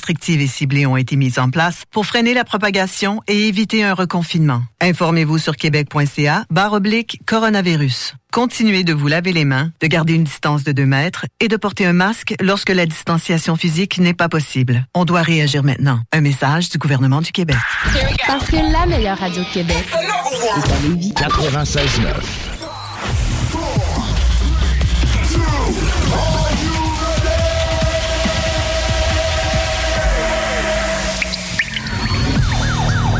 Restrictives 0.00 0.40
et 0.40 0.46
ciblées 0.46 0.86
ont 0.86 0.96
été 0.96 1.14
mises 1.16 1.38
en 1.38 1.50
place 1.50 1.82
pour 1.90 2.06
freiner 2.06 2.32
la 2.32 2.44
propagation 2.44 3.20
et 3.28 3.48
éviter 3.48 3.84
un 3.84 3.92
reconfinement. 3.92 4.62
Informez-vous 4.80 5.36
sur 5.36 5.56
québec.ca 5.56 6.46
barre 6.48 6.72
oblique 6.72 7.20
coronavirus. 7.26 8.14
Continuez 8.32 8.82
de 8.82 8.94
vous 8.94 9.08
laver 9.08 9.34
les 9.34 9.44
mains, 9.44 9.72
de 9.82 9.86
garder 9.86 10.14
une 10.14 10.24
distance 10.24 10.64
de 10.64 10.72
2 10.72 10.86
mètres 10.86 11.26
et 11.38 11.48
de 11.48 11.56
porter 11.56 11.84
un 11.84 11.92
masque 11.92 12.34
lorsque 12.40 12.70
la 12.70 12.86
distanciation 12.86 13.56
physique 13.56 13.98
n'est 13.98 14.14
pas 14.14 14.30
possible. 14.30 14.86
On 14.94 15.04
doit 15.04 15.20
réagir 15.20 15.62
maintenant. 15.64 16.00
Un 16.12 16.22
message 16.22 16.70
du 16.70 16.78
gouvernement 16.78 17.20
du 17.20 17.30
Québec. 17.30 17.58
Parce 18.26 18.46
que 18.46 18.72
la 18.72 18.86
meilleure 18.86 19.18
radio 19.18 19.42
de 19.42 19.52
Québec 19.52 19.84
est 19.92 20.72
à 20.72 20.88
Lévis. 20.88 21.12
96.9. 21.12 22.49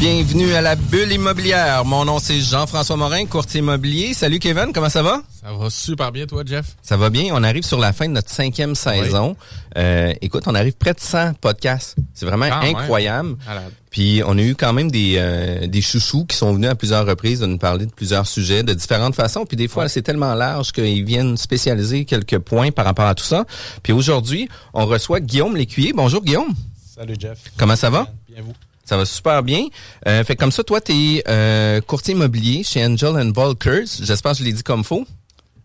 Bienvenue 0.00 0.54
à 0.54 0.62
la 0.62 0.76
bulle 0.76 1.12
immobilière. 1.12 1.84
Mon 1.84 2.06
nom 2.06 2.18
c'est 2.18 2.40
Jean-François 2.40 2.96
Morin, 2.96 3.26
courtier 3.26 3.60
immobilier. 3.60 4.14
Salut 4.14 4.38
Kevin, 4.38 4.72
comment 4.72 4.88
ça 4.88 5.02
va? 5.02 5.22
Ça 5.42 5.52
va 5.52 5.68
super 5.68 6.10
bien, 6.10 6.24
toi, 6.24 6.42
Jeff? 6.46 6.74
Ça 6.80 6.96
va 6.96 7.10
bien. 7.10 7.34
On 7.34 7.42
arrive 7.42 7.64
sur 7.64 7.78
la 7.78 7.92
fin 7.92 8.08
de 8.08 8.14
notre 8.14 8.30
cinquième 8.30 8.74
saison. 8.74 9.36
Euh, 9.76 10.14
écoute, 10.22 10.44
on 10.46 10.54
arrive 10.54 10.72
près 10.72 10.94
de 10.94 11.00
100 11.00 11.34
podcasts. 11.34 11.96
C'est 12.14 12.24
vraiment 12.24 12.46
incroyable. 12.46 13.36
Puis 13.90 14.22
on 14.26 14.38
a 14.38 14.40
eu 14.40 14.54
quand 14.54 14.72
même 14.72 14.90
des, 14.90 15.16
euh, 15.18 15.66
des 15.66 15.82
chouchous 15.82 16.24
qui 16.24 16.34
sont 16.34 16.54
venus 16.54 16.70
à 16.70 16.74
plusieurs 16.74 17.04
reprises 17.04 17.40
de 17.40 17.46
nous 17.46 17.58
parler 17.58 17.84
de 17.84 17.92
plusieurs 17.92 18.26
sujets 18.26 18.62
de 18.62 18.72
différentes 18.72 19.14
façons. 19.14 19.44
Puis 19.44 19.58
des 19.58 19.68
fois, 19.68 19.90
c'est 19.90 20.00
tellement 20.00 20.32
large 20.32 20.72
qu'ils 20.72 21.04
viennent 21.04 21.36
spécialiser 21.36 22.06
quelques 22.06 22.38
points 22.38 22.70
par 22.70 22.86
rapport 22.86 23.04
à 23.04 23.14
tout 23.14 23.24
ça. 23.24 23.44
Puis 23.82 23.92
aujourd'hui, 23.92 24.48
on 24.72 24.86
reçoit 24.86 25.20
Guillaume 25.20 25.58
Lécuyer. 25.58 25.92
Bonjour 25.92 26.24
Guillaume. 26.24 26.54
Salut, 26.96 27.16
Jeff. 27.18 27.38
Comment 27.58 27.76
ça 27.76 27.90
va? 27.90 28.06
Bien, 28.30 28.42
vous? 28.42 28.54
Ça 28.90 28.96
va 28.96 29.04
super 29.04 29.44
bien. 29.44 29.68
Euh, 30.08 30.24
fait 30.24 30.34
que 30.34 30.40
comme 30.40 30.50
ça, 30.50 30.64
toi, 30.64 30.80
tu 30.80 30.92
es 30.92 31.80
courtier 31.86 32.12
immobilier 32.12 32.64
chez 32.64 32.84
Angel 32.84 33.10
and 33.10 33.30
Volkers. 33.32 33.86
J'espère 34.02 34.32
que 34.32 34.38
je 34.38 34.42
l'ai 34.42 34.52
dit 34.52 34.64
comme 34.64 34.82
faux. 34.82 35.06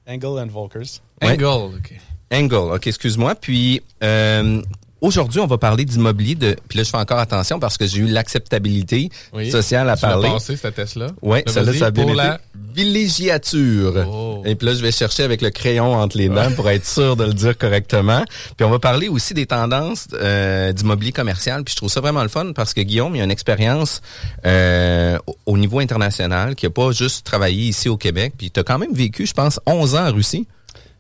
Angle 0.08 0.40
and 0.40 0.52
Volkers. 0.52 1.02
Ouais. 1.24 1.32
Angle, 1.32 1.76
OK. 1.76 1.94
Angle, 2.32 2.76
ok, 2.76 2.86
excuse-moi. 2.86 3.34
Puis 3.34 3.82
euh, 4.04 4.62
aujourd'hui, 5.06 5.40
on 5.40 5.48
va 5.48 5.58
parler 5.58 5.86
d'immobilier. 5.86 6.36
De, 6.36 6.56
puis 6.68 6.78
là, 6.78 6.84
je 6.84 6.90
fais 6.90 6.98
encore 6.98 7.20
attention 7.20 7.60
parce 7.60 7.78
que 7.78 7.86
j'ai 7.88 8.00
eu 8.00 8.08
l'acceptabilité 8.08 9.10
Oui. 9.34 9.50
sociale 9.52 9.90
à 9.90 9.96
Tu 9.96 10.02
parler. 10.02 10.30
passé, 10.30 10.56
cette 10.58 10.76
Tesla? 10.76 11.08
Oui, 11.22 11.40
Là, 11.46 11.52
celle-là, 11.52 11.74
ça 11.74 11.86
a 11.88 11.92
bien 11.92 12.04
pour 12.04 12.12
été. 12.14 12.22
la... 12.24 12.40
Villégiature. 12.76 14.06
Oh. 14.08 14.42
Et 14.46 14.56
puis 14.56 14.68
là, 14.68 14.74
je 14.74 14.82
vais 14.82 14.92
chercher 14.92 15.24
avec 15.24 15.42
le 15.42 15.50
crayon 15.50 15.94
entre 15.96 16.18
les 16.18 16.30
dents 16.30 16.52
pour 16.56 16.70
être 16.70 16.86
sûr 16.86 17.16
de 17.16 17.24
le 17.24 17.34
dire 17.34 17.58
correctement. 17.58 18.24
Puis 18.58 18.66
on 18.66 18.70
va 18.70 18.80
parler 18.80 19.08
aussi 19.08 19.34
des 19.34 19.46
tendances 19.46 20.08
euh, 20.14 20.74
d'immobilier 20.74 21.12
commercial. 21.12 21.64
Puis 21.64 21.72
je 21.74 21.78
trouve 21.78 21.90
ça 21.90 22.02
vraiment 22.02 22.24
le 22.24 22.30
fun 22.30 22.52
parce 22.54 22.74
que 22.74 22.82
Guillaume, 22.82 23.16
il 23.16 23.22
a 23.22 23.24
une 23.24 23.32
expérience 23.32 24.02
euh, 24.46 25.18
au- 25.28 25.36
au 25.46 25.58
niveau 25.58 25.80
international 25.80 26.56
qui 26.56 26.66
a 26.66 26.70
pas 26.70 26.92
juste 26.92 27.26
travaillé 27.26 27.68
ici 27.70 27.88
au 27.90 27.98
Québec. 27.98 28.34
Puis 28.38 28.52
tu 28.52 28.60
as 28.60 28.64
quand 28.64 28.78
même 28.80 28.94
vécu, 28.94 29.26
je 29.26 29.34
pense, 29.34 29.60
11 29.66 29.96
ans 29.96 30.08
en 30.10 30.12
Russie. 30.14 30.48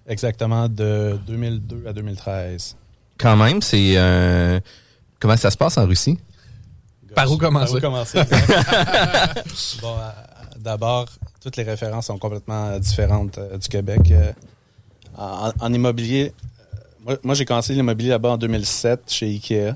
Exactement, 0.07 0.69
de 0.69 1.17
2002 1.27 1.83
à 1.87 1.93
2013. 1.93 2.75
Quand 3.17 3.35
même, 3.37 3.61
c'est... 3.61 3.93
euh, 3.97 4.59
comment 5.19 5.37
ça 5.37 5.51
se 5.51 5.57
passe 5.57 5.77
en 5.77 5.85
Russie? 5.85 6.17
Par 7.13 7.31
où 7.31 7.37
commencer? 7.37 7.79
Par 7.79 7.91
où 7.91 7.95
commencer? 7.95 8.19
bon, 9.81 9.95
euh, 9.97 10.09
d'abord, 10.59 11.05
toutes 11.41 11.55
les 11.57 11.63
références 11.63 12.07
sont 12.07 12.17
complètement 12.17 12.67
euh, 12.71 12.79
différentes 12.79 13.37
euh, 13.37 13.57
du 13.57 13.67
Québec. 13.69 14.11
Euh, 14.11 14.31
en, 15.17 15.51
en 15.59 15.73
immobilier, 15.73 16.33
euh, 16.59 16.77
moi, 17.05 17.17
moi, 17.23 17.35
j'ai 17.35 17.45
commencé 17.45 17.73
l'immobilier 17.73 18.09
là-bas 18.09 18.31
en 18.31 18.37
2007 18.37 19.03
chez 19.11 19.27
Ikea. 19.27 19.75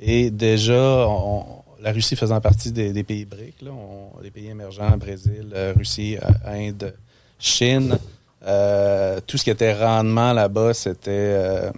Et 0.00 0.30
déjà, 0.30 1.06
on- 1.08 1.46
la 1.80 1.92
Russie 1.92 2.16
faisant 2.16 2.40
partie 2.40 2.72
des, 2.72 2.92
des 2.92 3.02
pays 3.04 3.24
BRIC, 3.24 3.62
là, 3.62 3.70
on- 3.70 4.20
les 4.22 4.30
pays 4.30 4.48
émergents, 4.48 4.96
Brésil, 4.98 5.52
euh, 5.54 5.72
Russie, 5.76 6.16
euh, 6.18 6.68
Inde, 6.68 6.94
Chine, 7.38 7.98
euh, 8.46 9.20
tout 9.26 9.38
ce 9.38 9.44
qui 9.44 9.50
était 9.50 9.72
rendement 9.74 10.32
là-bas, 10.34 10.74
c'était 10.74 11.10
euh, 11.10 11.70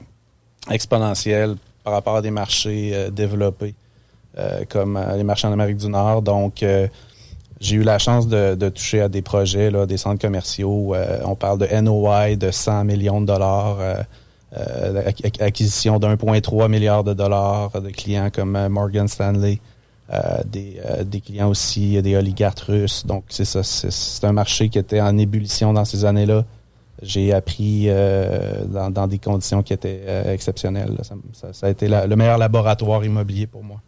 exponentiel 0.71 1.57
par 1.85 1.93
rapport 1.95 2.17
à 2.17 2.23
des 2.23 2.31
marchés 2.31 2.91
euh, 2.95 3.11
développés 3.11 3.75
euh, 4.39 4.65
comme 4.69 4.97
euh, 4.97 5.17
les 5.17 5.25
marchés 5.25 5.47
en 5.47 5.53
Amérique 5.53 5.77
du 5.79 5.89
Nord. 5.89 6.23
Donc, 6.23 6.63
euh, 6.63 6.89
j'ai 7.61 7.77
eu 7.77 7.83
la 7.83 7.99
chance 7.99 8.29
de, 8.29 8.55
de 8.55 8.69
toucher 8.69 9.01
à 9.01 9.09
des 9.09 9.23
projets, 9.23 9.71
là, 9.71 9.87
des 9.87 9.97
centres 9.97 10.21
commerciaux. 10.21 10.95
euh, 10.95 11.21
on 11.25 11.35
parle 11.35 11.59
de 11.59 11.67
NOI 11.81 12.37
de 12.37 12.51
100 12.51 12.85
millions 12.85 13.21
de 13.21 13.27
dollars, 13.27 13.79
ac- 14.55 15.43
acquisition 15.43 15.99
d'1,3 15.99 16.69
milliard 16.69 17.03
de 17.05 17.15
dollars 17.15 17.81
de 17.81 17.89
clients 17.91 18.29
comme 18.31 18.69
Morgan 18.69 19.09
Stanley, 19.09 19.59
euh, 20.13 20.21
des, 20.45 20.81
euh, 20.85 21.03
des 21.05 21.21
clients 21.21 21.49
aussi, 21.49 22.01
des 22.03 22.17
oligarques 22.17 22.61
russes. 22.61 23.07
Donc, 23.07 23.25
c'est 23.29 23.45
ça. 23.47 23.63
C'est 23.63 24.25
un 24.27 24.33
marché 24.33 24.69
qui 24.69 24.79
était 24.79 25.01
en 25.01 25.17
ébullition 25.19 25.73
dans 25.73 25.85
ces 25.85 26.05
années-là. 26.05 26.45
J'ai 27.03 27.33
appris 27.33 27.85
euh, 27.89 28.65
dans, 28.67 28.91
dans 28.91 29.07
des 29.07 29.19
conditions 29.19 29.63
qui 29.63 29.73
étaient 29.73 30.01
euh, 30.07 30.33
exceptionnelles. 30.33 30.97
Ça, 31.03 31.15
ça- 31.35 31.53
ça 31.53 31.67
a 31.67 31.71
été 31.71 31.89
la- 31.89 32.07
le 32.07 32.17
meilleur 32.17 32.39
laboratoire 32.39 33.05
immobilier 33.05 33.47
pour 33.47 33.63
moi. 33.63 33.81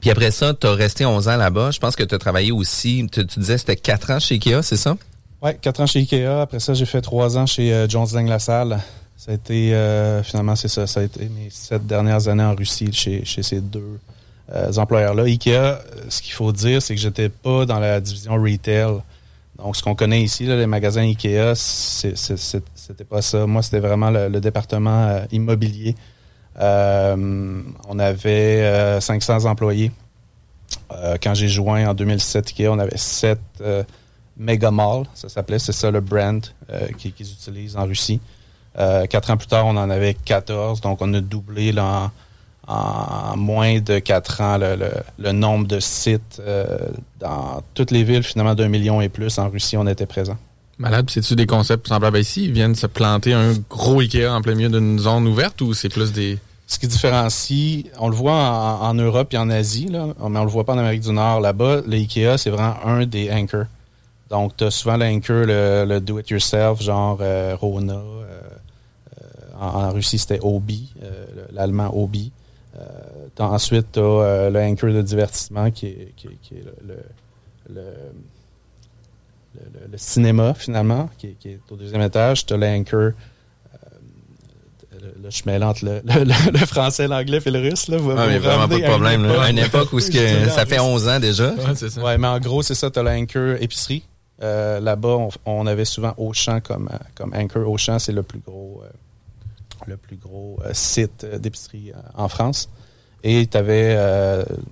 Puis 0.00 0.10
après 0.10 0.30
ça, 0.30 0.54
tu 0.54 0.66
as 0.66 0.72
resté 0.72 1.04
11 1.06 1.28
ans 1.28 1.36
là-bas. 1.36 1.70
Je 1.70 1.78
pense 1.80 1.96
que 1.96 2.02
tu 2.02 2.14
as 2.14 2.18
travaillé 2.18 2.52
aussi, 2.52 3.06
tu, 3.10 3.26
tu 3.26 3.38
disais 3.40 3.58
c'était 3.58 3.76
4 3.76 4.10
ans 4.12 4.18
chez 4.18 4.34
Ikea, 4.34 4.62
c'est 4.62 4.76
ça? 4.76 4.96
Ouais, 5.42 5.56
quatre 5.60 5.80
ans 5.80 5.86
chez 5.86 6.00
Ikea. 6.00 6.24
Après 6.42 6.60
ça, 6.60 6.74
j'ai 6.74 6.86
fait 6.86 7.00
trois 7.02 7.36
ans 7.36 7.46
chez 7.46 7.72
euh, 7.72 7.88
Jones 7.88 8.06
Lang 8.14 8.28
LaSalle. 8.28 8.80
Ça 9.16 9.30
a 9.32 9.34
été, 9.34 9.74
euh, 9.74 10.22
finalement, 10.22 10.56
c'est 10.56 10.68
ça. 10.68 10.86
Ça 10.86 11.00
a 11.00 11.02
été 11.02 11.28
mes 11.28 11.48
sept 11.50 11.86
dernières 11.86 12.28
années 12.28 12.42
en 12.42 12.54
Russie 12.54 12.92
chez, 12.92 13.24
chez 13.24 13.42
ces 13.42 13.60
deux 13.60 13.98
employeurs-là. 14.76 15.22
Ikea, 15.24 15.78
ce 16.08 16.20
qu'il 16.22 16.32
faut 16.32 16.52
dire, 16.52 16.82
c'est 16.82 16.94
que 16.94 17.00
j'étais 17.00 17.28
pas 17.28 17.64
dans 17.66 17.78
la 17.78 18.00
division 18.00 18.34
retail. 18.34 18.96
Donc, 19.64 19.76
ce 19.76 19.82
qu'on 19.82 19.94
connaît 19.94 20.20
ici, 20.20 20.44
les 20.44 20.66
magasins 20.66 21.00
Ikea, 21.00 21.54
c'était 21.54 23.04
pas 23.08 23.22
ça. 23.22 23.46
Moi, 23.46 23.62
c'était 23.62 23.80
vraiment 23.80 24.10
le, 24.10 24.38
département 24.38 25.06
euh, 25.06 25.24
immobilier. 25.32 25.94
Euh, 26.60 27.62
on 27.88 27.98
avait 27.98 29.00
500 29.00 29.46
employés. 29.46 29.90
quand 31.22 31.32
j'ai 31.32 31.48
joint 31.48 31.88
en 31.88 31.94
2007 31.94 32.48
Ikea, 32.48 32.68
on 32.68 32.78
avait 32.78 32.98
7 32.98 33.40
Mega 34.36 34.70
Mall, 34.70 35.04
ça 35.14 35.30
s'appelait, 35.30 35.58
c'est 35.58 35.72
ça 35.72 35.90
le 35.90 36.00
brand 36.02 36.44
qu'ils 36.98 37.12
utilisent 37.12 37.78
en 37.78 37.86
Russie. 37.86 38.20
quatre 39.08 39.30
ans 39.30 39.38
plus 39.38 39.48
tard, 39.48 39.64
on 39.64 39.78
en 39.78 39.88
avait 39.88 40.12
14, 40.12 40.82
donc 40.82 40.98
on 41.00 41.14
a 41.14 41.22
doublé 41.22 41.72
là, 41.72 42.12
moins 43.36 43.80
de 43.80 43.98
quatre 43.98 44.40
ans 44.40 44.58
le, 44.58 45.32
nombre 45.32 45.66
de 45.66 45.80
sites 45.80 46.40
euh, 46.40 46.78
dans 47.20 47.62
toutes 47.74 47.90
les 47.90 48.04
villes, 48.04 48.22
finalement 48.22 48.54
d'un 48.54 48.68
million 48.68 49.00
et 49.00 49.08
plus 49.08 49.38
en 49.38 49.48
Russie, 49.48 49.76
on 49.76 49.86
était 49.86 50.06
présent. 50.06 50.36
Malade, 50.78 51.08
c'est-tu 51.10 51.36
des 51.36 51.46
concepts 51.46 51.86
semblables 51.86 52.18
ici? 52.18 52.44
Ils 52.44 52.52
viennent 52.52 52.74
se 52.74 52.86
planter 52.86 53.32
un 53.32 53.52
gros 53.70 54.00
Ikea 54.00 54.26
en 54.26 54.42
plein 54.42 54.54
milieu 54.54 54.70
d'une 54.70 54.98
zone 54.98 55.26
ouverte 55.26 55.60
ou 55.60 55.74
c'est 55.74 55.88
plus 55.88 56.12
des... 56.12 56.38
Ce 56.66 56.78
qui 56.78 56.88
différencie, 56.88 57.84
on 57.98 58.08
le 58.08 58.16
voit 58.16 58.32
en, 58.32 58.94
Europe 58.94 59.34
et 59.34 59.38
en 59.38 59.50
Asie, 59.50 59.86
là, 59.86 60.06
mais 60.18 60.38
on 60.38 60.44
le 60.44 60.50
voit 60.50 60.64
pas 60.64 60.72
en 60.72 60.78
Amérique 60.78 61.02
du 61.02 61.12
Nord. 61.12 61.40
Là-bas, 61.40 61.82
l'Ikea, 61.86 62.38
c'est 62.38 62.48
vraiment 62.48 62.74
un 62.84 63.04
des 63.04 63.30
anchors. 63.30 63.66
Donc, 64.30 64.56
tu 64.56 64.64
as 64.64 64.70
souvent 64.70 64.96
l'anchor, 64.96 65.44
le, 65.46 65.98
do-it-yourself, 66.00 66.82
genre 66.82 67.18
euh, 67.20 67.54
Rona. 67.60 67.92
Euh, 67.92 68.40
en, 69.60 69.92
Russie, 69.92 70.18
c'était 70.18 70.40
Obi, 70.42 70.92
l'allemand 71.52 71.90
Obi. 71.94 72.32
Euh, 73.40 73.42
ensuite, 73.42 73.92
tu 73.92 74.00
as 74.00 74.02
euh, 74.02 74.50
le 74.50 74.60
anchor 74.60 74.90
de 74.90 75.02
divertissement 75.02 75.70
qui 75.70 75.86
est, 75.86 76.12
qui, 76.16 76.28
est 76.28 76.64
le, 76.86 77.84
le, 79.90 79.96
cinéma, 79.96 80.54
finalement, 80.54 81.08
qui 81.18 81.36
est, 81.44 81.60
au 81.70 81.76
deuxième 81.76 82.02
étage. 82.02 82.46
Tu 82.46 82.54
as 82.54 82.56
l'anchor. 82.56 83.00
Euh, 83.00 83.12
je 85.28 85.42
mélange 85.46 85.82
le, 85.82 86.00
le, 86.04 86.66
français, 86.66 87.08
l'anglais 87.08 87.40
et 87.44 87.50
le 87.50 87.60
russe. 87.60 87.88
Là, 87.88 87.98
ah, 88.16 88.26
mais 88.26 88.38
vraiment 88.38 88.68
pas 88.68 88.78
de 88.78 88.84
problème. 88.84 89.24
À 89.26 89.50
une 89.50 89.58
époque, 89.58 89.92
où 89.92 90.00
ça 90.00 90.66
fait 90.66 90.80
11 90.80 91.08
ans 91.08 91.20
déjà. 91.20 91.52
Ouais, 92.02 92.18
mais 92.18 92.28
en 92.28 92.38
gros, 92.38 92.62
c'est 92.62 92.74
ça. 92.74 92.90
Tu 92.90 92.98
as 92.98 93.02
l'anchor 93.02 93.56
épicerie. 93.60 94.04
Là-bas, 94.40 95.28
on, 95.46 95.66
avait 95.66 95.84
souvent 95.84 96.14
Auchan 96.18 96.60
comme, 96.60 96.90
comme 97.14 97.32
anchor. 97.34 97.68
Auchan, 97.68 97.98
c'est 97.98 98.12
le 98.12 98.22
plus 98.22 98.40
gros 98.40 98.82
le 99.86 99.96
plus 99.96 100.16
gros 100.16 100.58
euh, 100.64 100.70
site 100.72 101.24
euh, 101.24 101.38
d'épicerie 101.38 101.92
euh, 101.92 102.00
en 102.14 102.28
France. 102.28 102.68
Et 103.24 103.46
tu 103.46 103.56
avais, 103.56 103.98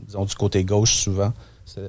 disons, 0.07 0.25
du 0.27 0.35
côté 0.35 0.63
gauche 0.63 0.95
souvent, 0.95 1.33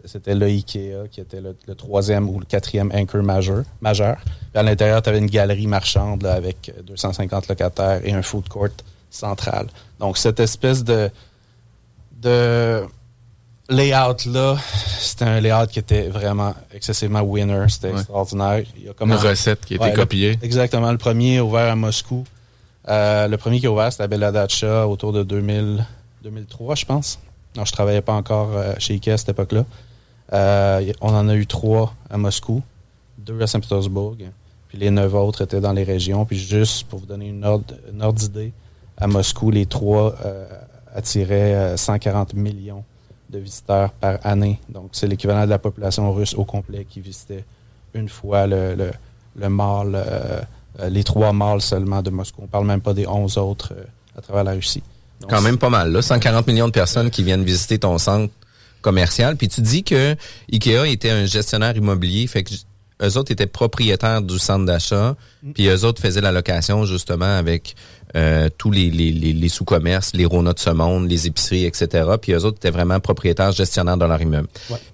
c'était 0.05 0.35
le 0.35 0.45
Ikea 0.45 1.07
qui 1.11 1.19
était 1.19 1.41
le, 1.41 1.75
troisième 1.75 2.29
ou 2.29 2.39
le 2.39 2.45
quatrième 2.45 2.91
anchor 2.93 3.21
majeur. 3.21 3.63
majeur. 3.81 4.17
à 4.55 4.63
l'intérieur, 4.63 5.01
tu 5.01 5.09
avais 5.09 5.19
une 5.19 5.29
galerie 5.29 5.67
marchande 5.67 6.25
avec 6.25 6.73
250 6.85 7.49
locataires 7.49 8.01
et 8.03 8.13
un 8.13 8.21
food 8.21 8.47
court 8.47 8.69
central. 9.09 9.67
Donc, 9.99 10.17
cette 10.17 10.39
espèce 10.39 10.83
de, 10.83 11.09
de 12.21 12.83
layout-là, 13.69 14.57
c'était 14.99 15.25
un 15.25 15.39
layout 15.39 15.67
qui 15.67 15.79
était 15.79 16.07
vraiment 16.07 16.53
excessivement 16.73 17.21
winner. 17.21 17.65
C'était 17.69 17.91
extraordinaire. 17.91 18.63
Il 18.77 18.85
y 18.85 18.89
a 18.89 18.93
comme 18.93 19.11
une 19.11 19.17
recette 19.17 19.65
qui 19.65 19.77
a 19.77 19.87
été 19.87 19.95
copiée. 19.95 20.37
exactement. 20.41 20.91
Le 20.91 20.97
premier 20.97 21.39
ouvert 21.41 21.71
à 21.71 21.75
Moscou. 21.75 22.23
Euh, 22.89 23.27
le 23.29 23.37
premier 23.37 23.59
qui 23.59 23.67
a 23.67 23.71
ouvert, 23.71 23.91
c'était 23.91 24.03
à 24.03 24.07
Beladacha 24.07 24.87
autour 24.87 25.13
de 25.13 25.23
2000, 25.23 25.85
2003, 26.23 26.75
je 26.75 26.85
pense. 26.85 27.19
Non, 27.55 27.65
je 27.65 27.71
travaillais 27.71 28.01
pas 28.01 28.13
encore 28.13 28.55
euh, 28.55 28.73
chez 28.79 28.93
Ikea 28.93 29.11
à 29.11 29.17
cette 29.17 29.29
époque-là. 29.29 29.65
Euh, 30.31 30.93
on 31.01 31.13
en 31.13 31.27
a 31.29 31.35
eu 31.35 31.45
trois 31.45 31.93
à 32.09 32.17
Moscou, 32.17 32.61
deux 33.17 33.41
à 33.41 33.47
Saint-Pétersbourg, 33.47 34.15
puis 34.67 34.77
les 34.77 34.89
neuf 34.89 35.13
autres 35.13 35.43
étaient 35.43 35.61
dans 35.61 35.73
les 35.73 35.83
régions. 35.83 36.25
Puis 36.25 36.39
juste 36.39 36.87
pour 36.87 36.99
vous 36.99 37.05
donner 37.05 37.29
une 37.29 37.45
ordre, 37.45 38.13
d'idée, 38.13 38.51
à 38.97 39.07
Moscou, 39.07 39.51
les 39.51 39.65
trois 39.65 40.15
attiraient 40.95 41.77
140 41.77 42.33
millions 42.33 42.83
de 43.29 43.39
visiteurs 43.39 43.91
par 43.91 44.19
année. 44.23 44.59
Donc, 44.69 44.89
c'est 44.93 45.07
l'équivalent 45.07 45.45
de 45.45 45.49
la 45.49 45.59
population 45.59 46.11
russe 46.13 46.33
au 46.35 46.45
complet 46.45 46.85
qui 46.89 47.01
visitait 47.01 47.43
une 47.93 48.09
fois 48.09 48.47
le, 48.47 48.75
le, 48.75 48.91
le 49.35 49.47
euh, 50.79 50.89
les 50.89 51.03
trois 51.03 51.33
mâles 51.33 51.61
seulement 51.61 52.01
de 52.01 52.09
Moscou. 52.09 52.41
On 52.43 52.47
parle 52.47 52.65
même 52.65 52.81
pas 52.81 52.93
des 52.93 53.07
onze 53.07 53.37
autres 53.37 53.73
euh, 53.77 53.83
à 54.17 54.21
travers 54.21 54.43
la 54.43 54.53
Russie. 54.53 54.81
Quand 55.29 55.41
même 55.41 55.57
pas 55.57 55.69
mal, 55.69 55.91
là. 55.91 56.01
140 56.01 56.47
millions 56.47 56.67
de 56.67 56.73
personnes 56.73 57.09
qui 57.09 57.23
viennent 57.23 57.43
visiter 57.43 57.79
ton 57.79 57.97
centre 57.97 58.31
commercial. 58.81 59.35
Puis 59.35 59.47
tu 59.47 59.61
dis 59.61 59.83
que 59.83 60.15
Ikea 60.51 60.85
était 60.87 61.09
un 61.09 61.25
gestionnaire 61.25 61.75
immobilier, 61.75 62.27
fait 62.27 62.43
que 62.43 62.53
eux 63.01 63.17
autres 63.17 63.31
étaient 63.31 63.47
propriétaires 63.47 64.21
du 64.21 64.37
centre 64.39 64.65
d'achat, 64.65 65.15
puis 65.55 65.67
eux 65.67 65.83
autres 65.83 66.01
faisaient 66.01 66.21
la 66.21 66.31
location 66.31 66.85
justement 66.85 67.37
avec 67.37 67.75
euh, 68.15 68.49
tous 68.57 68.69
les, 68.69 68.91
les, 68.91 69.11
les, 69.11 69.49
sous-commerces, 69.49 70.13
les 70.13 70.25
Rona 70.25 70.53
de 70.53 70.59
ce 70.59 70.69
monde, 70.69 71.09
les 71.09 71.25
épiceries, 71.25 71.65
etc. 71.65 72.11
Puis 72.21 72.33
eux 72.33 72.45
autres 72.45 72.57
étaient 72.57 72.69
vraiment 72.69 72.99
propriétaires, 72.99 73.51
gestionnaires 73.51 73.97
de 73.97 74.05
leur 74.05 74.21
immeuble. 74.21 74.47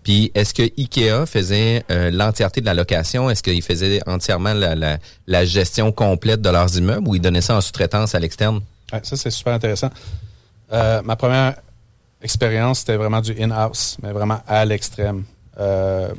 Puis 0.04 0.32
est-ce 0.34 0.54
que 0.54 0.64
Ikea 0.64 1.26
faisait 1.26 1.84
euh, 1.92 2.10
l'entièreté 2.12 2.62
de 2.62 2.66
la 2.66 2.74
location? 2.74 3.30
Est-ce 3.30 3.44
qu'ils 3.44 3.62
faisaient 3.62 4.00
entièrement 4.08 4.54
la, 4.54 4.74
la, 4.74 4.98
la, 5.28 5.46
gestion 5.46 5.92
complète 5.92 6.42
de 6.42 6.50
leurs 6.50 6.78
immeubles 6.78 7.08
ou 7.08 7.16
ils 7.16 7.22
donnaient 7.22 7.42
ça 7.42 7.58
en 7.58 7.62
sous-traitance 7.62 8.16
à 8.16 8.20
l'externe? 8.20 8.62
Ça, 8.90 9.16
c'est 9.16 9.32
super 9.32 9.54
intéressant. 9.54 9.90
Euh, 10.72 11.02
ma 11.04 11.16
première 11.16 11.56
expérience, 12.22 12.80
c'était 12.80 12.98
vraiment 12.98 13.22
du 13.22 13.34
in-house, 13.40 13.98
mais 14.04 14.12
vraiment 14.12 14.40
à 14.48 14.66
l'extrême. 14.66 15.24
Euh, 15.60 16.10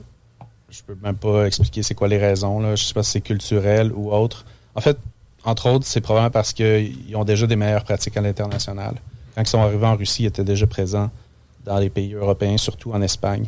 je 0.70 0.82
peux 0.82 0.96
même 1.02 1.17
pas 1.17 1.46
expliquer 1.46 1.82
c'est 1.82 1.94
quoi 1.94 2.08
les 2.08 2.19
raisons. 2.19 2.61
Là. 2.61 2.76
Je 2.76 2.84
sais 2.84 2.94
pas 2.94 3.02
si 3.02 3.12
c'est 3.12 3.20
culturel 3.20 3.93
ou 3.93 4.12
autre. 4.12 4.44
En 4.75 4.81
fait, 4.81 4.96
entre 5.44 5.69
autres, 5.69 5.87
c'est 5.87 6.00
probablement 6.00 6.31
parce 6.31 6.52
qu'ils 6.52 7.14
ont 7.14 7.25
déjà 7.25 7.46
des 7.46 7.56
meilleures 7.56 7.84
pratiques 7.84 8.17
à 8.17 8.20
l'international. 8.20 8.94
Quand 9.34 9.43
ils 9.43 9.49
sont 9.49 9.61
arrivés 9.61 9.87
en 9.87 9.96
Russie, 9.96 10.25
ils 10.25 10.26
étaient 10.26 10.44
déjà 10.44 10.67
présents 10.67 11.11
dans 11.64 11.78
les 11.78 11.90
pays 11.90 12.14
européens, 12.14 12.56
surtout 12.56 12.93
en 12.93 13.02
Espagne. 13.02 13.46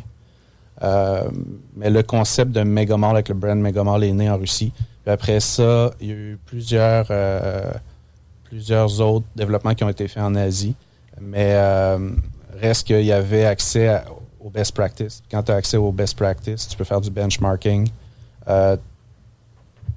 Euh, 0.81 1.29
mais 1.75 1.89
le 1.89 2.03
concept 2.03 2.51
de 2.51 2.61
Megamall 2.63 3.15
avec 3.15 3.29
le 3.29 3.35
brand 3.35 3.57
Megamall 3.57 4.03
est 4.03 4.11
né 4.11 4.29
en 4.29 4.37
Russie. 4.37 4.71
Puis 5.03 5.11
après 5.11 5.39
ça, 5.39 5.91
il 6.01 6.07
y 6.07 6.11
a 6.11 6.15
eu 6.15 6.39
plusieurs, 6.45 7.07
euh, 7.09 7.71
plusieurs 8.53 9.01
autres 9.01 9.25
développements 9.35 9.73
qui 9.73 9.83
ont 9.83 9.89
été 9.89 10.07
faits 10.07 10.23
en 10.23 10.35
Asie. 10.35 10.75
Mais 11.19 11.53
euh, 11.53 12.11
reste 12.59 12.87
qu'il 12.87 13.03
y 13.03 13.11
avait 13.11 13.45
accès 13.45 14.01
aux 14.39 14.49
best 14.49 14.73
practices. 14.73 15.23
Quand 15.29 15.43
tu 15.43 15.51
as 15.51 15.55
accès 15.55 15.77
aux 15.77 15.91
best 15.91 16.15
practices, 16.15 16.67
tu 16.67 16.77
peux 16.77 16.83
faire 16.83 17.01
du 17.01 17.09
benchmarking 17.09 17.89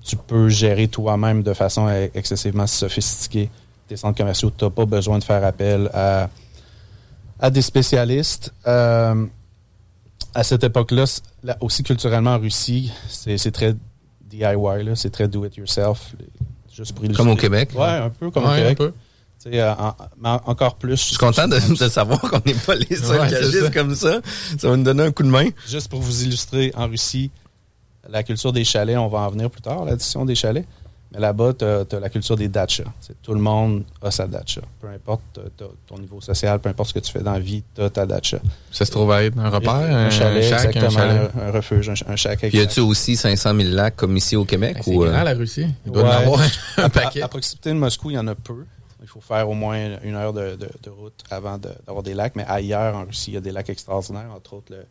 tu 0.06 0.16
peux 0.16 0.48
gérer 0.48 0.88
toi-même 0.88 1.42
de 1.42 1.52
façon 1.52 1.88
excessivement 2.14 2.66
sophistiquée 2.66 3.50
tes 3.88 3.96
centres 3.96 4.16
commerciaux. 4.16 4.52
Tu 4.56 4.64
n'as 4.64 4.70
pas 4.70 4.86
besoin 4.86 5.18
de 5.18 5.24
faire 5.24 5.44
appel 5.44 5.90
à, 5.92 6.30
à 7.40 7.50
des 7.50 7.62
spécialistes. 7.62 8.54
Euh, 8.66 9.26
à 10.34 10.44
cette 10.44 10.64
époque-là, 10.64 11.04
aussi 11.60 11.82
culturellement 11.82 12.34
en 12.34 12.38
Russie, 12.38 12.92
c'est 13.08 13.50
très 13.50 13.74
DIY, 14.22 14.56
c'est 14.94 15.10
très 15.10 15.28
do-it-yourself. 15.28 16.14
Juste 16.76 16.94
comme 17.16 17.28
au 17.28 17.36
Québec. 17.36 17.70
Oui, 17.74 17.84
un 17.84 18.10
peu 18.10 18.30
comme 18.30 18.44
au 18.44 18.54
Québec. 18.54 18.78
Euh, 19.46 19.74
encore 20.22 20.74
plus. 20.74 20.96
Je 20.96 21.04
suis 21.04 21.16
content 21.16 21.46
de, 21.46 21.58
savoir 21.88 22.20
qu'on 22.20 22.40
n'est 22.44 22.54
pas 22.54 22.74
les 22.74 22.96
seuls 22.96 23.28
qui 23.28 23.34
agissent 23.34 23.70
comme 23.72 23.94
ça. 23.94 24.20
Ça 24.58 24.68
va 24.68 24.76
nous 24.76 24.82
donner 24.82 25.04
un 25.04 25.12
coup 25.12 25.22
de 25.22 25.28
main. 25.28 25.48
Juste 25.68 25.88
pour 25.88 26.00
vous 26.00 26.24
illustrer, 26.24 26.72
en 26.74 26.88
Russie, 26.88 27.30
la 28.08 28.22
culture 28.22 28.52
des 28.52 28.64
chalets, 28.64 28.98
on 28.98 29.08
va 29.08 29.20
en 29.20 29.30
venir 29.30 29.50
plus 29.50 29.62
tard, 29.62 29.84
l'addition 29.84 30.24
des 30.24 30.34
chalets. 30.34 30.66
Mais 31.12 31.20
là-bas, 31.20 31.52
tu 31.54 31.64
as, 31.64 32.00
la 32.00 32.08
culture 32.08 32.36
des 32.36 32.48
dachas. 32.48 32.84
Tout 33.22 33.34
le 33.34 33.40
monde 33.40 33.84
a 34.02 34.10
sa 34.10 34.26
dacha. 34.26 34.60
Peu 34.80 34.88
importe 34.88 35.22
ton 35.86 35.98
niveau 35.98 36.20
social, 36.20 36.58
peu 36.58 36.68
importe 36.68 36.88
ce 36.88 36.94
que 36.94 36.98
tu 36.98 37.12
fais 37.12 37.22
dans 37.22 37.32
la 37.32 37.38
vie, 37.38 37.62
tu 37.74 37.82
as 37.82 37.90
ta 37.90 38.06
dacha. 38.06 38.38
Ça 38.72 38.84
se 38.84 38.90
trouve 38.90 39.12
à 39.12 39.24
être 39.24 39.38
un 39.38 39.48
repère, 39.48 39.72
un, 39.72 40.10
chalet, 40.10 40.44
exactement, 40.44 41.30
un, 41.40 41.50
refuge, 41.52 41.88
un, 41.88 42.16
chalet. 42.16 42.38
Puis 42.38 42.58
y 42.58 42.60
a-tu 42.60 42.80
aussi 42.80 43.16
500 43.16 43.54
000 43.54 43.70
lacs 43.70 43.96
comme 43.96 44.16
ici 44.16 44.34
au 44.36 44.44
Québec? 44.44 44.74
Ben, 44.76 44.82
c'est 44.82 44.94
ou, 44.94 45.04
grand, 45.04 45.20
euh? 45.20 45.24
la 45.24 45.34
Russie. 45.34 45.66
Il 45.86 45.92
doit 45.92 46.02
y 46.02 46.06
en 46.06 46.10
avoir 46.10 46.40
un 46.78 46.88
paquet. 46.88 47.22
À, 47.22 47.28
proximité 47.28 47.70
de 47.70 47.76
Moscou, 47.76 48.10
il 48.10 48.14
y 48.14 48.18
en 48.18 48.26
a 48.26 48.34
peu. 48.34 48.64
Il 49.02 49.08
faut 49.08 49.20
faire 49.20 49.48
au 49.48 49.54
moins 49.54 49.98
une 50.02 50.16
heure 50.16 50.32
de, 50.32 50.58
route 50.88 51.22
avant 51.30 51.58
d'avoir 51.58 52.02
des 52.02 52.14
lacs. 52.14 52.34
Mais 52.34 52.44
ailleurs, 52.48 52.96
en 52.96 53.04
Russie, 53.04 53.30
il 53.30 53.34
y 53.34 53.36
a 53.36 53.40
des 53.40 53.52
lacs 53.52 53.70
extraordinaires, 53.70 54.30
entre 54.34 54.54
autres 54.54 54.72
le, 54.72 54.84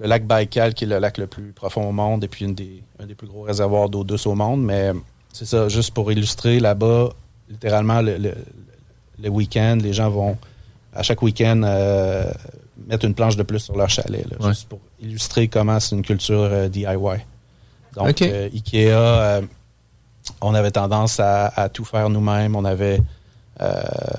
le 0.00 0.06
lac 0.06 0.26
Baïkal, 0.26 0.74
qui 0.74 0.84
est 0.84 0.88
le 0.88 0.98
lac 0.98 1.16
le 1.16 1.26
plus 1.26 1.52
profond 1.52 1.88
au 1.88 1.92
monde 1.92 2.24
et 2.24 2.28
puis 2.28 2.44
une 2.44 2.54
des, 2.54 2.82
un 2.98 3.06
des 3.06 3.14
plus 3.14 3.26
gros 3.26 3.42
réservoirs 3.42 3.88
d'eau 3.88 4.04
douce 4.04 4.26
au 4.26 4.34
monde. 4.34 4.62
Mais 4.62 4.92
c'est 5.32 5.46
ça, 5.46 5.68
juste 5.68 5.92
pour 5.92 6.10
illustrer, 6.10 6.60
là-bas, 6.60 7.10
littéralement, 7.48 8.00
le, 8.00 8.34
le, 9.22 9.28
week-end, 9.28 9.78
les 9.80 9.92
gens 9.92 10.10
vont, 10.10 10.36
à 10.94 11.02
chaque 11.02 11.22
week-end, 11.22 11.62
euh, 11.64 12.30
mettre 12.88 13.04
une 13.04 13.14
planche 13.14 13.36
de 13.36 13.42
plus 13.42 13.60
sur 13.60 13.76
leur 13.76 13.88
chalet, 13.88 14.26
juste 14.46 14.68
pour 14.68 14.80
illustrer 15.00 15.48
comment 15.48 15.78
c'est 15.80 15.94
une 15.94 16.02
culture 16.02 16.40
euh, 16.42 16.68
DIY. 16.68 16.86
Donc, 17.94 18.22
euh, 18.22 18.48
Ikea, 18.52 19.44
on 20.40 20.54
avait 20.54 20.70
tendance 20.70 21.18
à, 21.20 21.68
tout 21.72 21.84
faire 21.84 22.08
nous-mêmes. 22.08 22.54
On 22.54 22.64
avait, 22.64 23.00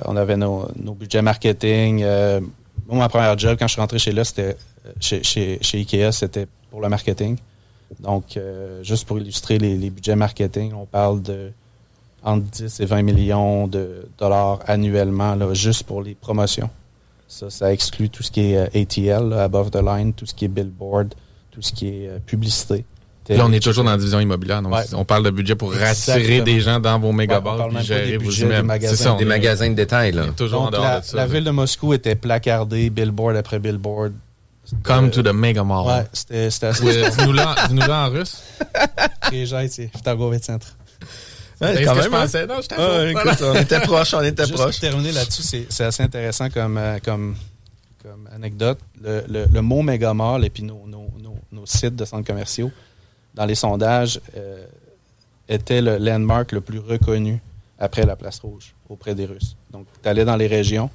on 0.06 0.18
avait 0.18 0.36
nos, 0.36 0.68
nos 0.76 0.94
budgets 0.94 1.22
marketing. 1.22 2.04
moi, 2.88 3.00
ma 3.00 3.08
première 3.10 3.38
job, 3.38 3.56
quand 3.58 3.68
je 3.68 3.74
suis 3.74 3.82
rentré 3.82 3.98
chez 3.98 4.12
là, 4.12 4.26
c'était 4.26 4.58
chez, 5.00 5.24
chez, 5.24 5.60
Ikea, 5.74 6.12
c'était 6.12 6.48
pour 6.70 6.82
le 6.82 6.90
marketing. 6.90 7.38
Donc, 8.00 8.38
euh, 8.38 8.84
juste 8.84 9.06
pour 9.06 9.20
illustrer 9.20 9.58
les, 9.58 9.76
les, 9.78 9.90
budgets 9.90 10.16
marketing, 10.16 10.74
on 10.74 10.86
parle 10.86 11.22
de 11.22 11.52
entre 12.24 12.46
10 12.46 12.80
et 12.80 12.86
20 12.86 13.02
millions 13.02 13.68
de 13.68 14.08
dollars 14.18 14.60
annuellement, 14.68 15.36
là, 15.36 15.54
juste 15.54 15.84
pour 15.84 16.02
les 16.02 16.16
promotions. 16.16 16.70
Ça, 17.28 17.50
ça 17.50 17.74
exclut 17.74 18.10
tout 18.10 18.24
ce 18.24 18.32
qui 18.32 18.52
est 18.52 18.58
euh, 18.58 18.82
ATL, 18.82 19.34
above 19.34 19.72
the 19.72 19.82
line, 19.84 20.14
tout 20.14 20.26
ce 20.26 20.34
qui 20.34 20.46
est 20.46 20.50
billboard, 20.50 21.16
tout 21.50 21.62
ce 21.62 21.72
qui 21.72 21.88
est 21.88 22.08
euh, 22.08 22.20
publicité. 22.26 22.86
Là, 23.30 23.46
on 23.46 23.52
est 23.54 23.62
toujours 23.62 23.84
dans 23.84 23.92
la 23.92 23.98
division 23.98 24.20
immobilière. 24.20 24.62
Donc 24.62 24.74
On 24.94 25.06
parle 25.06 25.24
de 25.24 25.30
budget 25.30 25.56
pour 25.56 25.74
rassurer 25.74 26.42
des 26.42 26.60
gens 26.60 26.80
dans 26.80 27.00
vos 27.00 27.12
mégaballes 27.12 27.72
ouais, 27.74 27.84
gérer 27.84 28.18
vos 28.18 28.32
immeubles. 28.32 28.68
Magasins, 28.68 28.96
ça, 28.96 29.16
des 29.16 29.26
magasins 29.26 29.70
de 29.70 29.76
détail. 29.76 30.12
Là. 30.12 30.26
Toujours 30.36 30.64
en 30.64 30.72
dehors 30.72 30.84
la, 30.84 31.00
de 31.00 31.06
ça, 31.06 31.18
la 31.18 31.28
ville 31.28 31.44
de 31.44 31.52
Moscou 31.52 31.94
était 31.94 32.16
placardée, 32.16 32.90
billboard 32.90 33.38
après 33.38 33.60
billboard. 33.60 34.14
Come 34.83 35.07
euh, 35.07 35.11
to 35.11 35.23
the 35.23 35.33
mega 35.33 35.63
mall. 35.63 35.87
Ouais, 35.87 36.07
c'était 36.13 36.67
assez. 36.67 36.85
Oui, 36.85 36.93
Dis-nous 37.17 37.33
là 37.81 38.07
en 38.07 38.11
russe. 38.11 38.43
Приезжайте 39.23 39.91
в 39.95 40.03
торговый 40.03 40.41
центр. 40.41 40.67
Ouais, 41.61 41.85
quand 41.85 41.95
même, 41.95 42.05
je 42.05 42.09
hein? 42.09 42.11
pensais. 42.11 42.47
Non, 42.47 42.61
je 42.61 42.69
ah, 42.77 43.09
écoute, 43.09 43.43
on 43.43 43.55
était 43.55 43.81
proche, 43.81 44.13
on 44.13 44.23
était 44.23 44.45
Juste 44.45 44.55
proche. 44.55 44.73
Pour 44.73 44.81
terminer 44.81 45.13
là-dessus, 45.13 45.67
c'est 45.69 45.85
assez 45.85 46.03
intéressant 46.03 46.51
comme, 46.51 46.77
euh, 46.77 46.99
comme, 47.03 47.35
comme 48.03 48.29
anecdote. 48.35 48.79
Le, 49.01 49.25
le, 49.29 49.47
le 49.51 49.63
mot 49.63 49.83
Megamall 49.83 50.45
et 50.45 50.51
puis 50.51 50.63
nos, 50.63 50.85
nos, 50.87 51.09
nos, 51.23 51.39
nos, 51.53 51.67
sites 51.67 51.97
de 51.97 52.05
centres 52.05 52.27
commerciaux, 52.27 52.71
dans 53.35 53.47
les 53.47 53.55
sondages, 53.55 54.21
euh, 54.37 54.67
était 55.49 55.81
le 55.81 55.97
landmark 55.97 56.53
le 56.53 56.61
plus 56.61 56.79
reconnu 56.79 57.41
après 57.79 58.05
la 58.05 58.17
place 58.17 58.41
rouge 58.41 58.75
auprès 58.89 59.15
des 59.15 59.25
Russes. 59.27 59.57
Donc, 59.71 59.87
tu 60.03 60.09
allais 60.09 60.25
dans 60.25 60.37
les 60.37 60.47
régions. 60.47 60.91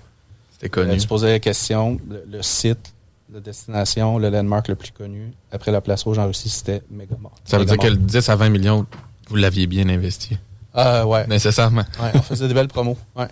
C'était 0.51 0.69
connu. 0.69 0.91
Euh, 0.91 0.97
tu 0.97 1.07
posais 1.07 1.31
la 1.31 1.39
question, 1.39 1.99
le, 2.07 2.23
le, 2.29 2.41
site, 2.43 2.93
la 3.32 3.40
destination, 3.40 4.18
le 4.18 4.30
landmark 4.30 4.68
le 4.68 4.76
plus 4.76 4.92
connu 4.92 5.32
après 5.50 5.72
la 5.72 5.80
place 5.80 6.04
rouge 6.04 6.18
en 6.18 6.26
Russie, 6.26 6.48
c'était 6.48 6.82
Megamall. 6.90 7.32
Ça 7.44 7.58
veut 7.58 7.64
dire 7.64 7.76
que 7.76 7.88
le 7.88 7.96
10 7.96 8.28
à 8.28 8.36
20 8.36 8.48
millions, 8.50 8.86
vous 9.28 9.36
l'aviez 9.36 9.66
bien 9.66 9.88
investi. 9.88 10.38
Euh, 10.76 11.04
ouais. 11.04 11.26
Nécessairement. 11.26 11.84
Ouais, 12.00 12.10
on 12.14 12.22
faisait 12.22 12.46
des 12.48 12.54
belles 12.54 12.68
promos. 12.68 12.96
Ouais. 13.16 13.26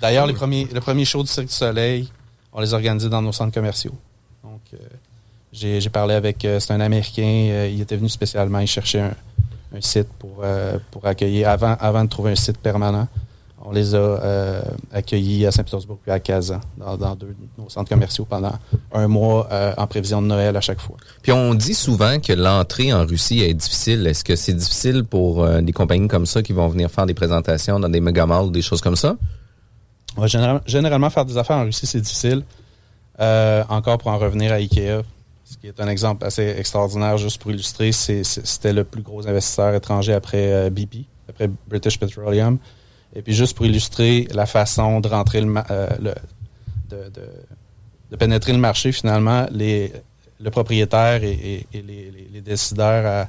D'ailleurs, 0.00 0.26
les 0.26 0.34
premiers, 0.34 0.68
le 0.72 0.80
premier 0.80 1.04
show 1.04 1.22
du 1.22 1.28
Cirque 1.28 1.46
du 1.46 1.52
Soleil, 1.52 2.08
on 2.52 2.60
les 2.60 2.74
organisait 2.74 3.08
dans 3.08 3.22
nos 3.22 3.32
centres 3.32 3.54
commerciaux. 3.54 3.94
Donc, 4.44 4.60
euh, 4.74 4.78
j'ai, 5.52 5.80
j'ai 5.80 5.90
parlé 5.90 6.14
avec, 6.14 6.44
euh, 6.44 6.60
c'est 6.60 6.72
un 6.72 6.80
Américain, 6.80 7.48
euh, 7.50 7.70
il 7.72 7.80
était 7.80 7.96
venu 7.96 8.08
spécialement, 8.08 8.58
il 8.58 8.66
cherchait 8.66 9.00
un, 9.00 9.14
un 9.74 9.80
site 9.80 10.08
pour, 10.18 10.44
pour 10.90 11.06
accueillir, 11.06 11.48
avant, 11.48 11.76
avant 11.80 12.04
de 12.04 12.08
trouver 12.08 12.32
un 12.32 12.36
site 12.36 12.58
permanent. 12.58 13.08
On 13.64 13.70
les 13.70 13.94
a 13.94 13.98
euh, 13.98 14.62
accueillis 14.92 15.46
à 15.46 15.52
Saint-Pétersbourg 15.52 15.98
puis 16.02 16.10
à 16.10 16.18
Kazan, 16.18 16.60
dans, 16.76 16.96
dans 16.96 17.14
deux 17.14 17.34
nos 17.56 17.68
centres 17.68 17.88
commerciaux 17.88 18.24
pendant 18.24 18.52
un 18.92 19.06
mois 19.06 19.48
euh, 19.52 19.72
en 19.76 19.86
prévision 19.86 20.20
de 20.20 20.26
Noël 20.26 20.56
à 20.56 20.60
chaque 20.60 20.80
fois. 20.80 20.96
Puis 21.22 21.30
on 21.30 21.54
dit 21.54 21.74
souvent 21.74 22.18
que 22.18 22.32
l'entrée 22.32 22.92
en 22.92 23.06
Russie 23.06 23.40
est 23.40 23.54
difficile. 23.54 24.04
Est-ce 24.08 24.24
que 24.24 24.34
c'est 24.34 24.54
difficile 24.54 25.04
pour 25.04 25.44
euh, 25.44 25.60
des 25.60 25.72
compagnies 25.72 26.08
comme 26.08 26.26
ça 26.26 26.42
qui 26.42 26.52
vont 26.52 26.66
venir 26.66 26.90
faire 26.90 27.06
des 27.06 27.14
présentations 27.14 27.78
dans 27.78 27.88
des 27.88 28.00
megamalls 28.00 28.46
ou 28.46 28.50
des 28.50 28.62
choses 28.62 28.80
comme 28.80 28.96
ça? 28.96 29.16
Ouais, 30.16 30.26
généralement, 30.26 30.62
généralement, 30.66 31.10
faire 31.10 31.24
des 31.24 31.36
affaires 31.36 31.58
en 31.58 31.64
Russie, 31.64 31.86
c'est 31.86 32.00
difficile. 32.00 32.42
Encore 33.18 33.98
pour 33.98 34.10
en 34.10 34.18
revenir 34.18 34.52
à 34.52 34.56
Ikea, 34.56 35.02
ce 35.44 35.56
qui 35.56 35.68
est 35.68 35.80
un 35.80 35.86
exemple 35.86 36.26
assez 36.26 36.56
extraordinaire, 36.58 37.16
juste 37.16 37.40
pour 37.40 37.52
illustrer, 37.52 37.92
c'était 37.92 38.72
le 38.72 38.82
plus 38.82 39.02
gros 39.02 39.28
investisseur 39.28 39.72
étranger 39.74 40.12
après 40.12 40.68
BP, 40.70 41.06
après 41.28 41.48
British 41.68 42.00
Petroleum. 42.00 42.58
Et 43.14 43.22
puis 43.22 43.34
juste 43.34 43.56
pour 43.56 43.66
illustrer 43.66 44.26
la 44.32 44.46
façon 44.46 45.00
de 45.00 45.08
rentrer 45.08 45.42
euh, 45.44 45.88
de, 46.90 48.16
pénétrer 48.16 48.52
le 48.52 48.58
marché, 48.58 48.92
finalement, 48.92 49.46
les, 49.50 49.92
le 50.40 50.50
propriétaire 50.50 51.22
et, 51.22 51.66
les, 51.72 52.40
décideurs 52.40 53.28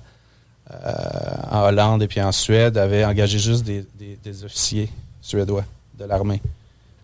à, 0.69 1.51
en 1.51 1.67
Hollande 1.67 2.03
et 2.03 2.07
puis 2.07 2.21
en 2.21 2.31
Suède 2.31 2.77
avaient 2.77 3.05
engagé 3.05 3.37
juste 3.37 3.63
des, 3.63 3.85
des, 4.23 4.43
officiers 4.43 4.89
suédois 5.21 5.65
de 5.99 6.05
l'armée. 6.05 6.41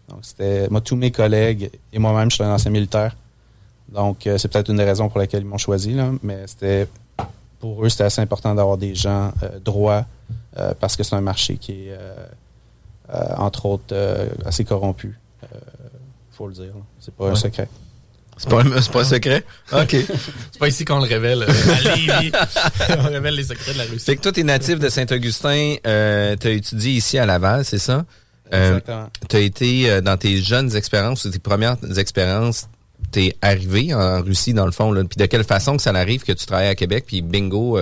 Donc 0.08 0.20
c'était 0.24 0.68
moi 0.70 0.82
tous 0.82 0.96
mes 0.96 1.12
collègues 1.12 1.70
et 1.94 2.00
moi-même 2.00 2.32
je 2.32 2.36
suis 2.36 2.44
un 2.44 2.54
ancien 2.54 2.72
militaire. 2.72 3.16
Donc 3.90 4.26
euh, 4.26 4.38
c'est 4.38 4.48
peut-être 4.48 4.70
une 4.70 4.78
des 4.78 4.84
raisons 4.84 5.10
pour 5.10 5.20
laquelle 5.20 5.42
ils 5.42 5.48
m'ont 5.48 5.58
choisi 5.58 5.94
là, 5.94 6.12
mais 6.24 6.48
c'était 6.48 6.88
pour 7.60 7.86
eux 7.86 7.90
c'était 7.90 8.06
assez 8.06 8.22
important 8.22 8.56
d'avoir 8.56 8.78
des 8.78 8.96
gens 8.96 9.32
euh, 9.44 9.60
droits 9.60 10.06
euh, 10.58 10.74
parce 10.80 10.96
que 10.96 11.04
c'est 11.04 11.16
un 11.16 11.22
marché 11.22 11.58
qui 11.58 11.72
est 11.72 11.92
euh, 11.92 12.16
entre 13.38 13.66
autres, 13.66 13.86
euh, 13.92 14.28
assez 14.46 14.66
corrompu. 14.66 15.18
Il 15.42 15.48
euh, 15.56 15.60
faut 16.32 16.48
le 16.48 16.54
dire. 16.54 16.74
C'est 17.00 17.14
pas 17.14 17.26
ouais. 17.26 17.32
un 17.32 17.36
secret. 17.36 17.68
C'est 18.38 18.50
pas, 18.50 18.64
pas 18.64 19.02
un 19.02 19.04
secret? 19.04 19.44
OK. 19.74 19.90
c'est 19.92 20.60
pas 20.60 20.68
ici 20.70 20.86
qu'on 20.86 21.00
le 21.00 21.08
révèle. 21.08 21.46
on 22.98 23.04
révèle 23.04 23.36
les 23.36 23.44
secrets 23.44 23.74
de 23.74 23.80
la 23.80 23.84
Russie. 23.84 24.06
Fait 24.06 24.16
que 24.16 24.22
toi, 24.22 24.32
t'es 24.32 24.44
natif 24.44 24.80
de 24.80 24.88
Saint-Augustin. 24.88 25.76
Euh, 25.86 26.38
t'as 26.38 26.52
étudié 26.52 26.94
ici 26.94 27.18
à 27.18 27.26
Laval, 27.26 27.66
c'est 27.66 27.80
ça? 27.80 28.06
Exactement. 28.50 29.04
Euh, 29.04 29.08
t'as 29.28 29.40
été, 29.40 30.02
dans 30.02 30.16
tes 30.16 30.38
jeunes 30.38 30.74
expériences, 30.76 31.28
tes 31.30 31.40
premières 31.40 31.76
expériences, 31.98 32.70
t'es 33.12 33.36
arrivé 33.42 33.94
en 33.94 34.22
Russie, 34.22 34.54
dans 34.54 34.66
le 34.66 34.72
fond. 34.72 34.94
Là. 34.94 35.04
Puis 35.04 35.18
de 35.18 35.26
quelle 35.26 35.44
façon 35.44 35.76
que 35.76 35.82
ça 35.82 35.92
arrive 35.92 36.24
que 36.24 36.32
tu 36.32 36.46
travailles 36.46 36.70
à 36.70 36.76
Québec, 36.76 37.04
puis 37.08 37.22
bingo... 37.22 37.78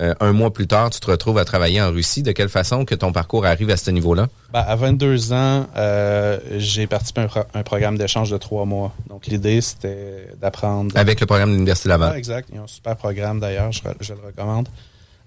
Euh, 0.00 0.14
un 0.20 0.32
mois 0.32 0.52
plus 0.52 0.68
tard, 0.68 0.90
tu 0.90 1.00
te 1.00 1.10
retrouves 1.10 1.38
à 1.38 1.44
travailler 1.44 1.82
en 1.82 1.90
Russie. 1.90 2.22
De 2.22 2.30
quelle 2.30 2.48
façon 2.48 2.84
que 2.84 2.94
ton 2.94 3.10
parcours 3.10 3.44
arrive 3.44 3.70
à 3.70 3.76
ce 3.76 3.90
niveau-là? 3.90 4.28
Ben, 4.52 4.60
à 4.60 4.76
22 4.76 5.32
ans, 5.32 5.66
euh, 5.76 6.38
j'ai 6.56 6.86
participé 6.86 7.22
à 7.22 7.24
un, 7.24 7.26
pro 7.26 7.40
un 7.52 7.62
programme 7.64 7.98
d'échange 7.98 8.30
de 8.30 8.36
trois 8.36 8.64
mois. 8.64 8.92
Donc, 9.08 9.26
l'idée, 9.26 9.60
c'était 9.60 10.28
d'apprendre... 10.40 10.96
Avec 10.96 11.18
le 11.20 11.26
programme 11.26 11.50
de 11.50 11.54
l'Université 11.54 11.88
Laval. 11.88 12.12
Ah, 12.14 12.18
exact. 12.18 12.48
Il 12.50 12.56
y 12.56 12.58
a 12.58 12.62
un 12.62 12.68
super 12.68 12.96
programme, 12.96 13.40
d'ailleurs. 13.40 13.72
Je, 13.72 13.80
je, 14.00 14.14
le 14.14 14.20
recommande. 14.24 14.68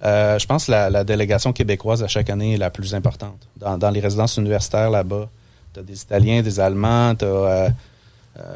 Euh, 0.03 0.39
je 0.39 0.47
pense 0.47 0.67
que 0.67 0.71
la, 0.71 0.89
la, 0.89 1.03
délégation 1.03 1.51
québécoise 1.51 2.01
à 2.01 2.07
chaque 2.07 2.29
année 2.29 2.53
est 2.53 2.57
la 2.57 2.69
plus 2.69 2.95
importante. 2.95 3.47
Dans, 3.57 3.77
dans 3.77 3.89
les 3.89 3.99
résidences 3.99 4.37
universitaires 4.37 4.89
là-bas, 4.89 5.29
tu 5.73 5.81
as 5.81 5.83
des 5.83 6.01
Italiens, 6.01 6.41
des 6.41 6.61
Allemands, 6.61 7.13
tu 7.13 7.25
as 7.25 7.73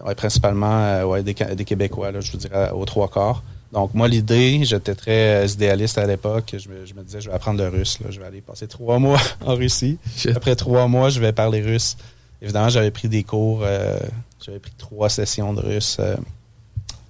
ouais, 0.05 0.15
principalement 0.15 1.03
ouais, 1.03 1.23
des, 1.23 1.33
des 1.33 1.65
Québécois, 1.65 2.11
là, 2.11 2.21
je 2.21 2.31
vous 2.31 2.37
dirais, 2.37 2.71
aux 2.71 2.85
trois 2.85 3.09
quarts. 3.09 3.43
Donc, 3.75 3.93
moi, 3.93 4.07
l'idée, 4.07 4.61
j'étais 4.63 4.95
très 4.95 5.45
idéaliste 5.49 5.97
à 5.97 6.07
l'époque. 6.07 6.55
Je 6.57 6.69
me, 6.69 6.85
je 6.85 6.93
me, 6.93 7.03
disais, 7.03 7.19
je 7.19 7.27
vais 7.27 7.35
apprendre 7.35 7.61
le 7.61 7.67
russe. 7.67 7.99
Là. 7.99 8.09
Je 8.09 8.21
vais 8.21 8.25
aller 8.25 8.39
passer 8.39 8.67
trois 8.69 8.99
mois 8.99 9.19
en 9.45 9.53
Russie. 9.53 9.99
Après 10.33 10.55
trois 10.55 10.87
mois, 10.87 11.09
je 11.09 11.19
vais 11.19 11.33
parler 11.33 11.61
russe. 11.61 11.97
Évidemment, 12.41 12.69
j'avais 12.69 12.89
pris 12.89 13.09
des 13.09 13.23
cours. 13.23 13.63
Euh, 13.63 13.99
j'avais 14.43 14.59
pris 14.59 14.71
trois 14.77 15.09
sessions 15.09 15.53
de 15.53 15.59
russe 15.59 15.97
euh, 15.99 16.15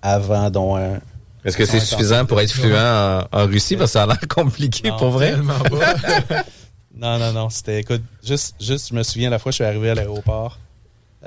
avant, 0.02 0.50
dont 0.50 0.76
un. 0.76 1.00
Est-ce 1.44 1.56
que 1.56 1.68
c'est 1.68 1.80
suffisant 1.80 2.26
pour 2.26 2.42
être 2.42 2.52
fluent 2.52 2.76
en, 2.76 3.28
en, 3.32 3.46
Russie? 3.46 3.78
Parce 3.78 3.92
que 3.92 4.00
ça 4.00 4.04
a 4.04 4.08
l'air 4.08 4.28
compliqué, 4.28 4.90
non, 4.90 4.98
pour 4.98 5.10
vrai. 5.10 5.36
non, 6.96 7.20
non, 7.20 7.32
non. 7.32 7.50
C'était, 7.52 7.82
écoute, 7.82 8.02
juste, 8.26 8.56
juste, 8.60 8.90
je 8.90 8.96
me 8.96 9.04
souviens, 9.04 9.30
la 9.30 9.38
fois 9.38 9.52
je 9.52 9.58
suis 9.58 9.64
arrivé 9.64 9.92
à 9.92 9.94
l'aéroport, 9.94 10.58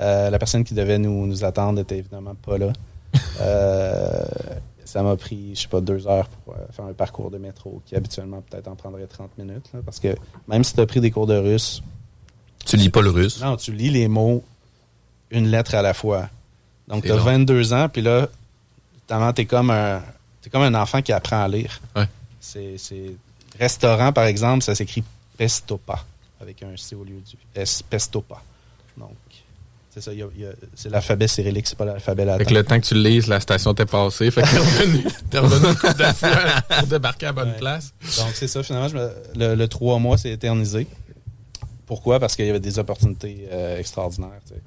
euh, 0.01 0.29
la 0.29 0.37
personne 0.37 0.65
qui 0.65 0.73
devait 0.73 0.99
nous, 0.99 1.25
nous 1.25 1.45
attendre 1.45 1.79
était 1.79 1.99
évidemment 1.99 2.35
pas 2.35 2.57
là. 2.57 2.73
Euh, 3.39 4.25
ça 4.89 5.03
m'a 5.03 5.15
pris, 5.15 5.51
je 5.53 5.61
sais 5.61 5.67
pas, 5.67 5.81
deux 5.81 6.07
heures 6.07 6.27
pour 6.27 6.55
euh, 6.55 6.57
faire 6.71 6.85
un 6.85 6.93
parcours 6.93 7.29
de 7.29 7.37
métro 7.37 7.81
qui 7.85 7.95
habituellement 7.95 8.41
peut-être 8.41 8.67
en 8.67 8.75
prendrait 8.75 9.05
30 9.05 9.37
minutes. 9.37 9.69
Là, 9.73 9.81
parce 9.85 9.99
que 9.99 10.15
même 10.47 10.63
si 10.63 10.73
tu 10.73 10.79
as 10.81 10.85
pris 10.87 10.99
des 10.99 11.11
cours 11.11 11.27
de 11.27 11.37
russe. 11.37 11.83
Tu 12.65 12.75
lis 12.75 12.89
pas 12.89 13.01
le 13.01 13.11
russe? 13.11 13.39
Non, 13.39 13.55
tu 13.55 13.71
lis 13.71 13.91
les 13.91 14.07
mots 14.07 14.43
une 15.29 15.47
lettre 15.47 15.75
à 15.75 15.83
la 15.83 15.93
fois. 15.93 16.29
Donc, 16.87 17.03
tu 17.03 17.11
as 17.11 17.17
22 17.17 17.73
ans, 17.73 17.87
puis 17.87 18.01
là, 18.01 18.29
tu 19.07 19.41
es 19.41 19.45
comme 19.45 19.69
un. 19.69 20.01
T'es 20.41 20.49
comme 20.49 20.63
un 20.63 20.73
enfant 20.73 21.01
qui 21.01 21.11
apprend 21.11 21.43
à 21.43 21.47
lire. 21.47 21.79
Ouais. 21.95 22.07
C'est, 22.39 22.77
Restaurant, 23.59 24.11
par 24.11 24.23
exemple, 24.23 24.63
ça 24.63 24.73
s'écrit 24.73 25.03
Pestopa, 25.37 26.03
avec 26.41 26.63
un 26.63 26.75
C 26.77 26.95
au 26.95 27.03
lieu 27.03 27.19
du 27.19 27.35
S, 27.53 27.83
Pestopa. 27.83 28.41
Donc, 28.97 29.17
c'est 29.89 30.01
ça, 30.01 30.11
c'est 30.75 30.89
l'alphabet 30.89 31.27
cyrillique, 31.27 31.67
c'est 31.67 31.77
pas 31.77 31.85
l'alphabet 31.85 32.23
latin. 32.23 32.37
Fait 32.37 32.45
que 32.45 32.53
le 32.53 32.63
temps 32.63 32.79
que 32.79 32.85
tu 32.85 32.93
le 32.93 33.01
lises, 33.01 33.27
la 33.27 33.39
station 33.39 33.73
t'est 33.73 33.87
passée. 33.87 34.29
Fait 34.29 34.43
que 34.43 34.47
t'es 34.47 34.57
revenu, 34.57 35.03
t'es 35.31 35.39
revenu 35.39 35.75
pour 36.79 36.87
débarquer 36.87 37.25
à 37.27 37.31
bonne 37.31 37.49
ouais. 37.49 37.57
place. 37.57 37.93
Donc 38.17 38.29
c'est 38.33 38.47
ça, 38.47 38.61
finalement, 38.61 38.89
me, 38.89 39.09
le, 39.35 39.55
le, 39.55 39.67
trois 39.67 39.97
mois 39.97 40.17
s'est 40.17 40.31
éternisé. 40.31 40.87
Pourquoi? 41.87 42.19
Parce 42.19 42.35
qu'il 42.35 42.45
y 42.45 42.49
avait 42.49 42.59
des 42.59 42.77
opportunités 42.77 43.47
euh, 43.51 43.79
extraordinaires. 43.79 44.39
Tu 44.47 44.53
sais. 44.53 44.61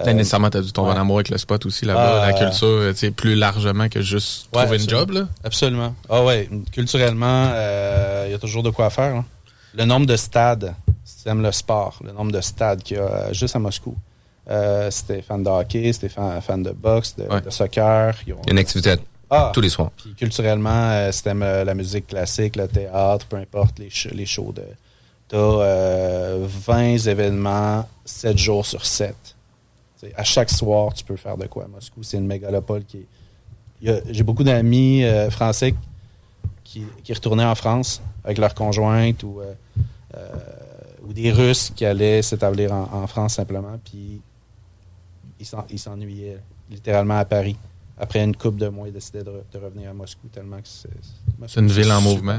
Euh, 0.00 0.12
nécessairement, 0.12 0.50
t'as 0.50 0.60
dû 0.60 0.72
tomber 0.72 0.90
ouais. 0.90 0.96
en 0.96 1.00
amour 1.00 1.18
avec 1.18 1.28
le 1.28 1.38
spot 1.38 1.66
aussi 1.66 1.84
là-bas, 1.84 2.22
ah, 2.22 2.26
la 2.26 2.32
culture, 2.32 2.90
tu 2.90 2.96
sais, 2.96 3.10
plus 3.10 3.34
largement 3.34 3.88
que 3.88 4.00
juste 4.00 4.48
ouais, 4.54 4.62
trouver 4.62 4.82
une 4.82 4.88
job, 4.88 5.10
là. 5.10 5.28
Absolument. 5.42 5.94
Ah 6.08 6.24
ouais, 6.24 6.48
culturellement, 6.72 7.46
il 7.46 7.54
euh, 7.54 8.28
y 8.30 8.34
a 8.34 8.38
toujours 8.38 8.62
de 8.62 8.70
quoi 8.70 8.90
faire. 8.90 9.14
Là. 9.14 9.24
Le 9.74 9.84
nombre 9.84 10.06
de 10.06 10.16
stades, 10.16 10.74
si 11.04 11.22
tu 11.22 11.28
aimes 11.28 11.42
le 11.42 11.52
sport, 11.52 12.00
le 12.04 12.12
nombre 12.12 12.30
de 12.30 12.40
stades 12.40 12.82
qu'il 12.82 12.96
y 12.96 13.00
a 13.00 13.32
juste 13.32 13.56
à 13.56 13.58
Moscou. 13.58 13.96
Euh, 14.50 14.90
c'était 14.90 15.20
fan 15.22 15.42
de 15.42 15.50
hockey, 15.50 15.92
c'était 15.92 16.08
fan, 16.08 16.40
fan, 16.40 16.62
de 16.62 16.70
boxe, 16.70 17.16
de, 17.16 17.24
ouais. 17.24 17.40
de 17.40 17.50
soccer. 17.50 18.14
Ils 18.26 18.32
ont... 18.32 18.42
Une 18.50 18.58
activité 18.58 18.94
ah, 19.30 19.50
tous 19.52 19.60
les 19.60 19.68
soirs. 19.68 19.90
Puis 19.96 20.14
culturellement, 20.14 20.90
euh, 20.90 21.12
c'était 21.12 21.34
la 21.34 21.74
musique 21.74 22.06
classique, 22.06 22.56
le 22.56 22.66
théâtre, 22.66 23.26
peu 23.26 23.36
importe 23.36 23.78
les, 23.78 23.90
sh 23.90 24.08
les 24.12 24.26
shows 24.26 24.52
de. 24.52 24.64
T'as 25.28 25.36
euh, 25.36 26.46
20 26.48 27.06
événements, 27.06 27.86
7 28.06 28.38
jours 28.38 28.64
sur 28.64 28.86
7. 28.86 29.14
T'sais, 29.98 30.12
à 30.16 30.24
chaque 30.24 30.48
soir, 30.48 30.94
tu 30.94 31.04
peux 31.04 31.16
faire 31.16 31.36
de 31.36 31.46
quoi 31.46 31.66
Moscou. 31.68 32.02
C'est 32.02 32.16
une 32.16 32.26
mégalopole 32.26 32.84
qui 32.84 32.98
est. 32.98 34.02
J'ai 34.10 34.22
beaucoup 34.22 34.44
d'amis 34.44 35.04
euh, 35.04 35.30
français 35.30 35.74
qui, 36.64 36.84
qui 37.04 37.12
retournaient 37.12 37.44
en 37.44 37.54
France 37.54 38.02
avec 38.24 38.38
leur 38.38 38.54
conjointe 38.54 39.22
ou, 39.22 39.40
euh, 39.40 39.52
euh, 40.16 40.28
ou 41.06 41.12
des 41.12 41.30
Russes 41.30 41.70
qui 41.74 41.84
allaient 41.84 42.22
s'établir 42.22 42.72
en, 42.72 42.88
en 42.92 43.06
France 43.06 43.34
simplement. 43.34 43.78
Puis 43.84 44.20
ils 45.40 45.46
s'en- 45.46 45.66
ils 45.70 45.78
s'ennuyaient 45.78 46.38
littéralement 46.70 47.18
à 47.18 47.24
Paris. 47.24 47.56
Après 48.00 48.22
une 48.22 48.36
couple 48.36 48.58
de 48.60 48.68
mois, 48.68 48.86
ils 48.88 48.92
décidaient 48.94 49.24
de, 49.24 49.30
re- 49.30 49.42
de 49.52 49.58
revenir 49.58 49.90
à 49.90 49.92
Moscou 49.92 50.28
tellement 50.32 50.58
que 50.58 50.68
c'est. 50.68 50.88
C'est 51.48 51.60
une 51.60 51.68
ville 51.70 51.90
en 51.90 52.00
mouvement. 52.00 52.38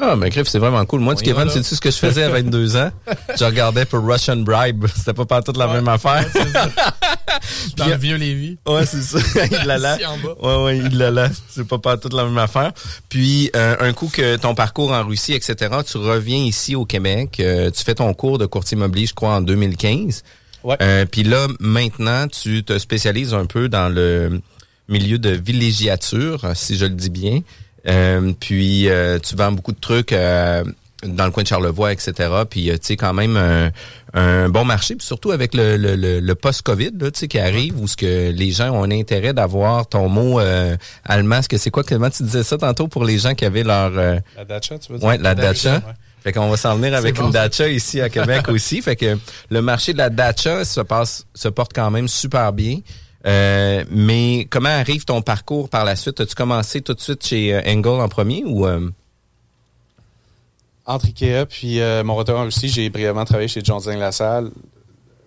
Ah, 0.00 0.16
mais 0.16 0.28
Griff, 0.30 0.48
c'est 0.48 0.58
vraiment 0.58 0.84
cool. 0.86 1.00
Moi, 1.00 1.14
du 1.14 1.22
Kevin, 1.22 1.48
sais-tu 1.48 1.74
ce 1.76 1.80
que 1.80 1.90
je 1.90 1.96
faisais 1.98 2.24
à 2.24 2.28
22 2.28 2.76
ans? 2.76 2.90
Je 3.38 3.44
regardais 3.44 3.84
pour 3.84 4.04
Russian 4.04 4.38
Bribe. 4.38 4.86
C'était 4.96 5.12
pas 5.12 5.24
partout 5.26 5.52
la 5.56 5.68
même 5.68 5.86
affaire. 5.86 6.26
Dans 7.76 7.86
le 7.86 7.96
vieux 7.96 8.16
Lévis. 8.16 8.58
Ouais, 8.66 8.86
c'est 8.86 9.02
ça. 9.02 9.18
il 9.50 9.66
l'a 9.66 9.78
là. 9.78 9.96
Ouais, 10.42 10.64
ouais, 10.64 10.78
il 10.78 10.98
l'a 10.98 11.10
là. 11.10 11.28
C'est 11.48 11.66
pas 11.66 11.78
partout 11.78 12.08
la 12.12 12.24
même 12.24 12.38
affaire. 12.38 12.72
Puis, 13.08 13.50
euh, 13.54 13.76
un 13.80 13.92
coup 13.92 14.08
que 14.12 14.36
ton 14.36 14.54
parcours 14.54 14.92
en 14.92 15.04
Russie, 15.06 15.32
etc., 15.34 15.54
tu 15.86 15.98
reviens 15.98 16.38
ici 16.38 16.74
au 16.74 16.84
Québec. 16.84 17.38
euh, 17.40 17.70
tu 17.70 17.84
fais 17.84 17.94
ton 17.94 18.12
cours 18.14 18.38
de 18.38 18.46
courtier 18.46 18.76
immobilier, 18.76 19.06
je 19.06 19.14
crois, 19.14 19.34
en 19.36 19.40
2015. 19.42 20.22
Ouais. 20.64 20.76
Euh, 20.82 21.04
puis 21.04 21.22
là, 21.22 21.46
maintenant, 21.60 22.26
tu 22.26 22.64
te 22.64 22.78
spécialises 22.78 23.34
un 23.34 23.46
peu 23.46 23.68
dans 23.68 23.88
le 23.88 24.40
milieu 24.88 25.18
de 25.18 25.30
villégiature, 25.30 26.46
si 26.54 26.76
je 26.76 26.86
le 26.86 26.94
dis 26.94 27.10
bien. 27.10 27.40
Euh, 27.86 28.32
puis, 28.40 28.88
euh, 28.88 29.18
tu 29.18 29.36
vends 29.36 29.52
beaucoup 29.52 29.72
de 29.72 29.80
trucs 29.80 30.12
euh, 30.12 30.64
dans 31.04 31.26
le 31.26 31.30
coin 31.30 31.42
de 31.42 31.48
Charlevoix, 31.48 31.92
etc. 31.92 32.12
Puis, 32.48 32.70
euh, 32.70 32.74
tu 32.74 32.80
sais, 32.86 32.96
quand 32.96 33.12
même 33.12 33.36
un, 33.36 33.70
un 34.14 34.48
bon 34.48 34.64
marché. 34.64 34.96
Puis 34.96 35.06
surtout 35.06 35.32
avec 35.32 35.52
le, 35.54 35.76
le, 35.76 35.96
le, 35.96 36.20
le 36.20 36.34
post-COVID, 36.34 36.92
là, 36.98 37.10
tu 37.10 37.20
sais, 37.20 37.28
qui 37.28 37.38
arrive, 37.38 37.78
où 37.78 37.86
ce 37.86 37.96
que 37.96 38.30
les 38.30 38.50
gens 38.52 38.70
ont 38.70 38.84
un 38.84 38.90
intérêt 38.90 39.34
d'avoir 39.34 39.86
ton 39.86 40.08
mot 40.08 40.40
euh, 40.40 40.76
allemand. 41.04 41.36
Est-ce 41.40 41.48
que 41.50 41.58
c'est 41.58 41.70
quoi? 41.70 41.84
Comment 41.84 42.08
tu 42.08 42.22
disais 42.22 42.42
ça 42.42 42.56
tantôt 42.56 42.88
pour 42.88 43.04
les 43.04 43.18
gens 43.18 43.34
qui 43.34 43.44
avaient 43.44 43.64
leur... 43.64 43.92
euh, 43.98 44.18
La 44.36 44.44
Dacia, 44.46 44.78
tu 44.78 44.92
veux 44.92 44.98
dire? 44.98 45.06
Ouais, 45.08 45.18
la 45.18 45.34
dacha. 45.34 45.74
Ouais. 45.74 45.82
Fait 46.24 46.32
qu'on 46.32 46.48
va 46.48 46.56
s'en 46.56 46.74
venir 46.76 46.94
avec 46.94 47.14
bon, 47.16 47.26
une 47.26 47.32
ça. 47.32 47.46
dacha 47.48 47.68
ici 47.68 48.00
à 48.00 48.08
Québec 48.08 48.48
aussi. 48.48 48.82
Fait 48.82 48.96
que 48.96 49.16
le 49.50 49.62
marché 49.62 49.92
de 49.92 49.98
la 49.98 50.10
dacha 50.10 50.64
se 50.64 50.80
passe, 50.80 51.26
se 51.34 51.48
porte 51.48 51.72
quand 51.74 51.90
même 51.92 52.08
super 52.08 52.52
bien. 52.52 52.80
Euh, 53.26 53.84
mais 53.90 54.46
comment 54.50 54.68
arrive 54.70 55.04
ton 55.04 55.22
parcours 55.22 55.68
par 55.68 55.84
la 55.84 55.96
suite? 55.96 56.20
As-tu 56.20 56.34
commencé 56.34 56.80
tout 56.82 56.94
de 56.94 57.00
suite 57.00 57.24
chez 57.26 57.54
euh, 57.54 57.60
Engel 57.66 58.00
en 58.00 58.08
premier 58.08 58.42
ou 58.44 58.66
euh, 58.66 58.90
Entre 60.86 61.06
Ikea 61.06 61.46
puis 61.48 61.80
euh, 61.80 62.02
mon 62.04 62.14
retour 62.14 62.38
en 62.38 62.44
Russie, 62.44 62.68
j'ai 62.68 62.88
brièvement 62.90 63.24
travaillé 63.24 63.48
chez 63.48 63.62
Johnson 63.64 63.96
Lassalle. 63.96 64.50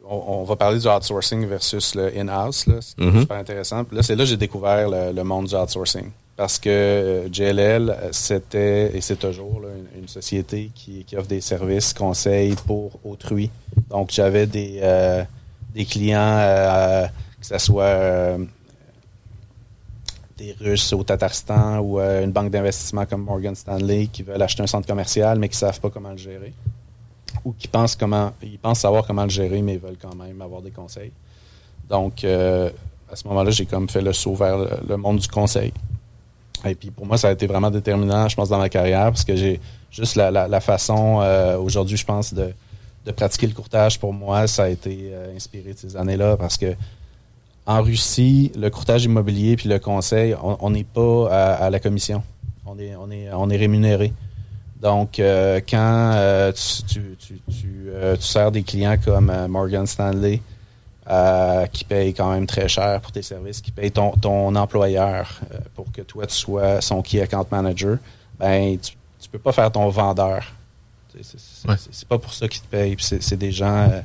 On, 0.10 0.16
on 0.42 0.44
va 0.44 0.56
parler 0.56 0.80
du 0.80 0.88
outsourcing 0.88 1.46
versus 1.48 1.96
le 1.96 2.16
in-house. 2.18 2.66
C'est 2.80 3.04
Mhm. 3.04 3.22
super 3.22 3.38
intéressant. 3.38 3.84
Puis 3.84 3.98
là, 3.98 4.04
c'est 4.04 4.16
là 4.16 4.24
que 4.24 4.30
j'ai 4.30 4.38
découvert 4.38 4.90
le, 4.90 5.12
le 5.12 5.24
monde 5.24 5.48
du 5.48 5.56
outsourcing. 5.56 6.12
Parce 6.38 6.60
que 6.60 6.70
euh, 6.70 7.34
JLL, 7.34 7.90
euh, 7.90 8.10
c'était, 8.12 8.96
et 8.96 9.02
c'est 9.02 9.16
toujours, 9.16 9.64
une, 9.98 10.08
société 10.08 10.70
qui, 10.74 11.04
offre 11.18 11.28
des 11.28 11.42
services, 11.42 11.94
conseils 11.94 12.56
pour 12.68 12.92
autrui. 13.04 13.50
Donc, 13.90 14.12
j'avais 14.12 14.46
des, 14.46 14.80
euh, 14.84 15.24
clients, 15.90 17.10
que 17.40 17.46
ce 17.46 17.58
soit 17.58 18.38
des 20.38 20.56
Russes 20.60 20.94
au 20.94 21.04
Tatarstan 21.04 21.80
ou 21.80 22.00
une 22.00 22.32
banque 22.32 22.52
d'investissement 22.52 23.06
comme 23.06 23.24
Morgan 23.24 23.56
Stanley 23.56 24.08
qui 24.08 24.24
veulent 24.24 24.42
acheter 24.42 24.64
un 24.64 24.68
centre 24.68 24.88
commercial 24.88 25.38
mais 25.38 25.50
qui 25.50 25.58
savent 25.58 25.80
pas 25.80 25.90
comment 25.90 26.12
le 26.12 26.18
gérer. 26.18 26.54
Ou 27.46 27.54
qui 27.54 27.68
pensent 27.68 27.96
comment 27.96 28.32
ils 28.42 28.58
pensent 28.58 28.80
savoir 28.80 29.06
comment 29.06 29.24
le 29.24 29.30
gérer, 29.30 29.62
mais 29.62 29.78
veulent 29.78 30.00
quand 30.02 30.16
même 30.16 30.42
avoir 30.42 30.62
des 30.62 30.72
conseils. 30.72 31.12
Donc 31.90 32.24
à 32.24 33.16
ce 33.16 33.28
moment-là, 33.28 33.52
j'ai 33.52 33.66
comme 33.66 33.90
fait 33.90 34.02
le 34.02 34.14
saut 34.14 34.36
vers 34.36 34.58
le 34.88 34.98
monde 34.98 35.18
du 35.18 35.28
conseil. 35.28 35.74
Et 36.66 36.76
puis 36.76 36.92
pour 36.92 37.06
moi, 37.06 37.18
ça 37.18 37.30
a 37.30 37.32
été 37.32 37.48
vraiment 37.48 37.72
déterminant, 37.72 38.28
je 38.28 38.36
pense, 38.36 38.50
dans 38.50 38.58
ma 38.58 38.70
carrière, 38.70 39.06
parce 39.06 39.24
que 39.24 39.36
j'ai 39.36 39.60
juste 39.92 40.16
la, 40.16 40.60
façon 40.60 41.20
euh, 41.22 41.58
aujourd'hui, 41.58 41.98
je 41.98 42.06
pense, 42.06 42.34
de, 42.34 42.54
pratiquer 43.16 43.48
le 43.48 43.54
courtage 43.54 44.00
pour 44.00 44.14
moi, 44.14 44.48
ça 44.48 44.64
a 44.64 44.70
été 44.70 45.12
euh, 45.12 45.36
inspiré 45.36 45.74
de 45.74 45.78
ces 45.78 45.96
années-là, 45.96 46.36
parce 46.36 46.58
que 46.58 46.76
en 47.66 47.82
Russie, 47.82 48.52
le 48.58 48.70
courtage 48.70 49.06
immobilier 49.06 49.58
puis 49.58 49.68
le 49.68 49.80
conseil, 49.80 50.36
on 50.42 50.70
n'est 50.70 50.86
pas 50.86 51.56
à, 51.58 51.70
la 51.70 51.80
commission. 51.82 52.24
On 52.66 52.80
est, 52.80 52.96
on 52.96 53.12
est, 53.12 53.30
on 53.34 53.50
est 53.50 53.58
rémunéré. 53.58 54.14
Donc, 54.82 55.20
euh, 55.20 55.60
quand 55.70 56.54
tu, 56.88 57.18
tu, 57.18 57.92
sers 58.22 58.52
des 58.54 58.64
clients 58.64 58.96
comme 59.04 59.34
Morgan 59.50 59.86
Stanley, 59.86 60.42
euh, 61.10 61.66
qui 61.68 61.84
paye 61.86 62.14
quand 62.14 62.32
même 62.32 62.46
très 62.48 62.68
cher 62.68 63.00
pour 63.02 63.12
tes 63.12 63.22
services, 63.22 63.62
qui 63.62 63.72
paye 63.72 63.92
ton, 63.92 64.12
ton 64.12 64.54
employeur 64.56 65.40
euh, 65.54 65.58
pour 65.76 65.92
que 65.92 66.02
toi, 66.02 66.28
tu 66.28 66.36
sois 66.36 66.82
son 66.82 67.02
key 67.02 67.22
account 67.22 67.46
manager, 67.52 67.98
ben, 68.40 68.78
tu, 68.78 68.94
tu 69.20 69.30
peux 69.30 69.40
pas 69.40 69.52
faire 69.54 69.72
ton 69.72 69.88
vendeur. 69.90 70.44
C'est- 71.22 71.68
Ouais. 71.68 71.76
pas 72.08 72.20
pour 72.20 72.32
ça 72.34 72.48
qu'ils 72.48 72.62
te 72.62 72.68
payent. 72.68 72.96
C'est 73.00 73.38
des 73.38 73.52
gens 73.52 73.90
euh, 73.90 74.02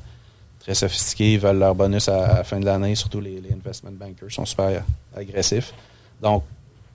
très 0.60 0.74
sophistiqués, 0.74 1.34
ils 1.34 1.38
veulent 1.40 1.58
leur 1.58 1.74
bonus 1.74 2.08
à, 2.08 2.24
à 2.24 2.34
la 2.38 2.44
fin 2.44 2.58
de 2.58 2.64
l'année, 2.64 2.94
surtout 2.94 3.20
les, 3.20 3.40
les 3.40 3.52
investment 3.52 3.90
bankers 3.92 4.30
sont 4.30 4.46
super 4.46 4.82
agressifs. 5.14 5.74
Donc, 6.22 6.44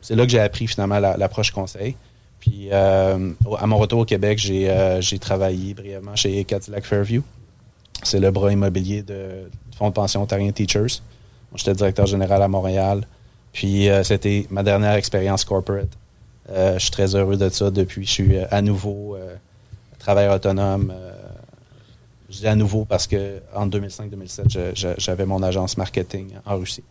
c'est 0.02 0.16
là 0.16 0.24
que 0.26 0.32
j'ai 0.32 0.40
appris 0.40 0.68
finalement 0.68 1.00
la- 1.00 1.18
l'approche 1.18 1.52
conseil. 1.52 1.96
Puis, 2.40 2.72
à 2.72 3.18
mon 3.18 3.78
retour 3.78 4.00
au 4.00 4.06
Québec, 4.06 4.38
j'ai 4.40 4.98
j'ai 5.02 5.20
travaillé 5.20 5.74
brièvement 5.74 6.16
chez 6.16 6.44
Cadillac 6.46 6.86
Fairview. 6.86 7.22
C'est 8.04 8.20
le 8.20 8.32
bras 8.32 8.52
immobilier 8.52 9.02
de, 9.02 9.50
du 9.72 9.78
Fonds 9.78 9.90
de 9.90 9.94
pension 9.94 10.22
ontarien 10.24 10.52
Teachers. 10.52 11.02
J'étais 11.56 11.74
directeur 11.74 12.06
général 12.06 12.42
à 12.42 12.48
Montréal. 12.48 13.08
Puis, 13.54 13.90
euh, 13.90 14.04
c'était 14.04 14.46
ma 14.52 14.64
dernière 14.64 14.94
expérience 14.94 15.44
corporate. 15.46 15.90
Euh, 16.50 16.76
je 16.76 16.80
suis 16.84 16.92
très 16.92 17.16
heureux 17.16 17.38
de 17.38 17.50
ça 17.50 17.72
depuis. 17.72 18.06
Je 18.06 18.12
suis 18.12 18.38
euh, 18.38 18.46
à 18.52 18.62
nouveau 18.62 19.18
travailleur 20.00 20.36
autonome. 20.36 20.94
je 22.30 22.38
dis 22.40 22.48
à 22.48 22.56
nouveau 22.56 22.86
parce 22.86 23.08
que 23.08 23.40
en 23.56 23.68
2005-2007, 23.68 24.50
je- 24.50 24.60
je- 24.76 24.88
j'avais 24.98 25.26
mon 25.26 25.42
agence 25.44 25.78
marketing 25.78 26.28
en 26.46 26.58
Russie. 26.58 26.84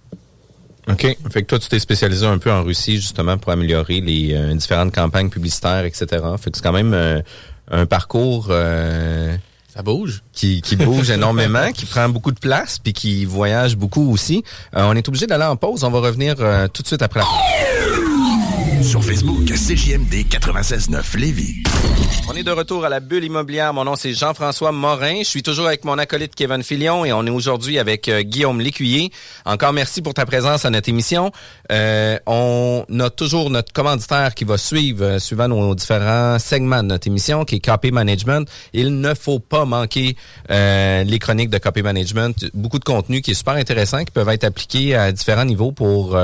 OK. 0.88 1.16
Fait 1.31 1.42
que 1.42 1.47
toi, 1.47 1.59
tu 1.59 1.69
t'es 1.69 1.79
spécialisé 1.79 2.27
un 2.27 2.38
peu 2.38 2.51
en 2.53 2.62
Russie, 2.62 2.97
justement, 2.97 3.37
pour 3.38 3.53
améliorer 3.53 4.01
les 4.01 4.55
différentes 4.55 4.95
campagnes 4.95 5.29
publicitaires, 5.31 5.85
etc. 5.85 6.07
Fait 6.38 6.51
que 6.51 6.57
c'est 6.57 6.62
quand 6.62 6.73
même 6.73 7.23
un 7.71 7.87
parcours 7.87 8.51
Ça 9.76 9.82
bouge. 9.82 10.22
qui, 10.32 10.62
qui 10.62 10.74
bouge 10.74 11.10
énormément, 11.10 11.70
qui 11.70 11.84
prend 11.84 12.08
beaucoup 12.08 12.32
de 12.32 12.38
place, 12.38 12.78
puis 12.78 12.94
qui 12.94 13.26
voyage 13.26 13.76
beaucoup 13.76 14.10
aussi. 14.10 14.42
Euh, 14.74 14.84
on 14.86 14.94
est 14.94 15.06
obligé 15.06 15.26
d'aller 15.26 15.44
en 15.44 15.56
pause. 15.56 15.84
On 15.84 15.90
va 15.90 16.00
revenir 16.00 16.36
euh, 16.40 16.66
tout 16.66 16.80
de 16.80 16.86
suite 16.86 17.02
après 17.02 17.20
la 17.20 17.26
Sur 18.82 19.02
Facebook, 19.02 19.46
CJMD 19.46 20.26
96.9 20.28 21.18
Lévis. 21.18 21.62
On 22.28 22.34
est 22.34 22.42
de 22.42 22.50
retour 22.50 22.84
à 22.84 22.88
la 22.88 23.00
bulle 23.00 23.24
immobilière. 23.24 23.72
Mon 23.72 23.84
nom, 23.84 23.96
c'est 23.96 24.12
Jean-François 24.12 24.72
Morin. 24.72 25.18
Je 25.18 25.24
suis 25.24 25.42
toujours 25.42 25.66
avec 25.66 25.84
mon 25.84 25.98
acolyte 25.98 26.34
Kevin 26.34 26.62
Filion 26.62 27.04
et 27.04 27.12
on 27.12 27.24
est 27.26 27.30
aujourd'hui 27.30 27.78
avec 27.78 28.08
euh, 28.08 28.22
Guillaume 28.22 28.60
Lécuyer. 28.60 29.10
Encore 29.44 29.72
merci 29.72 30.02
pour 30.02 30.14
ta 30.14 30.26
présence 30.26 30.64
à 30.64 30.70
notre 30.70 30.88
émission. 30.88 31.30
Euh, 31.72 32.18
on 32.26 32.84
a 32.98 33.10
toujours 33.10 33.50
notre 33.50 33.72
commanditaire 33.72 34.34
qui 34.34 34.44
va 34.44 34.58
suivre, 34.58 35.04
euh, 35.04 35.18
suivant 35.18 35.48
nos 35.48 35.74
différents 35.74 36.38
segments 36.38 36.82
de 36.82 36.88
notre 36.88 37.06
émission, 37.06 37.44
qui 37.44 37.56
est 37.56 37.64
Copy 37.64 37.92
Management. 37.92 38.48
Il 38.72 39.00
ne 39.00 39.14
faut 39.14 39.38
pas 39.38 39.64
manquer 39.64 40.16
euh, 40.50 41.04
les 41.04 41.18
chroniques 41.18 41.50
de 41.50 41.58
Copy 41.58 41.82
Management. 41.82 42.50
Beaucoup 42.54 42.78
de 42.78 42.84
contenu 42.84 43.22
qui 43.22 43.30
est 43.30 43.34
super 43.34 43.54
intéressant, 43.54 44.04
qui 44.04 44.10
peuvent 44.10 44.28
être 44.28 44.44
appliqués 44.44 44.94
à 44.94 45.12
différents 45.12 45.44
niveaux 45.44 45.72
pour... 45.72 46.16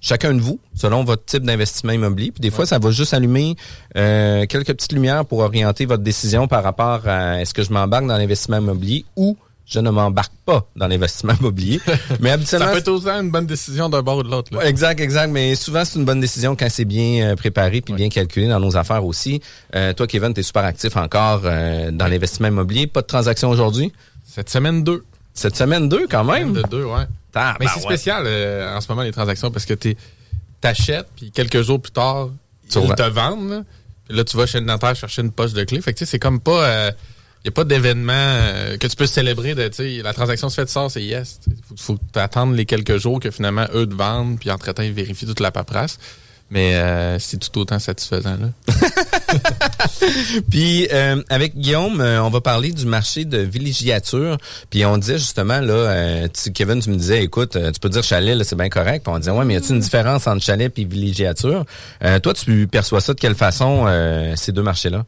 chacun 0.00 0.34
de 0.34 0.40
vous, 0.40 0.58
selon 0.74 1.04
votre 1.04 1.24
type 1.24 1.44
d'investissement 1.44 1.92
immobilier. 1.92 2.32
Puis 2.32 2.40
des 2.40 2.50
fois, 2.50 2.66
ça 2.66 2.78
va 2.78 2.90
juste 2.90 3.14
allumer 3.14 3.56
euh, 3.96 4.46
quelques 4.46 4.72
petites 4.72 4.92
lumières 4.92 5.24
pour 5.24 5.40
orienter 5.40 5.86
votre 5.86 6.02
décision 6.02 6.48
par 6.48 6.62
rapport 6.62 7.06
à 7.06 7.40
est-ce 7.40 7.54
que 7.54 7.62
je 7.62 7.72
m'embarque 7.72 8.06
dans 8.06 8.16
l'investissement 8.16 8.58
immobilier 8.58 9.04
ou 9.16 9.36
je 9.70 9.78
ne 9.78 9.90
m'embarque 9.90 10.32
pas 10.44 10.66
dans 10.74 10.88
l'investissement 10.88 11.34
immobilier. 11.38 11.80
Mais 12.20 12.30
Ça 12.30 12.34
habituellement, 12.34 12.72
peut 12.72 12.78
être 12.78 12.88
autant 12.88 13.20
une 13.20 13.30
bonne 13.30 13.46
décision 13.46 13.88
d'un 13.88 14.02
bord 14.02 14.18
ou 14.18 14.22
de 14.24 14.28
l'autre. 14.28 14.56
Ouais, 14.56 14.66
Exact, 14.68 14.98
exact. 14.98 15.30
Mais 15.30 15.54
souvent, 15.54 15.84
c'est 15.84 15.96
une 15.98 16.04
bonne 16.04 16.18
décision 16.18 16.56
quand 16.56 16.66
c'est 16.68 16.84
bien 16.84 17.30
euh, 17.30 17.36
préparé 17.36 17.80
puis 17.80 17.94
bien 17.94 18.08
calculé 18.08 18.48
dans 18.48 18.58
nos 18.58 18.76
affaires 18.76 19.04
aussi. 19.04 19.40
Euh, 19.76 19.92
toi, 19.92 20.08
Kevin, 20.08 20.34
tu 20.34 20.40
es 20.40 20.42
super 20.42 20.64
actif 20.64 20.96
encore 20.96 21.42
euh, 21.44 21.92
dans 21.92 22.08
l'investissement 22.08 22.48
immobilier. 22.48 22.88
Pas 22.88 23.02
de 23.02 23.06
transaction 23.06 23.48
aujourd'hui? 23.48 23.92
Cette 24.24 24.50
semaine 24.50 24.82
2. 24.82 25.04
Cette 25.34 25.56
semaine, 25.56 25.88
deux 25.88 26.06
quand 26.08 26.24
même? 26.24 26.52
De 26.52 26.62
deux, 26.62 26.84
ouais. 26.84 27.04
Ah, 27.34 27.56
Mais 27.60 27.66
ben 27.66 27.72
c'est 27.74 27.80
ouais. 27.80 27.86
spécial 27.96 28.24
euh, 28.26 28.76
en 28.76 28.80
ce 28.80 28.88
moment 28.88 29.02
les 29.02 29.12
transactions 29.12 29.50
parce 29.50 29.66
que 29.66 29.74
tu 29.74 29.96
t'achètes 30.60 31.06
puis 31.16 31.30
quelques 31.30 31.62
jours 31.62 31.80
plus 31.80 31.92
tard 31.92 32.30
Tu 32.68 32.78
ils 32.78 32.94
te 32.94 33.02
vendent. 33.02 33.50
Là. 33.50 33.62
Puis 34.08 34.16
là 34.16 34.24
tu 34.24 34.36
vas 34.36 34.46
chez 34.46 34.60
le 34.60 34.66
notaire 34.66 34.94
chercher 34.96 35.22
une 35.22 35.32
poche 35.32 35.52
de 35.52 35.64
clé. 35.64 35.80
Fait 35.80 35.92
que 35.92 35.98
tu 35.98 36.04
sais 36.04 36.10
c'est 36.10 36.18
comme 36.18 36.40
pas 36.40 36.64
euh, 36.64 36.92
y 37.44 37.48
a 37.48 37.52
pas 37.52 37.64
d'événement 37.64 38.12
euh, 38.14 38.76
que 38.76 38.86
tu 38.86 38.96
peux 38.96 39.06
célébrer 39.06 39.54
de 39.54 39.68
tu 39.68 39.76
sais 39.76 40.02
la 40.02 40.12
transaction 40.12 40.48
se 40.48 40.56
fait 40.56 40.64
de 40.64 40.70
ça 40.70 40.88
c'est 40.88 41.02
yes. 41.02 41.40
Il 41.46 41.54
faut, 41.76 41.94
faut 41.94 41.98
attendre 42.18 42.54
les 42.54 42.66
quelques 42.66 42.98
jours 42.98 43.20
que 43.20 43.30
finalement 43.30 43.66
eux 43.74 43.86
te 43.86 43.94
vendent 43.94 44.38
puis 44.38 44.50
entre-temps 44.50 44.82
ils 44.82 44.92
vérifient 44.92 45.26
toute 45.26 45.40
la 45.40 45.52
paperasse. 45.52 45.98
Mais 46.50 46.74
euh, 46.74 47.18
c'est 47.20 47.38
tout 47.38 47.60
autant 47.60 47.78
satisfaisant 47.78 48.36
là. 48.36 48.48
puis 50.50 50.88
euh, 50.92 51.22
avec 51.28 51.56
Guillaume, 51.56 52.00
euh, 52.00 52.22
on 52.22 52.30
va 52.30 52.40
parler 52.40 52.72
du 52.72 52.86
marché 52.86 53.24
de 53.24 53.38
villégiature. 53.38 54.36
Puis 54.68 54.84
on 54.84 54.98
disait 54.98 55.18
justement 55.18 55.60
là, 55.60 55.72
euh, 55.72 56.28
Kevin, 56.52 56.80
tu 56.80 56.90
me 56.90 56.96
disais, 56.96 57.22
écoute, 57.22 57.52
tu 57.52 57.80
peux 57.80 57.88
dire 57.88 58.02
chalet, 58.02 58.36
là, 58.36 58.44
c'est 58.44 58.56
bien 58.56 58.68
correct. 58.68 59.06
On 59.08 59.18
disait, 59.18 59.30
ouais, 59.30 59.44
mais 59.44 59.54
y 59.54 59.56
a-t-il 59.56 59.76
une 59.76 59.80
différence 59.80 60.26
entre 60.26 60.42
chalet 60.42 60.76
et 60.76 60.84
villégiature? 60.84 61.64
Toi, 62.22 62.34
tu 62.34 62.66
perçois 62.66 63.00
ça 63.00 63.14
de 63.14 63.20
quelle 63.20 63.34
façon 63.34 63.86
ces 64.36 64.52
deux 64.52 64.62
marchés-là? 64.62 65.04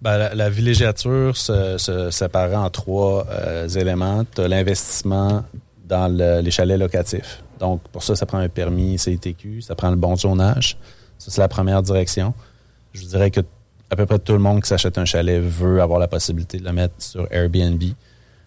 Ben, 0.00 0.30
la, 0.32 0.50
villégiature 0.50 1.36
se, 1.36 1.76
se 1.78 2.10
sépare 2.10 2.54
en 2.54 2.70
trois 2.70 3.26
éléments. 3.74 4.24
Tu 4.34 4.46
l'investissement 4.46 5.44
dans 5.88 6.08
le, 6.08 6.40
les 6.40 6.50
chalets 6.50 6.78
locatifs. 6.78 7.42
Donc, 7.58 7.80
pour 7.92 8.02
ça, 8.02 8.14
ça 8.14 8.26
prend 8.26 8.38
un 8.38 8.48
permis 8.48 8.98
CITQ, 8.98 9.62
ça 9.62 9.74
prend 9.74 9.90
le 9.90 9.96
bon 9.96 10.16
zonage. 10.16 10.76
Ça, 11.18 11.30
c'est 11.30 11.40
la 11.40 11.48
première 11.48 11.82
direction. 11.82 12.34
Je 12.92 13.02
vous 13.02 13.08
dirais 13.08 13.30
que 13.30 13.40
à 13.90 13.96
peu 13.96 14.06
près 14.06 14.18
tout 14.18 14.32
le 14.32 14.38
monde 14.38 14.62
qui 14.62 14.68
s'achète 14.68 14.98
un 14.98 15.04
chalet 15.04 15.40
veut 15.40 15.80
avoir 15.80 15.98
la 15.98 16.08
possibilité 16.08 16.58
de 16.58 16.64
le 16.64 16.72
mettre 16.72 16.94
sur 16.98 17.26
Airbnb. 17.30 17.82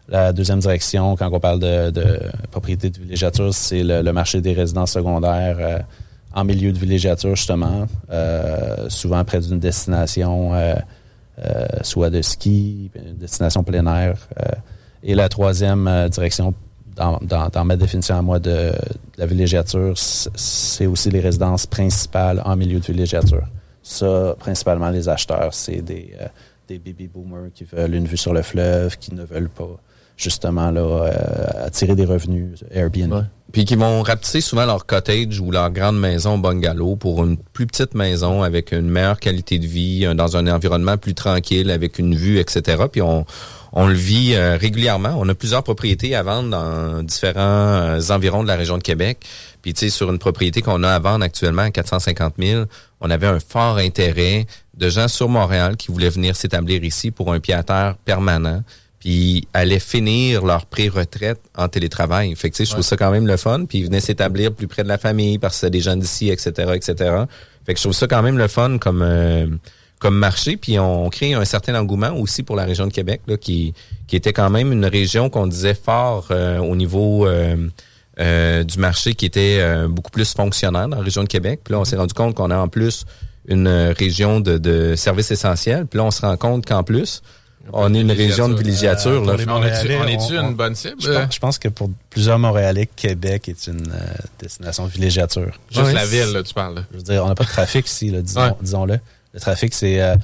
La 0.08 0.34
deuxième 0.34 0.60
direction, 0.60 1.16
quand 1.16 1.30
on 1.32 1.40
parle 1.40 1.60
de, 1.60 2.20
propriété 2.52 2.90
de 2.90 3.00
villégiature, 3.00 3.54
c'est 3.54 3.84
le, 3.84 4.12
marché 4.12 4.42
des 4.42 4.54
résidences 4.54 4.92
secondaires 4.92 5.58
euh, 5.60 5.80
en 6.34 6.44
milieu 6.44 6.72
de 6.72 6.78
villégiature, 6.78 7.36
justement, 7.36 7.88
euh, 8.12 8.90
souvent 8.90 9.24
près 9.24 9.40
d'une 9.40 9.60
destination, 9.60 10.54
euh, 10.54 10.76
soit 11.82 12.10
de 12.10 12.22
ski, 12.22 12.92
une 12.96 13.18
destination 13.18 13.64
plein 13.64 13.86
air. 13.88 14.28
et 15.04 15.16
la 15.16 15.28
troisième 15.30 16.10
direction, 16.10 16.54
dans, 17.22 17.66
ma 17.66 17.76
définition 17.76 18.16
à 18.16 18.22
moi 18.22 18.40
de, 18.40 18.72
la 19.18 19.26
villégiature, 19.26 19.94
c'est 19.96 20.86
aussi 20.86 21.10
les 21.10 21.20
résidences 21.20 21.66
principales 21.66 22.42
en 22.46 22.56
milieu 22.56 22.80
de 22.80 22.86
villégiature. 22.86 23.44
Ça, 23.84 24.36
principalement, 24.40 24.90
les 24.90 25.10
acheteurs, 25.10 25.54
c'est 25.54 25.82
des, 25.82 26.14
euh, 26.20 26.28
des 26.68 26.78
baby 26.78 27.08
boomers 27.08 27.52
qui 27.54 27.64
veulent 27.64 27.96
une 27.96 28.06
vue 28.06 28.18
sur 28.18 28.34
le 28.34 28.42
fleuve, 28.42 28.98
qui 28.98 29.14
ne 29.14 29.24
veulent 29.24 29.50
pas 29.50 29.78
justement 30.18 30.70
là, 30.70 30.82
euh, 30.82 31.66
attirer 31.66 31.96
des 31.96 32.06
revenus 32.06 32.64
Airbnb. 32.72 33.24
Puis 33.52 33.66
qui 33.66 33.76
vont 33.76 34.02
rapetisser 34.02 34.40
souvent 34.40 34.66
leur 34.66 34.86
cottage 34.86 35.40
ou 35.42 35.52
leur 35.52 35.72
grande 35.72 36.00
maison 36.00 36.38
bungalow 36.38 36.96
pour 36.96 37.24
une 37.26 37.38
plus 37.38 37.68
petite 37.68 37.96
maison 37.96 38.44
avec 38.44 38.72
une 38.72 38.90
meilleure 38.90 39.20
qualité 39.20 39.60
de 39.60 39.68
vie, 39.68 40.08
dans 40.16 40.38
un 40.38 40.48
environnement 40.48 40.98
plus 40.98 41.16
tranquille, 41.16 41.70
avec 41.70 42.00
une 42.00 42.16
vue, 42.16 42.40
etc. 42.40 42.84
Puis 42.90 43.02
on, 43.02 43.26
on 43.74 43.88
le 43.88 43.94
vit 43.94 44.34
euh, 44.36 44.58
régulièrement. 44.58 45.16
On 45.18 45.28
a 45.30 45.36
plusieurs 45.36 45.64
propriétés 45.64 46.16
à 46.16 46.24
vendre 46.24 46.50
dans 46.50 47.04
différents 47.04 47.40
euh, 47.40 48.00
environs 48.10 48.44
de 48.44 48.48
la 48.48 48.56
région 48.56 48.78
de 48.78 48.84
Québec. 48.84 49.26
Puis, 49.62 49.74
tu 49.74 49.82
sais, 49.82 49.90
sur 49.90 50.10
une 50.10 50.20
propriété 50.20 50.62
qu'on 50.62 50.84
a 50.84 50.90
à 50.90 51.00
vendre 51.00 51.24
actuellement 51.24 51.64
à 51.64 51.72
450 51.72 52.36
000, 52.38 52.66
on 53.00 53.10
avait 53.10 53.28
un 53.28 53.40
fort 53.40 53.78
intérêt 53.78 54.46
de 54.78 54.90
gens 54.90 55.08
sur 55.08 55.30
Montréal 55.30 55.78
qui 55.78 55.92
voulaient 55.92 56.10
venir 56.10 56.36
s'établir 56.36 56.84
ici 56.84 57.12
pour 57.12 57.32
un 57.34 57.40
pied 57.40 57.54
à 57.54 57.64
terre 57.64 57.96
permanent 58.04 58.64
puis 59.00 59.48
allaient 59.56 59.80
finir 59.80 60.46
leur 60.46 60.68
pré-retraite 60.68 61.42
en 61.58 61.68
télétravail. 61.68 62.36
Fait 62.36 62.52
que, 62.52 62.56
tu 62.56 62.58
sais, 62.58 62.66
je 62.66 62.72
trouve 62.72 62.84
ça 62.84 62.98
quand 62.98 63.10
même 63.10 63.26
le 63.26 63.36
fun. 63.36 63.66
Puis 63.66 63.80
ils 63.80 63.86
venaient 63.86 64.00
s'établir 64.00 64.54
plus 64.54 64.68
près 64.68 64.84
de 64.84 64.88
la 64.88 65.00
famille 65.00 65.40
parce 65.40 65.56
que 65.56 65.62
c'est 65.62 65.72
des 65.72 65.80
gens 65.80 65.96
d'ici, 65.96 66.30
etc., 66.30 66.74
etc. 66.76 66.94
Fait 67.66 67.74
que 67.74 67.80
je 67.80 67.84
trouve 67.84 67.96
ça 67.96 68.08
quand 68.08 68.22
même 68.22 68.38
le 68.38 68.48
fun 68.48 68.78
comme... 68.78 69.02
Euh, 69.02 69.48
comme 70.02 70.18
marché, 70.18 70.58
puis 70.58 70.80
on 70.80 71.10
crée 71.10 71.36
un 71.36 71.46
certain 71.46 71.76
engouement 71.76 72.12
aussi 72.18 72.42
pour 72.42 72.56
la 72.56 72.66
région 72.66 72.88
de 72.88 72.92
Québec, 72.92 73.22
là, 73.28 73.38
qui, 73.38 73.76
qui 74.08 74.16
était 74.16 74.34
quand 74.34 74.50
même 74.50 74.72
une 74.72 74.88
région 74.88 75.30
qu'on 75.30 75.46
disait 75.46 75.76
fort 75.76 76.30
euh, 76.32 76.58
au 76.58 76.76
niveau 76.76 77.28
euh, 77.28 77.56
euh, 78.20 78.64
du 78.64 78.80
marché, 78.80 79.14
qui 79.14 79.28
était 79.28 79.64
beaucoup 79.88 80.10
plus 80.10 80.34
fonctionnel 80.34 80.90
dans 80.90 80.98
la 80.98 81.04
région 81.04 81.22
de 81.22 81.28
Québec. 81.28 81.62
Puis 81.64 81.74
là, 81.74 81.80
on 81.80 81.86
s'est 81.86 81.98
rendu 81.98 82.16
compte 82.16 82.34
qu'on 82.34 82.50
a 82.50 82.58
en 82.58 82.68
plus 82.68 83.06
une 83.48 83.68
région 83.96 84.40
de, 84.40 84.58
de 84.58 84.96
services 84.96 85.30
essentiels. 85.30 85.86
Puis 85.86 85.98
là, 85.98 86.06
on 86.06 86.12
se 86.12 86.22
rend 86.22 86.36
compte 86.36 86.66
qu'en 86.66 86.82
plus, 86.82 87.22
on 87.72 87.94
est 87.94 88.02
une 88.02 88.12
région 88.12 88.50
de 88.50 88.56
villégiature. 88.56 89.24
là. 89.24 89.36
On 89.50 90.08
est-tu 90.08 90.36
une 90.36 90.56
bonne 90.56 90.74
cible? 90.74 90.96
Je 91.00 91.40
pense, 91.40 91.60
que 91.60 91.68
pour 91.68 91.92
plusieurs 92.10 92.40
Montréalais, 92.40 92.90
Québec 92.96 93.50
est 93.50 93.68
une 93.68 93.88
destination 94.40 94.88
de 94.88 94.92
villégiature. 94.92 95.52
Juste 95.70 95.94
la 95.94 96.08
ville, 96.08 96.34
là, 96.34 96.42
tu 96.42 96.56
parles. 96.56 96.86
Je 96.92 96.98
veux 96.98 97.04
dire, 97.04 97.24
on 97.24 97.28
n'a 97.28 97.36
pas 97.36 97.44
de 97.44 97.50
trafic 97.50 97.88
ici, 97.88 98.10
là, 98.10 98.24
disons, 98.24 98.58
disons-le. 98.62 99.00
Le 99.34 99.40
trafic, 99.40 99.74
c'est 99.74 100.02
euh, 100.02 100.16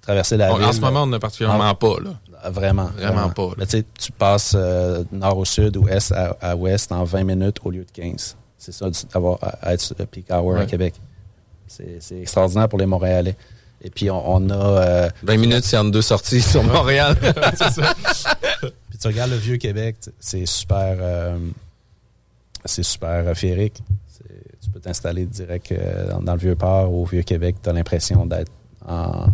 traverser 0.00 0.36
la 0.36 0.52
ville. 0.52 0.64
En 0.64 0.72
ce 0.72 0.80
moment, 0.80 1.04
on 1.04 1.06
n'a 1.06 1.18
particulièrement 1.18 1.74
pas. 1.74 1.96
Là. 2.02 2.10
Ah, 2.42 2.50
vraiment. 2.50 2.90
Vraiment, 2.96 3.30
pas. 3.30 3.50
Mais 3.56 3.66
tu 3.66 3.84
tu 3.98 4.12
passes 4.12 4.54
euh, 4.56 5.04
nord 5.12 5.38
au 5.38 5.44
sud 5.44 5.76
ou 5.76 5.88
est 5.88 6.12
à, 6.12 6.56
ouest 6.56 6.92
en 6.92 7.04
20 7.04 7.24
minutes 7.24 7.58
au 7.64 7.70
lieu 7.70 7.84
de 7.84 7.90
15. 7.90 8.36
C'est 8.58 8.72
ça 8.72 8.86
d'avoir 9.12 9.38
à 9.62 9.72
être 9.72 9.94
peak 10.06 10.30
hour 10.30 10.56
à 10.56 10.66
Québec. 10.66 10.94
C'est 11.66 12.20
extraordinaire 12.20 12.68
pour 12.68 12.78
les 12.78 12.86
Montréalais. 12.86 13.36
Et 13.84 13.90
puis, 13.90 14.08
on, 14.10 14.50
a... 14.50 15.08
20 15.24 15.32
euh, 15.32 15.38
minutes, 15.38 15.64
c'est 15.64 15.76
entre 15.76 15.90
deux 15.90 16.02
sorties 16.02 16.40
sur 16.40 16.62
Montréal. 16.62 17.16
ça. 17.56 17.94
puis 18.62 18.98
tu 19.00 19.06
regardes 19.08 19.32
le 19.32 19.36
Vieux-Québec, 19.36 19.96
c'est 20.20 20.46
super... 20.46 20.98
c'est 22.64 22.84
super 22.84 23.36
féerique 23.36 23.82
peux 24.70 24.80
t'installer 24.80 25.26
direct 25.26 25.72
euh, 25.72 26.18
dans, 26.20 26.32
le 26.34 26.38
Vieux-Port 26.38 26.92
ou 26.92 27.02
au 27.02 27.04
Vieux-Québec. 27.04 27.56
Tu 27.62 27.68
as 27.68 27.72
l'impression 27.72 28.26
d'être 28.26 28.52
en, 28.86 29.26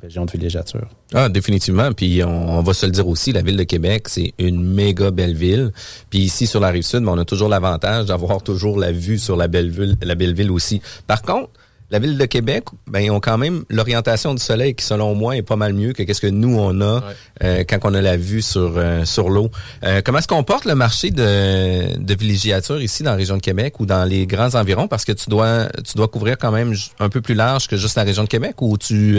région 0.00 0.24
de 0.24 0.30
villégiature. 0.30 0.88
Ah, 1.12 1.28
définitivement. 1.28 1.90
Puis 1.92 2.22
on, 2.22 2.62
va 2.62 2.72
se 2.72 2.86
le 2.86 2.92
dire 2.92 3.08
aussi, 3.08 3.32
la 3.32 3.42
ville 3.42 3.56
de 3.56 3.64
Québec, 3.64 4.08
c'est 4.08 4.32
une 4.38 4.62
méga 4.62 5.10
belle 5.10 5.34
ville. 5.34 5.72
Puis 6.08 6.20
ici, 6.20 6.46
sur 6.46 6.60
la 6.60 6.68
rive 6.68 6.82
sud, 6.82 7.02
ben, 7.02 7.10
on 7.10 7.18
a 7.18 7.24
toujours 7.24 7.48
l'avantage 7.48 8.06
d'avoir 8.06 8.42
toujours 8.44 8.78
la 8.78 8.92
vue 8.92 9.18
sur 9.18 9.36
la 9.36 9.48
belle 9.48 9.70
ville, 9.70 9.96
la 10.00 10.14
belle 10.14 10.34
ville 10.34 10.52
aussi. 10.52 10.80
Par 11.08 11.22
contre, 11.22 11.50
la 11.90 11.98
ville 11.98 12.18
de 12.18 12.24
Québec, 12.26 12.64
ben 12.86 13.00
ils 13.00 13.10
ont 13.10 13.20
quand 13.20 13.38
même 13.38 13.64
l'orientation 13.70 14.34
du 14.34 14.42
soleil 14.42 14.74
qui, 14.74 14.84
selon 14.84 15.14
moi, 15.14 15.36
est 15.36 15.42
pas 15.42 15.56
mal 15.56 15.72
mieux 15.72 15.94
que 15.94 16.02
qu'est-ce 16.02 16.20
que 16.20 16.26
nous 16.26 16.58
on 16.58 16.80
a 16.82 17.02
euh, 17.42 17.64
quand 17.66 17.78
on 17.84 17.94
a 17.94 18.02
la 18.02 18.16
vue 18.16 18.42
sur 18.42 18.74
euh, 18.76 19.06
sur 19.06 19.30
l'eau. 19.30 19.50
Euh, 19.84 20.02
comment 20.04 20.18
est-ce 20.18 20.28
qu'on 20.28 20.44
porte 20.44 20.66
le 20.66 20.74
marché 20.74 21.10
de, 21.10 21.96
de 21.96 22.14
villégiature 22.14 22.82
ici 22.82 23.02
dans 23.02 23.12
la 23.12 23.16
région 23.16 23.36
de 23.36 23.42
Québec 23.42 23.80
ou 23.80 23.86
dans 23.86 24.04
les 24.04 24.26
grands 24.26 24.54
environs? 24.54 24.86
Parce 24.86 25.06
que 25.06 25.12
tu 25.12 25.30
dois 25.30 25.68
tu 25.82 25.96
dois 25.96 26.08
couvrir 26.08 26.36
quand 26.36 26.52
même 26.52 26.74
un 26.98 27.08
peu 27.08 27.22
plus 27.22 27.34
large 27.34 27.68
que 27.68 27.76
juste 27.76 27.96
la 27.96 28.04
région 28.04 28.24
de 28.24 28.28
Québec 28.28 28.60
ou 28.60 28.76
tu, 28.76 29.18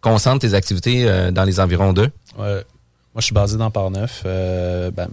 concentres 0.00 0.40
tes 0.40 0.54
activités 0.54 1.30
dans 1.32 1.44
les 1.44 1.60
environs 1.60 1.92
d'eux? 1.92 2.10
moi, 2.36 3.20
je 3.20 3.24
suis 3.26 3.34
basé 3.34 3.56
dans 3.56 3.70
Port-Neuf. 3.70 4.22
Ben, 4.24 5.08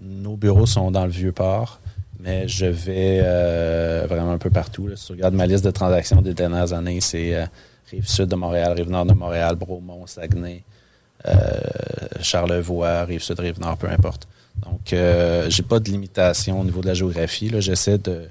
nos 0.00 0.36
bureaux 0.36 0.66
sont 0.66 0.90
dans 0.90 1.04
le 1.04 1.10
Vieux-Port. 1.10 1.79
Mais 2.22 2.46
je 2.48 2.66
vais 2.66 3.20
euh, 3.22 4.06
vraiment 4.08 4.32
un 4.32 4.38
peu 4.38 4.50
partout. 4.50 4.88
Si 4.94 5.06
tu 5.06 5.12
regardes 5.12 5.34
ma 5.34 5.46
liste 5.46 5.64
de 5.64 5.70
transactions 5.70 6.20
des 6.20 6.34
dernières 6.34 6.72
années, 6.72 7.00
c'est 7.00 7.34
euh, 7.34 7.46
Rive-Sud 7.90 8.26
de 8.26 8.36
Montréal, 8.36 8.72
Rive-Nord 8.72 9.06
de 9.06 9.14
Montréal, 9.14 9.56
Bromont, 9.56 10.06
Saguenay, 10.06 10.62
euh, 11.26 11.32
Charlevoix, 12.20 13.04
Rive-Sud, 13.04 13.40
Rive-Nord, 13.40 13.78
peu 13.78 13.88
importe. 13.88 14.28
Donc, 14.62 14.94
j'ai 15.48 15.62
pas 15.62 15.78
de 15.78 15.90
limitation 15.90 16.60
au 16.60 16.64
niveau 16.64 16.82
de 16.82 16.88
la 16.88 16.94
géographie. 16.94 17.50
J'essaie 17.60 17.96
de, 17.98 18.22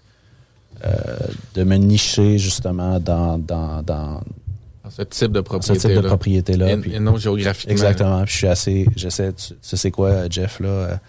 de 1.56 1.64
me 1.64 1.76
nicher 1.78 2.38
justement 2.38 3.00
dans, 3.00 3.40
dans, 3.40 3.82
dans 3.82 4.22
ce 4.90 5.02
type 5.04 5.32
de 5.32 5.42
propriété. 5.42 5.80
Ce 5.80 5.88
type 5.88 5.98
de 5.98 6.08
propriété-là. 6.08 6.72
Et, 6.72 7.00
non 7.00 7.18
géographiquement. 7.18 7.72
Exactement. 7.72 8.24
Puis 8.26 8.34
je 8.34 8.38
suis 8.38 8.48
assez. 8.48 8.88
J'essaie. 8.96 9.34
Tu, 9.34 9.56
sais 9.78 9.92
quoi, 9.92 10.30
Jeff, 10.30 10.60
là? 10.60 11.00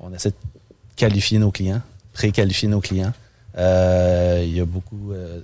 on 0.00 0.12
essaie 0.14 0.30
de 0.30 0.36
qualifier 0.96 1.38
nos 1.38 1.50
clients 1.50 1.82
préqualifier 2.12 2.68
nos 2.68 2.80
clients. 2.80 3.12
Euh, 3.58 4.42
il 4.44 4.56
y 4.56 4.60
a 4.60 4.64
beaucoup. 4.64 5.12
Euh, 5.12 5.40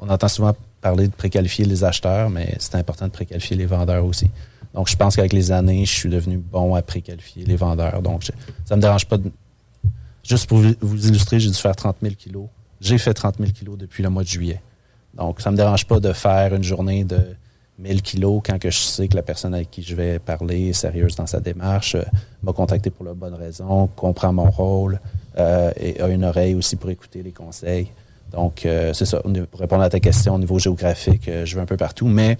on 0.00 0.08
entend 0.08 0.28
souvent 0.28 0.54
parler 0.80 1.08
de 1.08 1.12
préqualifier 1.12 1.64
les 1.64 1.84
acheteurs, 1.84 2.30
mais 2.30 2.54
c'est 2.58 2.74
important 2.76 3.06
de 3.06 3.12
préqualifier 3.12 3.56
les 3.56 3.66
vendeurs 3.66 4.04
aussi. 4.04 4.30
Donc, 4.74 4.88
je 4.88 4.96
pense 4.96 5.16
qu'avec 5.16 5.32
les 5.32 5.52
années, 5.52 5.84
je 5.86 5.92
suis 5.92 6.10
devenu 6.10 6.36
bon 6.36 6.74
à 6.74 6.82
préqualifier 6.82 7.44
les 7.44 7.56
vendeurs. 7.56 8.02
Donc, 8.02 8.24
ça 8.64 8.76
me 8.76 8.82
dérange 8.82 9.06
pas 9.06 9.16
de. 9.16 9.30
Juste 10.22 10.48
pour 10.48 10.58
vous 10.58 11.08
illustrer, 11.08 11.40
j'ai 11.40 11.48
dû 11.48 11.56
faire 11.56 11.76
30 11.76 11.96
000 12.02 12.14
kilos. 12.14 12.46
J'ai 12.80 12.98
fait 12.98 13.14
30 13.14 13.36
000 13.38 13.52
kilos 13.52 13.78
depuis 13.78 14.02
le 14.02 14.10
mois 14.10 14.22
de 14.22 14.28
juillet. 14.28 14.60
Donc, 15.14 15.40
ça 15.40 15.50
me 15.50 15.56
dérange 15.56 15.86
pas 15.86 15.98
de 15.98 16.12
faire 16.12 16.54
une 16.54 16.64
journée 16.64 17.04
de 17.04 17.20
1000 17.78 18.02
kilos 18.02 18.42
quand 18.44 18.58
que 18.58 18.70
je 18.70 18.78
sais 18.78 19.08
que 19.08 19.16
la 19.16 19.22
personne 19.22 19.54
avec 19.54 19.70
qui 19.70 19.82
je 19.82 19.94
vais 19.94 20.18
parler 20.18 20.68
est 20.68 20.72
sérieuse 20.72 21.14
dans 21.16 21.26
sa 21.26 21.40
démarche, 21.40 21.94
euh, 21.94 22.02
m'a 22.42 22.52
contacté 22.52 22.90
pour 22.90 23.04
la 23.04 23.14
bonne 23.14 23.34
raison, 23.34 23.86
comprend 23.96 24.32
mon 24.32 24.50
rôle 24.50 25.00
euh, 25.38 25.70
et 25.76 26.00
a 26.00 26.08
une 26.08 26.24
oreille 26.24 26.54
aussi 26.54 26.76
pour 26.76 26.90
écouter 26.90 27.22
les 27.22 27.32
conseils. 27.32 27.88
Donc, 28.32 28.66
euh, 28.66 28.92
c'est 28.92 29.06
ça. 29.06 29.20
Pour 29.20 29.60
répondre 29.60 29.82
à 29.82 29.90
ta 29.90 30.00
question 30.00 30.34
au 30.34 30.38
niveau 30.38 30.58
géographique, 30.58 31.30
je 31.44 31.54
vais 31.54 31.60
un 31.60 31.66
peu 31.66 31.76
partout, 31.76 32.08
mais 32.08 32.36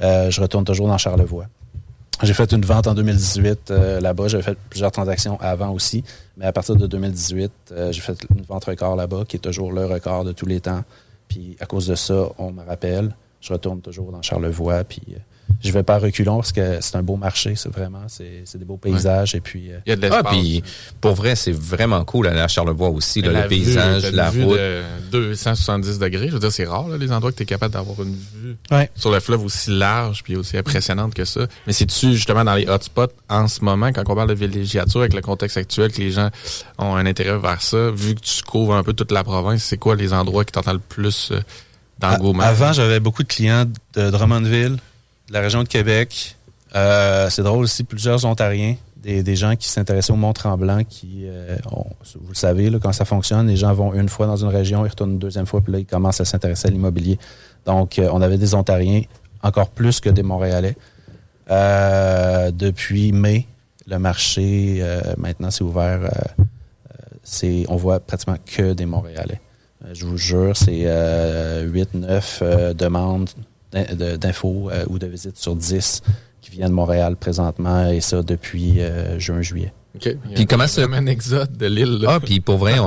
je 0.00 0.40
retourne 0.40 0.64
toujours 0.64 0.88
dans 0.88 0.98
Charlevoix. 0.98 1.46
J'ai 2.22 2.32
fait 2.32 2.50
une 2.52 2.64
vente 2.64 2.86
en 2.86 2.94
2018 2.94 3.70
là-bas. 4.00 4.28
J'avais 4.28 4.42
fait 4.42 4.56
plusieurs 4.70 4.92
transactions 4.92 5.38
avant 5.40 5.70
aussi. 5.70 6.02
Mais 6.38 6.46
à 6.46 6.52
partir 6.52 6.76
de 6.76 6.86
2018, 6.86 7.74
j'ai 7.90 8.00
fait 8.00 8.18
une 8.34 8.42
vente 8.42 8.64
record 8.64 8.96
là-bas, 8.96 9.24
qui 9.28 9.36
est 9.36 9.40
toujours 9.40 9.72
le 9.72 9.84
record 9.84 10.24
de 10.24 10.32
tous 10.32 10.46
les 10.46 10.60
temps. 10.60 10.82
Puis 11.28 11.56
à 11.60 11.66
cause 11.66 11.86
de 11.88 11.94
ça, 11.94 12.28
on 12.38 12.52
me 12.52 12.62
rappelle 12.62 13.12
je 13.46 13.52
retourne 13.52 13.80
toujours 13.80 14.12
dans 14.12 14.22
Charlevoix. 14.22 14.84
Puis 14.84 15.02
euh, 15.10 15.18
je 15.62 15.72
vais 15.72 15.82
pas 15.82 15.98
reculons 15.98 16.36
parce 16.36 16.52
que 16.52 16.78
c'est 16.80 16.96
un 16.96 17.02
beau 17.02 17.16
marché, 17.16 17.54
c'est 17.56 17.72
vraiment, 17.72 18.04
c'est, 18.08 18.44
des 18.56 18.64
beaux 18.64 18.76
paysages 18.76 19.34
et 19.34 19.40
puis. 19.40 19.70
Il 19.86 19.90
y 19.90 19.92
a 19.92 19.96
de 19.96 20.00
l'espace. 20.02 20.22
Ah, 20.24 20.30
puis 20.30 20.62
pour 21.00 21.14
vrai, 21.14 21.36
c'est 21.36 21.52
vraiment 21.52 22.04
cool 22.04 22.26
aller 22.26 22.40
à 22.40 22.48
Charlevoix 22.48 22.88
aussi, 22.88 23.22
là, 23.22 23.42
le 23.42 23.48
paysage, 23.48 24.10
la 24.12 24.30
vue 24.30 24.44
route. 24.44 24.56
De 24.56 24.82
270 25.10 25.98
degrés, 25.98 26.28
je 26.28 26.32
veux 26.32 26.38
dire, 26.38 26.52
c'est 26.52 26.64
rare 26.64 26.88
là, 26.88 26.96
les 26.96 27.12
endroits 27.12 27.32
que 27.32 27.36
tu 27.36 27.42
es 27.42 27.46
capable 27.46 27.72
d'avoir 27.72 28.00
une 28.02 28.14
vue 28.14 28.56
sur 28.94 29.10
le 29.10 29.20
fleuve 29.20 29.44
aussi 29.44 29.70
large 29.70 30.22
puis 30.22 30.36
aussi 30.36 30.56
impressionnante 30.56 31.14
que 31.14 31.24
ça. 31.24 31.46
Mais 31.66 31.72
c'est-tu 31.72 32.12
justement 32.12 32.44
dans 32.44 32.54
les 32.54 32.68
hotspots 32.68 33.12
en 33.28 33.48
ce 33.48 33.64
moment, 33.64 33.92
quand 33.92 34.02
on 34.08 34.14
parle 34.14 34.28
de 34.28 34.34
villégiature 34.34 35.00
avec 35.00 35.14
le 35.14 35.20
contexte 35.20 35.56
actuel, 35.56 35.92
que 35.92 36.00
les 36.00 36.10
gens 36.10 36.30
ont 36.78 36.94
un 36.94 37.06
intérêt 37.06 37.38
vers 37.38 37.62
ça, 37.62 37.90
vu 37.90 38.14
que 38.14 38.20
tu 38.20 38.42
couvres 38.42 38.74
un 38.74 38.82
peu 38.82 38.92
toute 38.92 39.12
la 39.12 39.24
province, 39.24 39.62
c'est 39.62 39.78
quoi 39.78 39.96
les 39.96 40.12
endroits 40.12 40.44
qui 40.44 40.52
t'entendent 40.52 40.74
le 40.74 40.80
plus 40.80 41.32
euh, 41.32 41.40
d'engouement? 41.98 42.42
Avant, 42.42 42.72
j'avais 42.72 43.00
beaucoup 43.00 43.22
de 43.22 43.28
clients 43.28 43.64
de 43.94 44.10
Drummondville, 44.10 44.78
la 45.30 45.40
région 45.40 45.62
de 45.62 45.68
Québec. 45.68 46.36
Euh, 46.74 47.30
c'est 47.30 47.42
drôle 47.42 47.64
aussi, 47.64 47.84
plusieurs 47.84 48.24
Ontariens, 48.24 48.76
des, 49.02 49.36
gens 49.36 49.54
qui 49.54 49.68
s'intéressaient 49.68 50.12
au 50.12 50.16
Mont-Tremblant, 50.16 50.82
qui, 50.82 51.22
euh, 51.26 51.56
vous 52.20 52.28
le 52.30 52.34
savez, 52.34 52.72
quand 52.82 52.92
ça 52.92 53.04
fonctionne, 53.04 53.46
les 53.46 53.56
gens 53.56 53.72
vont 53.72 53.94
une 53.94 54.08
fois 54.08 54.26
dans 54.26 54.36
une 54.36 54.48
région, 54.48 54.84
ils 54.84 54.88
retournent 54.88 55.12
une 55.12 55.18
deuxième 55.18 55.46
fois, 55.46 55.60
puis 55.60 55.72
là, 55.72 55.78
ils 55.78 55.86
commencent 55.86 56.20
à 56.20 56.24
s'intéresser 56.24 56.68
à 56.68 56.70
l'immobilier. 56.72 57.18
Donc, 57.66 57.98
euh, 57.98 58.08
on 58.12 58.20
avait 58.20 58.36
des 58.36 58.54
Ontariens, 58.54 59.02
encore 59.42 59.68
plus 59.70 60.00
que 60.00 60.10
des 60.10 60.24
Montréalais. 60.24 60.76
Depuis 61.48 63.12
mai, 63.12 63.46
le 63.86 64.00
marché, 64.00 64.84
maintenant, 65.16 65.52
c'est 65.52 65.62
ouvert. 65.62 66.10
c'est, 67.22 67.64
on 67.68 67.76
voit 67.76 68.00
pratiquement 68.00 68.38
que 68.44 68.72
des 68.72 68.86
Montréalais. 68.86 69.40
je 69.92 70.04
vous 70.04 70.18
jure, 70.18 70.56
c'est 70.56 70.88
8, 71.62 71.94
9 71.94 72.74
demandes 72.74 73.30
d'infos 74.18 74.70
euh, 74.70 74.84
ou 74.88 74.98
de 74.98 75.06
visites 75.06 75.36
sur 75.36 75.56
10 75.56 76.02
qui 76.40 76.50
viennent 76.50 76.68
de 76.68 76.74
Montréal 76.74 77.16
présentement 77.16 77.88
et 77.88 78.00
ça 78.00 78.22
depuis 78.22 78.80
euh, 78.80 79.18
juin-juillet. 79.18 79.72
Puis 80.34 80.46
comment 80.46 80.66
ça 80.66 80.82
un 80.82 81.06
exode 81.06 81.56
de 81.56 81.66
l'île 81.66 82.04
Ah 82.06 82.20
puis 82.20 82.40
pour 82.40 82.58
vrai 82.58 82.78
on, 82.78 82.84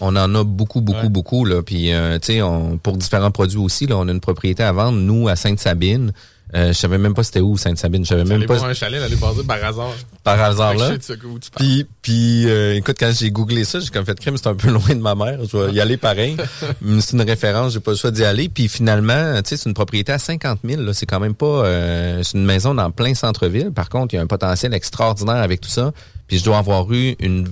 on, 0.00 0.16
en 0.16 0.34
a 0.34 0.44
beaucoup 0.44 0.80
beaucoup 0.80 1.10
beaucoup 1.10 1.44
là. 1.44 1.62
Puis 1.62 1.92
euh, 1.92 2.18
tu 2.18 2.32
sais 2.32 2.40
pour 2.82 2.96
différents 2.96 3.30
produits 3.30 3.58
aussi 3.58 3.86
là 3.86 3.98
on 3.98 4.08
a 4.08 4.12
une 4.12 4.20
propriété 4.20 4.62
à 4.62 4.72
vendre 4.72 4.98
nous 4.98 5.28
à 5.28 5.36
Sainte-Sabine 5.36 6.12
euh, 6.54 6.68
je 6.68 6.72
savais 6.72 6.96
même 6.96 7.12
pas 7.12 7.22
c'était 7.22 7.40
où 7.40 7.56
Sainte-Sabine. 7.58 8.04
Je 8.04 8.08
savais 8.08 8.24
même 8.24 8.46
pas. 8.46 8.64
un 8.64 8.72
chalet, 8.72 9.02
aller 9.02 9.16
passer 9.16 9.44
par 9.44 9.62
hasard. 9.62 9.94
Par 10.24 10.40
hasard 10.40 10.74
là. 10.74 10.92
Puis, 11.56 11.86
puis 12.00 12.48
euh, 12.48 12.76
écoute, 12.76 12.96
quand 12.98 13.12
j'ai 13.14 13.30
googlé 13.30 13.64
ça, 13.64 13.80
j'ai 13.80 13.90
comme 13.90 14.04
fait 14.04 14.18
crime, 14.18 14.36
c'est 14.36 14.48
un 14.48 14.54
peu 14.54 14.68
loin 14.70 14.88
de 14.88 15.00
ma 15.00 15.14
mère. 15.14 15.38
Je 15.44 15.56
vais 15.56 15.72
y 15.72 15.80
aller 15.80 15.98
pareil. 15.98 16.36
c'est 17.00 17.12
une 17.12 17.22
référence, 17.22 17.74
j'ai 17.74 17.80
pas 17.80 17.90
le 17.90 17.96
choix 17.96 18.10
d'y 18.10 18.24
aller. 18.24 18.48
Puis 18.48 18.68
finalement, 18.68 19.34
tu 19.42 19.50
sais, 19.50 19.56
c'est 19.58 19.68
une 19.68 19.74
propriété 19.74 20.12
à 20.12 20.18
50 20.18 20.60
000. 20.64 20.82
Là, 20.82 20.94
c'est 20.94 21.06
quand 21.06 21.20
même 21.20 21.34
pas. 21.34 21.46
Euh, 21.46 22.22
c'est 22.22 22.38
une 22.38 22.46
maison 22.46 22.74
dans 22.74 22.90
plein 22.90 23.14
centre-ville. 23.14 23.70
Par 23.70 23.90
contre, 23.90 24.14
il 24.14 24.16
y 24.16 24.20
a 24.20 24.22
un 24.22 24.26
potentiel 24.26 24.72
extraordinaire 24.72 25.36
avec 25.36 25.60
tout 25.60 25.70
ça. 25.70 25.92
Puis 26.28 26.38
je 26.38 26.44
dois 26.44 26.58
avoir 26.58 26.90
eu 26.92 27.14
une 27.20 27.48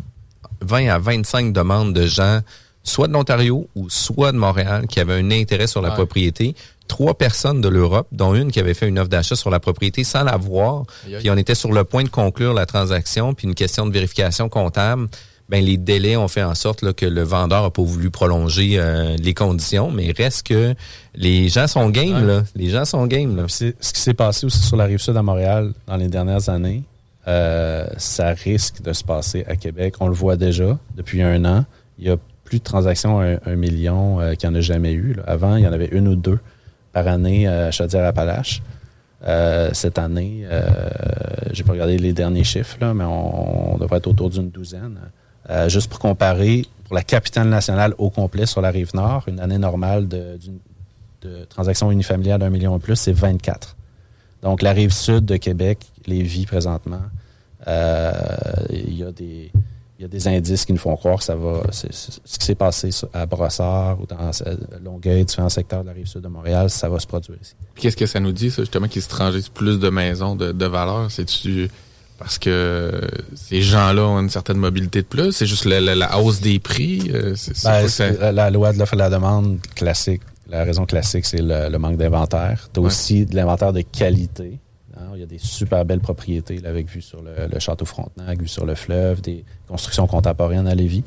20 0.62 0.88
à 0.88 0.98
25 0.98 1.52
demandes 1.52 1.92
de 1.92 2.06
gens 2.06 2.40
soit 2.82 3.08
de 3.08 3.12
l'Ontario 3.12 3.68
ou 3.74 3.90
soit 3.90 4.32
de 4.32 4.38
Montréal 4.38 4.86
qui 4.86 5.00
avaient 5.00 5.14
un 5.20 5.30
intérêt 5.30 5.66
sur 5.66 5.82
la 5.82 5.90
propriété 5.90 6.54
trois 6.86 7.14
personnes 7.14 7.60
de 7.60 7.68
l'Europe, 7.68 8.08
dont 8.12 8.34
une 8.34 8.50
qui 8.50 8.60
avait 8.60 8.74
fait 8.74 8.88
une 8.88 8.98
offre 8.98 9.08
d'achat 9.08 9.36
sur 9.36 9.50
la 9.50 9.60
propriété 9.60 10.04
sans 10.04 10.22
la 10.22 10.36
voir. 10.36 10.84
Puis 11.04 11.30
on 11.30 11.36
était 11.36 11.54
sur 11.54 11.72
le 11.72 11.84
point 11.84 12.04
de 12.04 12.08
conclure 12.08 12.54
la 12.54 12.66
transaction, 12.66 13.34
puis 13.34 13.46
une 13.46 13.54
question 13.54 13.86
de 13.86 13.92
vérification 13.92 14.48
comptable. 14.48 15.08
Ben 15.48 15.64
les 15.64 15.76
délais 15.76 16.16
ont 16.16 16.26
fait 16.26 16.42
en 16.42 16.56
sorte 16.56 16.82
là, 16.82 16.92
que 16.92 17.06
le 17.06 17.22
vendeur 17.22 17.62
a 17.62 17.70
pas 17.70 17.82
voulu 17.82 18.10
prolonger 18.10 18.80
euh, 18.80 19.16
les 19.16 19.32
conditions, 19.32 19.92
mais 19.92 20.12
reste 20.16 20.44
que 20.48 20.74
les 21.14 21.48
gens 21.48 21.68
sont 21.68 21.88
game 21.88 22.26
là, 22.26 22.42
les 22.56 22.68
gens 22.68 22.84
sont 22.84 23.06
game 23.06 23.36
là. 23.36 23.44
ce 23.48 23.70
qui 23.70 24.00
s'est 24.00 24.14
passé 24.14 24.46
aussi 24.46 24.58
sur 24.58 24.76
la 24.76 24.86
rive 24.86 24.98
sud 24.98 25.16
à 25.16 25.22
Montréal 25.22 25.72
dans 25.86 25.96
les 25.96 26.08
dernières 26.08 26.48
années, 26.48 26.82
euh, 27.28 27.86
ça 27.96 28.30
risque 28.30 28.82
de 28.82 28.92
se 28.92 29.04
passer 29.04 29.44
à 29.46 29.54
Québec. 29.54 29.94
On 30.00 30.08
le 30.08 30.14
voit 30.14 30.36
déjà 30.36 30.78
depuis 30.96 31.22
un 31.22 31.44
an. 31.44 31.64
Il 31.98 32.06
y 32.06 32.10
a 32.10 32.16
plus 32.44 32.58
de 32.58 32.64
transactions 32.64 33.20
à 33.20 33.38
un, 33.44 33.56
million 33.56 34.20
euh, 34.20 34.34
qu'il 34.34 34.48
n'y 34.48 34.56
en 34.56 34.58
a 34.58 34.60
jamais 34.60 34.92
eu. 34.92 35.16
Avant, 35.26 35.56
il 35.56 35.64
y 35.64 35.66
en 35.68 35.72
avait 35.72 35.88
une 35.92 36.08
ou 36.08 36.14
deux 36.16 36.38
par 36.96 37.08
année 37.08 37.46
à 37.46 37.70
Chaudière-Appalaches. 37.70 38.62
Euh, 39.26 39.68
cette 39.74 39.98
année, 39.98 40.46
euh, 40.50 40.66
j'ai 41.52 41.62
pas 41.62 41.72
regardé 41.72 41.98
les 41.98 42.14
derniers 42.14 42.42
chiffres, 42.42 42.78
là, 42.80 42.94
mais 42.94 43.04
on, 43.04 43.76
devrait 43.76 43.98
être 43.98 44.06
autour 44.06 44.30
d'une 44.30 44.48
douzaine. 44.48 44.98
Euh, 45.50 45.68
juste 45.68 45.90
pour 45.90 45.98
comparer, 45.98 46.64
pour 46.84 46.94
la 46.94 47.02
capitale 47.02 47.50
nationale 47.50 47.92
au 47.98 48.08
complet 48.08 48.46
sur 48.46 48.62
la 48.62 48.70
rive 48.70 48.94
nord, 48.94 49.24
une 49.28 49.40
année 49.40 49.58
normale 49.58 50.08
de, 50.08 50.38
de 51.20 51.44
transactions 51.44 51.90
unifamiliales 51.90 52.40
d'un 52.40 52.48
million 52.48 52.74
et 52.78 52.80
plus, 52.80 52.96
c'est 52.96 53.12
24. 53.12 53.76
Donc, 54.40 54.62
la 54.62 54.72
rive 54.72 54.90
sud 54.90 55.26
de 55.26 55.36
Québec, 55.36 55.80
les 56.06 56.22
vies 56.22 56.46
présentement, 56.46 57.02
euh, 57.68 58.10
il 58.70 58.96
y 58.96 59.04
a 59.04 59.12
des 59.12 59.52
il 59.98 60.02
y 60.02 60.04
a 60.04 60.08
des 60.08 60.28
indices 60.28 60.66
qui 60.66 60.72
nous 60.72 60.78
font 60.78 60.94
croire 60.96 61.18
que 61.18 61.24
ça 61.24 61.36
va. 61.36 61.62
ce 61.72 62.38
qui 62.38 62.44
s'est 62.44 62.54
passé 62.54 62.90
à 63.14 63.24
Brossard 63.24 63.98
ou 64.00 64.06
dans 64.06 64.30
Longueuil, 64.84 65.24
différents 65.24 65.48
secteurs 65.48 65.82
de 65.82 65.86
la 65.86 65.94
rive 65.94 66.06
sud 66.06 66.20
de 66.20 66.28
Montréal, 66.28 66.68
ça 66.68 66.88
va 66.88 66.98
se 67.00 67.06
produire 67.06 67.38
ici. 67.40 67.54
Qu'est-ce 67.76 67.96
que 67.96 68.06
ça 68.06 68.20
nous 68.20 68.32
dit, 68.32 68.50
ça, 68.50 68.62
justement, 68.62 68.88
qu'ils 68.88 69.02
se 69.02 69.08
trangisent 69.08 69.48
plus 69.48 69.78
de 69.78 69.88
maisons 69.88 70.36
de, 70.36 70.66
valeur? 70.66 71.10
C'est-tu 71.10 71.70
parce 72.18 72.38
que 72.38 73.00
ces 73.34 73.62
gens-là 73.62 74.02
ont 74.02 74.20
une 74.20 74.30
certaine 74.30 74.58
mobilité 74.58 75.00
de 75.00 75.06
plus? 75.06 75.32
C'est 75.32 75.46
juste 75.46 75.64
la, 75.64 76.18
hausse 76.18 76.40
des 76.40 76.58
prix? 76.58 77.10
Euh, 77.14 77.34
ben, 77.64 78.32
la, 78.32 78.50
loi 78.50 78.72
de 78.72 78.78
l'offre 78.78 78.94
et 78.94 78.96
de 78.96 79.02
la 79.02 79.10
demande 79.10 79.60
classique. 79.74 80.22
La 80.48 80.64
raison 80.64 80.84
classique, 80.84 81.24
c'est 81.24 81.42
le, 81.42 81.76
manque 81.78 81.96
d'inventaire. 81.96 82.68
Tu 82.72 82.80
as 82.80 82.82
aussi 82.82 83.24
de 83.26 83.34
l'inventaire 83.34 83.72
de 83.72 83.80
qualité. 83.80 84.58
Hein, 84.98 85.10
il 85.14 85.20
y 85.20 85.22
a 85.22 85.26
des 85.26 85.38
super 85.38 85.84
belles 85.84 86.00
propriétés 86.00 86.60
avec 86.64 86.88
vue 86.88 87.02
sur 87.02 87.20
le, 87.22 87.58
château 87.58 87.84
Frontenac, 87.84 88.40
vue 88.40 88.48
sur 88.48 88.64
le 88.64 88.74
fleuve, 88.74 89.20
des 89.20 89.44
constructions 89.68 90.06
contemporaines 90.06 90.66
à 90.66 90.74
Lévis. 90.74 91.04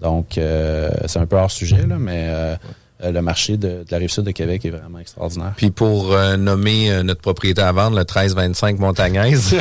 Donc, 0.00 0.38
euh, 0.38 0.90
c'est 1.06 1.18
un 1.18 1.26
peu 1.26 1.36
hors 1.36 1.50
sujet, 1.50 1.86
là, 1.86 1.96
mais 1.98 2.26
euh, 2.28 2.56
euh, 3.04 3.12
le 3.12 3.22
marché 3.22 3.56
de, 3.56 3.84
la 3.90 3.98
rive 3.98 4.10
sud 4.10 4.24
de 4.24 4.30
Québec 4.32 4.64
est 4.64 4.70
vraiment 4.70 4.98
extraordinaire. 4.98 5.52
Puis 5.56 5.70
pour 5.70 6.16
nommer 6.38 7.02
notre 7.04 7.20
propriété 7.20 7.62
à 7.62 7.70
vendre, 7.70 7.96
le 7.96 8.02
1325 8.02 8.78
Montagnaise, 8.78 9.54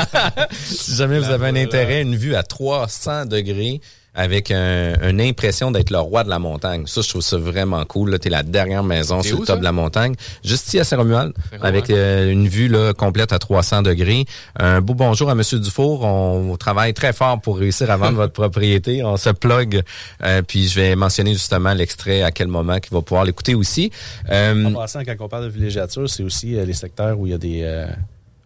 si 0.52 0.94
jamais 0.94 1.18
vous 1.18 1.30
avez 1.30 1.48
un 1.48 1.56
intérêt, 1.56 2.02
une 2.02 2.16
vue 2.16 2.34
à 2.34 2.42
300 2.42 3.26
degrés, 3.26 3.80
avec 4.14 4.50
une 4.50 5.20
impression 5.20 5.70
d'être 5.70 5.90
le 5.90 5.98
roi 5.98 6.24
de 6.24 6.30
la 6.30 6.38
montagne. 6.38 6.86
Ça, 6.86 7.00
je 7.00 7.08
trouve 7.08 7.22
ça 7.22 7.36
vraiment 7.38 7.84
cool. 7.84 8.18
Tu 8.18 8.28
es 8.28 8.30
la 8.30 8.42
dernière 8.42 8.82
maison 8.82 9.22
sur 9.22 9.40
le 9.40 9.46
top 9.46 9.60
de 9.60 9.64
la 9.64 9.72
montagne. 9.72 10.14
Juste 10.44 10.68
ici 10.68 10.78
à 10.80 10.84
Saint-Romuald, 10.84 11.32
avec 11.60 11.90
euh, 11.90 12.30
une 12.30 12.48
vue 12.48 12.68
là, 12.68 12.92
complète 12.92 13.32
à 13.32 13.38
300 13.38 13.82
degrés. 13.82 14.24
Un 14.58 14.80
beau 14.80 14.94
bonjour 14.94 15.30
à 15.30 15.34
Monsieur 15.34 15.58
Dufour. 15.58 16.04
On, 16.04 16.56
travaille 16.56 16.92
très 16.92 17.12
fort 17.12 17.40
pour 17.40 17.58
réussir 17.58 17.90
à 17.90 17.96
vendre 17.96 18.16
votre 18.16 18.32
propriété. 18.32 19.02
On 19.04 19.16
se 19.16 19.30
plug. 19.30 19.82
Euh, 20.22 20.42
puis 20.42 20.68
je 20.68 20.80
vais 20.80 20.96
mentionner 20.96 21.32
justement 21.32 21.72
l'extrait 21.72 22.22
à 22.22 22.30
quel 22.32 22.48
moment 22.48 22.78
qu'il 22.80 22.92
va 22.92 23.02
pouvoir 23.02 23.24
l'écouter 23.24 23.54
aussi. 23.54 23.90
Euh, 24.30 24.64
en 24.66 24.72
passant, 24.72 25.04
quand 25.04 25.14
on 25.20 25.28
parle 25.28 25.44
de 25.44 25.50
villégiature, 25.50 26.08
c'est 26.08 26.22
aussi 26.22 26.48
les 26.52 26.72
secteurs 26.72 27.18
où 27.18 27.26
il 27.26 27.30
y 27.30 27.34
a 27.34 27.38
des, 27.38 27.86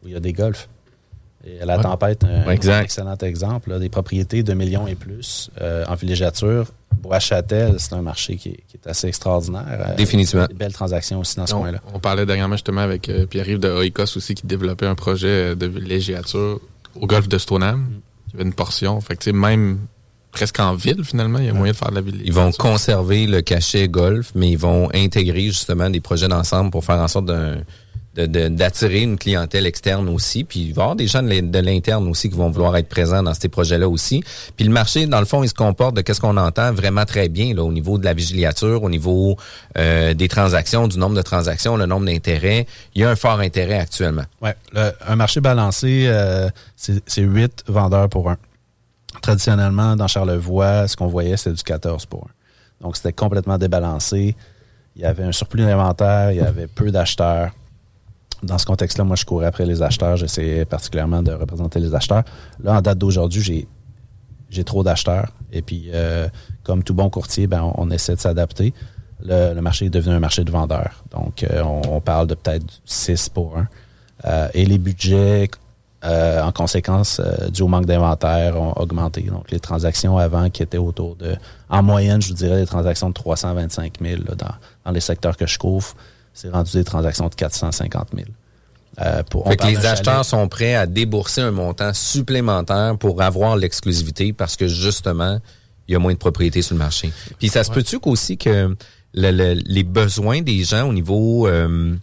où 0.03 0.09
il 0.09 0.13
y 0.13 0.17
a 0.17 0.21
des 0.21 0.33
golfs. 0.33 0.69
Et 1.47 1.65
la 1.65 1.79
tempête, 1.79 2.25
un, 2.25 2.51
excellent 2.51 3.17
exemple. 3.19 3.79
des 3.79 3.89
propriétés 3.89 4.43
de 4.43 4.55
millions 4.55 4.87
et 4.87 4.95
plus 4.95 5.51
euh, 5.61 5.85
en 5.89 5.95
villégiature. 5.95 6.67
Bois-Châtel, 6.97 7.75
c'est 7.79 7.93
un 7.93 8.01
marché 8.01 8.37
qui 8.37 8.51
est, 8.51 8.87
assez 8.87 9.09
extraordinaire. 9.09 9.67
Euh, 9.69 9.95
Définitivement. 9.97 10.47
Des 10.47 10.55
belles 10.55 10.73
transactions 10.73 11.21
aussi 11.21 11.37
dans 11.37 11.47
ce 11.47 11.55
coin-là. 11.55 11.81
On 11.93 11.99
parlait 11.99 12.25
dernièrement 12.25 12.55
justement 12.55 12.81
avec 12.81 13.09
euh, 13.09 13.27
Pierre-Yves 13.27 13.59
de 13.59 13.69
Oikos 13.69 14.17
aussi 14.17 14.35
qui 14.35 14.47
développait 14.47 14.87
un 14.87 14.95
projet 14.95 15.55
de 15.55 15.67
villégiature 15.67 16.61
au 16.99 17.07
golfe 17.07 17.29
de 17.29 17.37
Stoneham. 17.37 17.81
Mm. 17.81 18.01
Il 18.29 18.33
y 18.33 18.35
avait 18.37 18.45
une 18.45 18.55
portion. 18.55 19.01
Fait 19.03 19.27
même 19.27 19.81
presque 20.31 20.59
en 20.61 20.75
ville, 20.75 21.05
finalement, 21.05 21.39
il 21.39 21.47
y 21.47 21.49
a 21.49 21.53
moyen 21.53 21.73
de 21.73 21.77
faire 21.77 21.91
de 21.91 21.97
la 21.97 22.01
villégiature. 22.01 22.27
Ils 22.27 22.35
vont 22.35 22.53
conserver 22.53 23.27
le 23.27 23.43
cachet 23.43 23.89
golf, 23.89 24.33
mais 24.35 24.51
ils 24.51 24.59
vont 24.59 24.89
intégrer 24.95 25.43
justement 25.43 25.91
des 25.91 26.01
projets 26.01 26.29
d'ensemble 26.29 26.71
pour 26.71 26.85
faire 26.85 27.01
en 27.01 27.09
sorte 27.09 27.27
d'un 27.27 27.59
d'attirer 28.15 29.03
une 29.03 29.19
clientèle 29.19 29.67
externe 29.67 30.09
aussi. 30.09 30.45
Puis 30.45 30.61
il 30.61 30.75
va 30.75 30.83
y 30.83 30.85
avoir 30.85 30.97
des 30.97 31.07
gens 31.07 31.23
de 31.23 31.59
l'interne 31.59 32.07
aussi 32.09 32.31
qui 32.31 32.37
vont 32.37 32.51
vouloir 32.51 32.77
être 32.77 32.89
présents 32.89 33.23
dans 33.23 33.35
ces 33.35 33.49
projets-là 33.49 33.89
aussi. 33.89 34.23
Puis 34.57 34.65
le 34.65 34.73
marché, 34.73 35.07
dans 35.07 35.19
le 35.19 35.27
fond, 35.27 35.43
il 35.43 35.49
se 35.49 35.55
comporte 35.55 35.97
de 35.97 36.01
qu'est-ce 36.01 36.21
qu'on 36.21 36.37
entend 36.37 36.73
vraiment 36.73 37.05
très 37.05 37.29
bien 37.29 37.55
là, 37.55 37.65
au 37.65 37.73
niveau 37.73 37.99
de 37.99 38.05
la 38.05 38.15
vigiliature, 38.15 38.83
au 38.83 38.91
niveau 38.91 39.37
euh, 39.77 40.15
des 40.15 40.29
transactions, 40.29 40.87
du 40.87 40.99
nombre 40.99 41.17
de 41.17 41.23
transactions, 41.23 41.77
le 41.77 41.87
nombre 41.87 42.07
d'intérêts. 42.07 42.67
Il 42.95 43.03
y 43.03 43.05
a 43.05 43.11
un 43.11 43.17
fort 43.17 43.41
intérêt 43.41 43.81
actuellement. 43.81 44.25
Ouais, 44.41 44.55
un 45.07 45.17
marché 45.17 45.41
balancé, 45.41 46.05
euh, 46.07 46.49
c'est 46.77 47.23
8 47.23 47.65
vendeurs 47.67 48.09
pour 48.09 48.31
un. 48.31 48.37
Traditionnellement, 49.23 49.97
dans 49.97 50.09
Charlevoix, 50.09 50.89
ce 50.89 50.97
qu'on 50.97 51.07
voyait, 51.07 51.37
c'était 51.37 51.55
du 51.55 51.63
14 51.63 52.07
pour 52.07 52.25
un. 52.25 52.85
Donc, 52.85 52.97
c'était 52.97 53.13
complètement 53.13 53.59
débalancé. 53.59 54.37
Il 54.97 55.03
y 55.03 55.05
avait 55.05 55.23
un 55.23 55.33
surplus 55.33 55.65
d'inventaire, 55.65 56.33
il 56.33 56.39
y 56.39 56.41
avait 56.41 56.67
peu 56.67 56.91
d'acheteurs 56.91 57.51
dans 58.45 58.59
ce 58.59 58.67
contexte-là, 58.67 59.05
moi, 59.05 59.17
je 59.17 59.25
courais 59.25 59.47
après 59.47 59.67
les 59.67 59.83
acheteurs. 59.83 60.17
J'essayais 60.17 60.65
particulièrement 60.65 61.23
de 61.23 61.33
représenter 61.33 61.81
les 61.81 61.95
acheteurs. 61.95 62.25
Là, 62.63 62.79
en 62.79 62.81
date 62.81 62.99
d'aujourd'hui, 62.99 63.43
j'ai 63.43 63.69
j'ai 64.51 64.65
trop 64.65 64.85
d'acheteurs. 64.85 65.33
Et 65.53 65.63
puis, 65.63 65.91
euh, 65.93 66.29
comme 66.63 66.85
tout 66.85 66.95
bon 66.95 67.11
courtier, 67.11 67.47
ben, 67.47 67.73
on, 67.77 67.91
essaie 67.91 68.15
de 68.15 68.21
s'adapter. 68.21 68.73
Le, 69.21 69.59
marché 69.61 69.87
est 69.87 69.91
devenu 69.91 70.15
un 70.15 70.21
marché 70.21 70.45
de 70.45 70.51
vendeurs. 70.51 71.03
Donc, 71.11 71.43
euh, 71.43 71.63
on, 71.63 72.01
parle 72.01 72.29
de 72.29 72.35
peut-être 72.35 72.65
6 72.85 73.31
pour 73.31 73.59
1. 73.59 74.49
et 74.55 74.65
les 74.65 74.79
budgets 74.79 75.51
en 76.03 76.53
conséquence 76.53 77.21
du 77.51 77.63
au 77.63 77.69
manque 77.69 77.87
d'inventaire 77.87 78.61
ont 78.61 78.75
augmenté. 78.77 79.23
Donc 79.23 79.51
les 79.51 79.59
transactions 79.59 80.19
avant 80.19 80.51
qui 80.51 80.63
étaient 80.63 80.77
autour 80.77 81.17
de, 81.17 81.35
en 81.71 81.83
moyenne, 81.83 82.21
je 82.21 82.29
vous 82.29 82.35
dirais 82.35 82.61
des 82.61 82.67
transactions 82.67 83.09
de 83.09 83.15
325 83.15 83.95
000 84.03 84.23
dans, 84.37 84.47
dans 84.85 84.91
les 84.91 85.01
secteurs 85.01 85.35
que 85.39 85.47
je 85.47 85.59
couvre, 85.59 85.95
c'est 86.35 86.51
rendu 86.51 86.73
des 86.73 86.85
transactions 86.85 87.29
de 87.29 87.35
450 87.35 88.09
000. 88.15 88.29
Euh, 89.01 89.23
pour, 89.25 89.49
fait 89.49 89.57
que 89.57 89.67
les 89.67 89.87
acheteurs 89.87 90.25
sont 90.25 90.47
prêts 90.49 90.75
à 90.75 90.87
débourser 90.87 91.41
un 91.41 91.51
montant 91.51 91.93
supplémentaire 91.93 92.97
pour 92.99 93.23
avoir 93.23 93.57
l'exclusivité 93.57 94.33
parce 94.33 94.57
que 94.57 94.69
justement, 94.69 95.41
il 95.89 95.93
y 95.93 95.95
a 95.97 95.99
moins 95.99 96.13
de 96.13 96.19
propriétés 96.19 96.63
sur 96.63 96.75
le 96.75 96.79
marché. 96.79 97.13
Puis 97.39 97.49
ça 97.49 97.65
se 97.65 97.73
peut-tu 97.73 97.99
qu'aussi 97.99 98.37
que 98.37 98.77
les 99.15 99.83
besoins 99.83 100.43
des 100.43 100.63
gens 100.63 100.89
au 100.89 100.93
niveau 100.93 101.49
euh, 101.49 101.97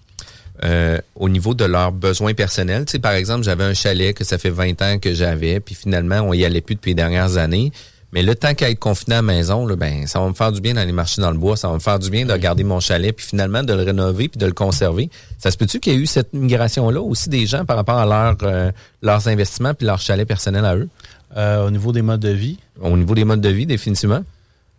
euh, 0.63 0.99
au 1.15 1.27
niveau 1.27 1.55
de 1.55 1.65
leurs 1.65 1.91
besoins 1.91 2.35
personnels. 2.35 2.85
Tu 2.85 2.91
sais, 2.91 2.99
par 2.99 3.13
exemple, 3.13 3.43
j'avais 3.43 3.63
un 3.63 3.73
chalet 3.73 4.15
que 4.15 4.23
ça 4.23 4.37
fait 4.37 4.51
20 4.51 4.79
ans 4.83 4.99
que 4.99 5.11
j'avais, 5.11 5.59
puis 5.59 5.73
finalement, 5.73 6.19
on 6.21 6.33
y 6.33 6.45
allait 6.45 6.61
plus 6.61 6.75
depuis 6.75 6.91
les 6.91 6.95
dernières 6.95 7.37
années. 7.37 7.71
Mais 8.13 8.23
le 8.23 8.35
temps 8.35 8.53
qu'à 8.53 8.69
être 8.69 8.79
confiné 8.79 9.15
à 9.15 9.17
la 9.19 9.21
maison, 9.21 9.65
là, 9.65 9.77
ben, 9.77 10.05
ça 10.05 10.19
va 10.19 10.27
me 10.27 10.33
faire 10.33 10.51
du 10.51 10.59
bien 10.59 10.73
d'aller 10.73 10.91
marcher 10.91 11.21
dans 11.21 11.31
le 11.31 11.37
bois, 11.37 11.55
ça 11.55 11.69
va 11.69 11.75
me 11.75 11.79
faire 11.79 11.97
du 11.97 12.09
bien 12.09 12.25
de 12.25 12.35
garder 12.35 12.65
mon 12.65 12.81
chalet, 12.81 13.15
puis 13.15 13.25
finalement 13.25 13.63
de 13.63 13.73
le 13.73 13.83
rénover, 13.83 14.27
puis 14.27 14.37
de 14.37 14.45
le 14.45 14.51
conserver. 14.51 15.09
Ça 15.37 15.49
se 15.49 15.57
peut-tu 15.57 15.79
qu'il 15.79 15.93
y 15.93 15.95
ait 15.95 15.99
eu 15.99 16.05
cette 16.05 16.33
migration-là 16.33 17.01
aussi 17.01 17.29
des 17.29 17.45
gens 17.45 17.63
par 17.63 17.77
rapport 17.77 17.97
à 17.97 18.05
leur, 18.05 18.35
euh, 18.43 18.71
leurs 19.01 19.29
investissements 19.29 19.73
puis 19.73 19.87
leur 19.87 19.99
chalet 19.99 20.27
personnel 20.27 20.65
à 20.65 20.75
eux? 20.75 20.89
Euh, 21.37 21.65
au 21.65 21.71
niveau 21.71 21.93
des 21.93 22.01
modes 22.01 22.19
de 22.19 22.29
vie? 22.29 22.57
Au 22.81 22.97
niveau 22.97 23.15
des 23.15 23.23
modes 23.23 23.39
de 23.39 23.49
vie, 23.49 23.65
définitivement. 23.65 24.23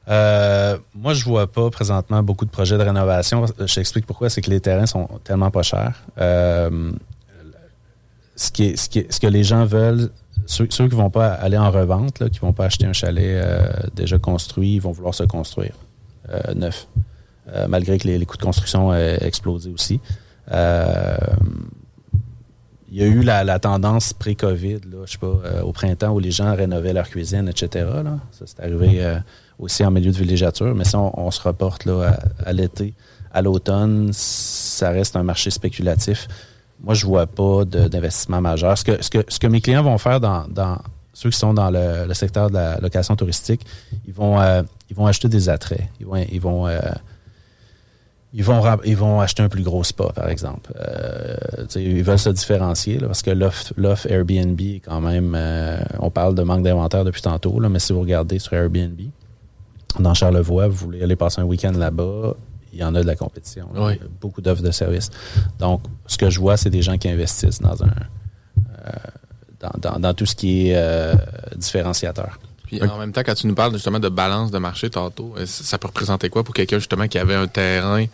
Euh, 0.09 0.77
moi, 0.95 1.15
je 1.15 1.25
vois 1.25 1.47
pas 1.47 1.71
présentement 1.71 2.23
beaucoup 2.23 2.45
de 2.45 2.51
projets 2.51 2.77
de 2.77 2.83
rénovation. 2.83 3.47
Je 3.59 3.75
t'explique 3.75 4.05
pourquoi. 4.05 4.29
C'est 4.29 4.43
que 4.43 4.51
les 4.51 4.61
terrains 4.61 4.85
sont 4.85 5.09
tellement 5.25 5.51
pas 5.51 5.63
chers. 5.63 6.03
ce, 6.19 6.93
qui 8.53 8.65
est, 8.65 8.77
ce, 8.77 8.91
qui 8.91 9.07
ce 9.09 9.21
que 9.21 9.27
les 9.27 9.45
gens 9.45 9.65
veulent, 9.65 10.11
ceux, 10.47 10.67
qui 10.67 10.77
qui 10.77 10.95
vont 10.95 11.11
pas 11.11 11.33
aller 11.33 11.57
en 11.57 11.71
revente, 11.71 12.19
là, 12.21 12.29
qui 12.29 12.39
vont 12.41 12.53
pas 12.53 12.67
acheter 12.67 12.87
un 12.87 12.93
chalet 12.93 13.43
euh, 13.43 13.71
déjà 13.95 14.19
construit, 14.19 14.75
ils 14.75 14.81
vont 14.81 14.93
vouloir 14.93 15.15
se 15.15 15.25
construire 15.25 15.75
euh, 16.31 16.55
neuf. 16.55 16.89
Euh, 17.49 17.67
malgré 17.69 17.99
que 17.99 18.07
les, 18.07 18.25
coûts 18.25 18.37
de 18.37 18.43
construction 18.43 18.95
aient 18.95 19.19
explosé 19.23 19.71
aussi. 19.71 20.01
il 20.51 20.57
y 22.91 23.03
a 23.03 23.07
eu 23.07 23.23
la, 23.23 23.59
tendance 23.59 24.13
pré-COVID, 24.13 24.81
je 25.07 25.11
sais 25.11 25.19
pas, 25.19 25.63
au 25.63 25.73
printemps 25.73 26.13
où 26.13 26.19
les 26.19 26.31
gens 26.31 26.55
rénovaient 26.55 26.93
leur 26.93 27.09
cuisine, 27.09 27.49
etc. 27.49 27.87
Ça, 28.31 28.45
c'est 28.47 28.61
arrivé 28.61 29.17
aussi 29.59 29.85
en 29.85 29.91
milieu 29.91 30.13
de 30.13 30.17
villégiature. 30.17 30.75
Mais 30.75 30.85
si 30.85 30.95
on, 30.97 31.31
se 31.31 31.41
reporte 31.41 31.85
là, 31.85 32.19
à 32.45 32.53
l'été, 32.53 32.95
à 33.33 33.43
l'automne, 33.43 34.11
ça 34.13 34.91
reste 34.91 35.17
un 35.17 35.23
marché 35.23 35.51
spéculatif 35.51 36.29
moi, 36.83 36.95
je 36.95 37.07
vois 37.07 37.27
pas 37.27 37.65
d'investissement 37.65 38.41
majeur. 38.41 38.77
Ce 38.77 38.85
que, 38.85 39.03
ce, 39.03 39.09
que, 39.09 39.25
ce 39.29 39.39
que 39.39 39.47
mes 39.47 39.61
clients 39.61 39.83
vont 39.83 39.99
faire 39.99 40.21
dans, 40.21 40.79
ceux 41.13 41.31
qui 41.31 41.39
sont 41.39 41.55
dans 41.55 41.71
le, 41.71 42.13
secteur 42.15 42.49
de 42.49 42.55
la 42.55 42.79
location 42.79 43.15
touristique, 43.15 43.65
ils 44.07 44.13
vont, 44.13 44.41
euh, 44.41 44.63
ils 44.91 44.97
vont 44.97 45.07
acheter 45.07 45.29
des 45.29 45.49
attraits. 45.49 45.85
Ils 46.01 46.07
vont, 46.07 46.17
ils 46.17 46.41
vont, 46.41 46.67
euh, 46.67 46.81
ils 48.35 48.43
vont, 48.43 48.61
ils 48.85 48.97
vont 48.97 49.21
acheter 49.21 49.45
un 49.45 49.49
plus 49.49 49.63
gros 49.63 49.85
spa, 49.85 50.11
par 50.13 50.29
exemple. 50.29 50.73
Euh, 50.77 51.37
ils 51.77 52.03
veulent 52.03 52.19
se 52.19 52.31
différencier 52.31 52.99
parce 52.99 53.23
que 53.23 53.31
l'offre 53.31 54.11
Airbnb 54.11 54.61
est 54.61 54.81
quand 54.85 55.01
même. 55.01 55.39
on 56.01 56.11
parle 56.11 56.35
de 56.35 56.43
manque 56.43 56.65
d'inventaire 56.65 57.05
depuis 57.05 57.23
tantôt, 57.23 57.61
mais 57.61 57.79
si 57.79 57.93
vous 57.93 58.01
regardez 58.01 58.41
sur 58.41 58.55
Airbnb, 58.55 59.01
dans 60.01 60.15
Charlevoix, 60.15 60.67
vous 60.67 60.77
voulez 60.77 61.03
aller 61.03 61.17
passer 61.17 61.43
un 61.43 61.45
week-end 61.45 61.73
là-bas, 61.73 62.35
il 62.73 62.79
y 62.81 62.85
en 62.85 62.95
a 62.95 63.03
de 63.03 63.07
la 63.07 63.17
compétition. 63.17 63.69
beaucoup 64.21 64.41
d'offres 64.41 64.63
de 64.63 64.71
services. 64.71 65.11
Donc, 65.59 65.83
ce 66.07 66.17
que 66.17 66.31
je 66.31 66.41
vois, 66.41 66.57
c'est 66.57 66.71
des 66.71 66.83
gens 66.83 66.99
qui 66.99 67.09
investissent 67.09 67.61
dans 67.61 67.83
un 67.83 67.91
euh, 68.87 68.91
dans, 69.81 70.13
tout 70.15 70.27
ce 70.27 70.35
qui 70.35 70.69
est 70.69 70.77
euh, 70.77 71.15
différenciateur. 71.55 72.41
Puis 72.65 72.83
en 72.83 72.99
même 72.99 73.13
temps, 73.13 73.23
quand 73.25 73.35
tu 73.35 73.47
nous 73.47 73.55
parles 73.55 73.73
justement 73.73 74.01
de 74.01 74.09
balance 74.09 74.51
de 74.51 74.59
marché 74.59 74.91
tantôt, 74.91 75.35
euh, 75.39 75.47
ça 75.47 75.79
peut 75.79 75.87
représenter 75.87 76.29
quoi 76.31 76.43
pour 76.43 76.53
quelqu'un 76.53 76.79
justement 76.79 77.07
qui 77.07 77.19
avait 77.19 77.35
un 77.37 77.47
terrain 77.47 78.05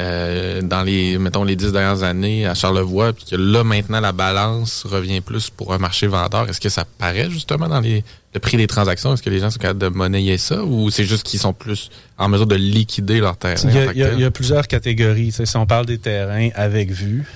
euh, 0.00 0.62
dans 0.62 0.82
les, 0.82 1.18
mettons, 1.18 1.44
les 1.44 1.56
dix 1.56 1.72
dernières 1.72 2.02
années 2.02 2.46
à 2.46 2.54
Charlevoix, 2.54 3.12
puis 3.12 3.26
que 3.30 3.36
là, 3.36 3.64
maintenant, 3.64 4.00
la 4.00 4.12
balance 4.12 4.84
revient 4.84 5.20
plus 5.20 5.50
pour 5.50 5.74
un 5.74 5.78
marché 5.78 6.06
vendeur. 6.06 6.48
Est-ce 6.48 6.60
que 6.60 6.70
ça 6.70 6.86
paraît 6.98 7.28
justement 7.28 7.68
dans 7.68 7.80
les, 7.80 8.02
le 8.32 8.40
prix 8.40 8.56
des 8.56 8.66
transactions? 8.66 9.12
Est-ce 9.12 9.22
que 9.22 9.28
les 9.28 9.40
gens 9.40 9.50
sont 9.50 9.58
capables 9.58 9.80
de 9.80 9.88
monnayer 9.88 10.38
ça 10.38 10.64
ou 10.64 10.90
c'est 10.90 11.04
juste 11.04 11.24
qu'ils 11.24 11.40
sont 11.40 11.52
plus 11.52 11.90
en 12.16 12.30
mesure 12.30 12.46
de 12.46 12.54
liquider 12.54 13.20
leur 13.20 13.36
terrain? 13.36 13.90
Il 13.94 13.98
y 13.98 14.24
a, 14.24 14.30
plusieurs 14.30 14.66
catégories. 14.68 15.32
si 15.32 15.56
on 15.56 15.66
parle 15.66 15.84
des 15.84 15.98
terrains 15.98 16.48
avec 16.54 16.90
vue, 16.90 17.26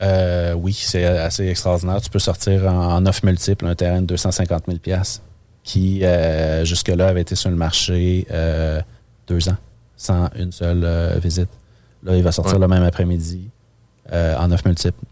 euh, 0.00 0.52
oui, 0.52 0.78
c'est 0.78 1.04
assez 1.04 1.48
extraordinaire. 1.48 2.00
Tu 2.02 2.10
peux 2.10 2.20
sortir 2.20 2.66
en, 2.66 3.04
offre 3.04 3.24
multiple 3.24 3.66
un 3.66 3.74
terrain 3.74 4.00
de 4.00 4.06
250 4.06 4.64
000 4.86 5.00
qui, 5.64 6.04
euh, 6.04 6.64
jusque-là, 6.64 7.08
avait 7.08 7.22
été 7.22 7.34
sur 7.34 7.50
le 7.50 7.56
marché 7.56 8.26
deux 9.26 9.48
ans 9.48 9.56
sans 9.96 10.28
une 10.36 10.52
seule 10.52 11.18
visite. 11.20 11.48
Là, 12.02 12.16
il 12.16 12.22
va 12.22 12.32
sortir 12.32 12.58
le 12.58 12.68
même 12.68 12.82
après-midi 12.82 13.48
euh, 14.12 14.36
en 14.36 14.48
neuf 14.48 14.64
multiples. 14.64 15.04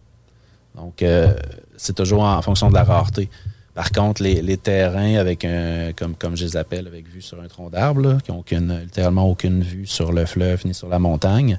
Donc, 0.75 1.03
euh, 1.03 1.35
c'est 1.77 1.95
toujours 1.95 2.23
en 2.23 2.43
fonction 2.43 2.69
de 2.69 2.75
la 2.75 2.85
rareté. 2.85 3.29
Par 3.75 3.93
contre, 3.93 4.23
les, 4.23 4.57
terrains 4.57 5.17
avec 5.17 5.45
un, 5.45 5.93
comme, 5.97 6.17
comme 6.17 6.37
je 6.37 6.45
les 6.45 6.57
appelle, 6.57 6.87
avec 6.87 7.09
vue 7.09 7.23
sur 7.23 7.41
un 7.41 7.47
tronc 7.47 7.71
d'arbre, 7.71 8.19
qui 8.23 8.33
n'ont 8.33 8.41
aucune, 8.41 8.81
littéralement 8.81 9.29
aucune 9.29 9.63
vue 9.63 9.87
sur 9.87 10.13
le 10.13 10.27
fleuve 10.27 10.67
ni 10.67 10.75
sur 10.75 10.89
la 10.89 10.99
montagne, 10.99 11.59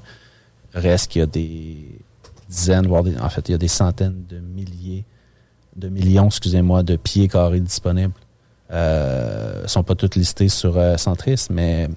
reste 0.74 1.10
qu'il 1.10 1.20
y 1.20 1.22
a 1.22 1.26
des 1.26 1.78
dizaines, 2.48 2.86
voire 2.86 3.02
des, 3.02 3.18
en 3.18 3.28
fait, 3.28 3.48
il 3.48 3.52
y 3.52 3.54
a 3.54 3.58
des 3.58 3.68
centaines 3.68 4.24
de 4.28 4.38
milliers, 4.38 5.04
de 5.76 5.88
millions, 5.88 6.26
excusez-moi, 6.26 6.82
de 6.82 6.96
pieds 6.96 7.28
carrés 7.28 7.60
disponibles. 7.60 8.12
Euh, 8.70 9.66
sont 9.66 9.82
pas 9.82 9.94
toutes 9.94 10.16
listées 10.16 10.48
sur 10.48 10.78
euh, 10.78 10.96
Centris, 10.96 11.46
mais 11.50 11.88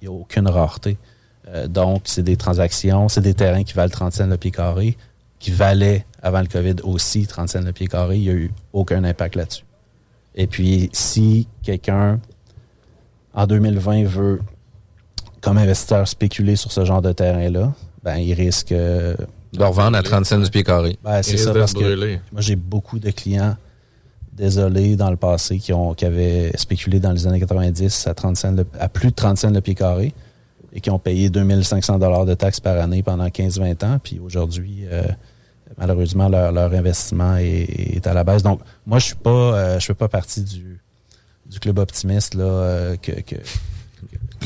il 0.00 0.08
n'y 0.08 0.14
a 0.14 0.16
aucune 0.16 0.48
rareté. 0.48 0.96
Euh, 1.48 1.66
donc, 1.66 2.02
c'est 2.04 2.22
des 2.22 2.36
transactions, 2.36 3.08
c'est 3.08 3.20
des 3.20 3.34
terrains 3.34 3.64
qui 3.64 3.74
valent 3.74 3.90
30 3.90 4.12
cents 4.12 4.26
le 4.26 4.36
pied 4.36 4.50
carré, 4.50 4.96
qui 5.38 5.50
valaient 5.50 6.06
avant 6.22 6.40
le 6.40 6.46
COVID 6.46 6.76
aussi 6.84 7.26
30 7.26 7.48
cents 7.48 7.62
le 7.62 7.72
pied 7.72 7.88
carré. 7.88 8.16
Il 8.16 8.22
n'y 8.22 8.30
a 8.30 8.34
eu 8.34 8.50
aucun 8.72 9.02
impact 9.04 9.36
là-dessus. 9.36 9.64
Et 10.34 10.46
puis, 10.46 10.88
si 10.92 11.48
quelqu'un, 11.62 12.20
en 13.34 13.46
2020, 13.46 14.04
veut, 14.04 14.40
comme 15.40 15.58
investisseur, 15.58 16.06
spéculer 16.06 16.56
sur 16.56 16.72
ce 16.72 16.84
genre 16.84 17.02
de 17.02 17.12
terrain-là, 17.12 17.72
ben, 18.02 18.16
il 18.16 18.34
risque... 18.34 18.72
Euh, 18.72 19.14
de 19.52 19.62
revendre 19.62 19.98
à 19.98 20.02
30 20.02 20.24
cents 20.24 20.38
du 20.38 20.48
pied 20.48 20.64
carré. 20.64 20.96
Ben, 21.04 21.22
c'est 21.22 21.36
ça, 21.36 21.52
parce 21.52 21.74
que 21.74 22.18
moi, 22.32 22.40
j'ai 22.40 22.56
beaucoup 22.56 22.98
de 22.98 23.10
clients 23.10 23.56
désolés 24.32 24.96
dans 24.96 25.10
le 25.10 25.16
passé 25.16 25.58
qui, 25.58 25.74
ont, 25.74 25.92
qui 25.92 26.06
avaient 26.06 26.52
spéculé 26.56 27.00
dans 27.00 27.12
les 27.12 27.26
années 27.26 27.40
90 27.40 28.06
à, 28.06 28.14
30 28.14 28.36
cents 28.36 28.56
à 28.80 28.88
plus 28.88 29.10
de 29.10 29.14
30 29.14 29.36
cents 29.36 29.50
le 29.50 29.60
pied 29.60 29.74
carré 29.74 30.14
et 30.72 30.80
qui 30.80 30.90
ont 30.90 30.98
payé 30.98 31.30
2500 31.30 31.98
dollars 31.98 32.24
de 32.24 32.34
taxes 32.34 32.60
par 32.60 32.78
année 32.78 33.02
pendant 33.02 33.26
15-20 33.26 33.84
ans. 33.84 33.98
Puis 34.02 34.18
aujourd'hui, 34.18 34.84
euh, 34.90 35.02
malheureusement, 35.78 36.28
leur, 36.28 36.52
leur 36.52 36.72
investissement 36.72 37.36
est, 37.36 38.06
à 38.06 38.14
la 38.14 38.24
baisse. 38.24 38.42
Donc, 38.42 38.60
moi, 38.86 38.98
je 38.98 39.06
suis 39.06 39.14
pas, 39.14 39.30
euh, 39.30 39.78
je 39.78 39.86
fais 39.86 39.94
pas 39.94 40.08
partie 40.08 40.42
du, 40.42 40.80
du 41.46 41.60
club 41.60 41.78
optimiste 41.78 42.34
là, 42.34 42.44
euh, 42.44 42.96
que, 42.96 43.12
que 43.12 43.36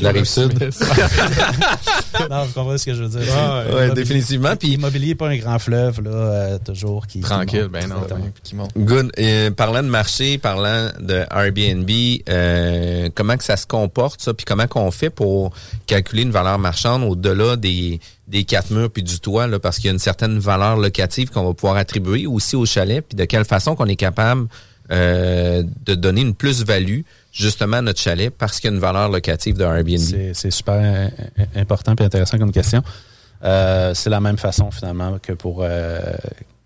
la 0.01 0.11
rive 0.11 0.25
sud. 0.25 0.53
non, 2.29 2.45
vous 2.45 2.53
comprenez 2.53 2.77
ce 2.77 2.85
que 2.85 2.93
je 2.93 3.03
veux 3.03 3.19
dire. 3.19 3.33
ouais, 3.73 3.91
définitivement. 3.91 4.55
Puis 4.55 4.69
l'immobilier 4.69 5.09
n'est 5.09 5.15
pas 5.15 5.29
un 5.29 5.37
grand 5.37 5.59
fleuve, 5.59 6.01
là, 6.01 6.11
euh, 6.11 6.57
toujours 6.59 7.07
qui. 7.07 7.21
Tranquille, 7.21 7.67
ben 7.71 7.87
non, 7.87 8.05
qui 8.43 8.55
monte. 8.55 8.71
Good. 8.77 9.11
Et, 9.17 9.51
parlant 9.51 9.83
de 9.83 9.89
marché, 9.89 10.37
parlant 10.37 10.89
de 10.99 11.23
Airbnb, 11.31 11.89
euh, 12.29 13.09
comment 13.15 13.37
que 13.37 13.43
ça 13.43 13.57
se 13.57 13.67
comporte, 13.67 14.21
ça, 14.21 14.33
puis 14.33 14.45
comment 14.45 14.67
qu'on 14.67 14.91
fait 14.91 15.09
pour 15.09 15.51
calculer 15.85 16.23
une 16.23 16.31
valeur 16.31 16.59
marchande 16.59 17.03
au-delà 17.03 17.55
des 17.55 17.99
des 18.27 18.43
quatre 18.43 18.71
murs 18.71 18.91
puis 18.91 19.03
du 19.03 19.19
toit, 19.19 19.47
là, 19.47 19.57
parce 19.57 19.77
qu'il 19.77 19.85
y 19.85 19.89
a 19.89 19.93
une 19.93 19.99
certaine 19.99 20.37
valeur 20.37 20.75
locative 20.75 21.29
qu'on 21.29 21.45
va 21.45 21.53
pouvoir 21.53 21.77
attribuer 21.77 22.27
aussi 22.27 22.55
au 22.55 22.65
chalet, 22.65 23.05
puis 23.07 23.15
de 23.15 23.23
quelle 23.23 23.45
façon 23.45 23.75
qu'on 23.75 23.85
est 23.85 23.95
capable 23.95 24.47
euh, 24.91 25.63
de 25.85 25.95
donner 25.95 26.21
une 26.21 26.33
plus-value 26.33 27.01
justement 27.37 27.81
notre 27.81 27.99
chalet 27.99 28.29
parce 28.29 28.59
qu'il 28.59 28.69
y 28.69 28.73
a 28.73 28.75
une 28.75 28.81
valeur 28.81 29.09
locative 29.09 29.57
de 29.57 29.63
Airbnb? 29.63 30.33
C'est 30.33 30.51
super 30.51 31.11
important 31.55 31.95
et 31.99 32.03
intéressant 32.03 32.37
comme 32.37 32.51
question. 32.51 32.83
Euh, 33.43 33.93
c'est 33.93 34.09
la 34.09 34.19
même 34.19 34.37
façon 34.37 34.71
finalement 34.71 35.19
que 35.19 35.33
pour 35.33 35.59
euh, 35.61 35.99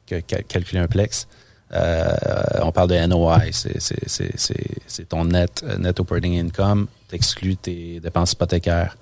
calculer 0.05 0.79
un 0.79 0.88
plex. 0.88 1.27
Euh, 1.73 2.13
on 2.62 2.71
parle 2.71 2.89
de 2.89 3.05
NOI, 3.07 3.39
c'est 3.51 5.07
ton 5.07 5.25
net, 5.25 5.63
net 5.79 5.99
operating 5.99 6.39
income, 6.39 6.88
t'exclus 7.07 7.55
tes 7.55 7.99
dépenses 8.01 8.34
hypothécaires 8.34 8.97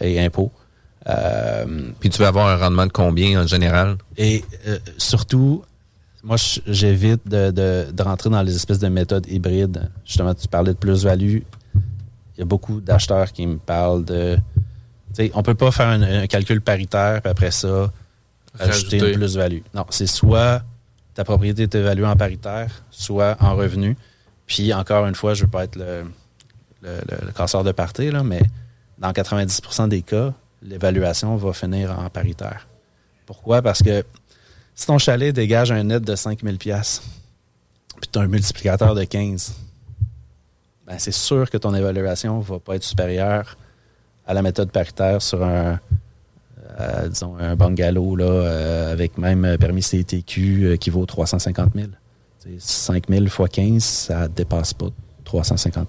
et 0.00 0.20
impôts. 0.20 0.52
Puis 2.00 2.10
tu 2.10 2.18
vas 2.18 2.28
avoir 2.28 2.48
un 2.48 2.56
rendement 2.56 2.86
de 2.86 2.92
combien 2.92 3.42
en 3.42 3.46
général? 3.46 3.96
Et 4.18 4.44
surtout, 4.98 5.62
moi, 6.22 6.36
j'évite 6.66 7.26
de, 7.26 7.50
de, 7.50 7.90
de, 7.92 8.02
rentrer 8.02 8.30
dans 8.30 8.42
les 8.42 8.54
espèces 8.54 8.78
de 8.78 8.88
méthodes 8.88 9.26
hybrides. 9.28 9.90
Justement, 10.04 10.34
tu 10.34 10.48
parlais 10.48 10.72
de 10.72 10.78
plus-value. 10.78 11.38
Il 11.74 12.38
y 12.38 12.42
a 12.42 12.44
beaucoup 12.44 12.80
d'acheteurs 12.80 13.32
qui 13.32 13.46
me 13.46 13.56
parlent 13.56 14.04
de. 14.04 14.36
Tu 15.14 15.26
sais, 15.26 15.30
on 15.34 15.42
peut 15.42 15.54
pas 15.54 15.70
faire 15.70 15.88
un, 15.88 16.26
calcul 16.26 16.60
paritaire, 16.60 17.20
puis 17.22 17.30
après 17.30 17.50
ça, 17.50 17.90
ajouter 18.58 18.98
une 18.98 19.12
plus-value. 19.12 19.60
Non, 19.74 19.86
c'est 19.90 20.06
soit 20.06 20.62
ta 21.14 21.24
propriété 21.24 21.62
est 21.64 21.74
évaluée 21.74 22.06
en 22.06 22.16
paritaire, 22.16 22.84
soit 22.90 23.36
en 23.40 23.54
revenu. 23.56 23.96
Puis 24.46 24.72
encore 24.72 25.06
une 25.06 25.14
fois, 25.14 25.34
je 25.34 25.42
ne 25.42 25.46
veux 25.46 25.50
pas 25.50 25.64
être 25.64 25.76
le, 25.76 26.04
le, 26.82 27.32
casseur 27.32 27.64
de 27.64 27.72
partie, 27.72 28.10
là, 28.10 28.22
mais 28.22 28.42
dans 28.98 29.10
90% 29.10 29.88
des 29.88 30.02
cas, 30.02 30.32
l'évaluation 30.62 31.36
va 31.36 31.52
finir 31.52 31.98
en 31.98 32.08
paritaire. 32.10 32.68
Pourquoi? 33.26 33.62
Parce 33.62 33.82
que 33.82 34.04
si 34.74 34.86
ton 34.86 34.98
chalet 34.98 35.34
dégage 35.34 35.72
un 35.72 35.82
net 35.84 36.02
de 36.02 36.14
5000 36.14 36.58
pièces 36.58 37.02
puis 38.00 38.08
tu 38.10 38.18
as 38.18 38.22
un 38.22 38.28
multiplicateur 38.28 38.94
de 38.94 39.04
15, 39.04 39.54
ben 40.86 40.98
c'est 40.98 41.12
sûr 41.12 41.50
que 41.50 41.58
ton 41.58 41.74
évaluation 41.74 42.38
ne 42.38 42.42
va 42.42 42.58
pas 42.58 42.76
être 42.76 42.84
supérieure 42.84 43.56
à 44.26 44.34
la 44.34 44.42
méthode 44.42 44.70
paritaire 44.70 45.20
sur 45.20 45.44
un, 45.44 45.78
euh, 46.78 47.08
disons, 47.08 47.36
un 47.38 47.56
bungalow 47.56 48.16
là, 48.16 48.24
euh, 48.24 48.92
avec 48.92 49.18
même 49.18 49.56
permis 49.58 49.82
CTQ 49.82 50.64
euh, 50.64 50.76
qui 50.76 50.90
vaut 50.90 51.04
350 51.04 51.72
000. 51.74 51.88
5 52.58 53.04
000 53.08 53.26
fois 53.26 53.48
15, 53.48 53.82
ça 53.82 54.22
ne 54.22 54.28
dépasse 54.28 54.72
pas 54.72 54.86
350 55.24 55.88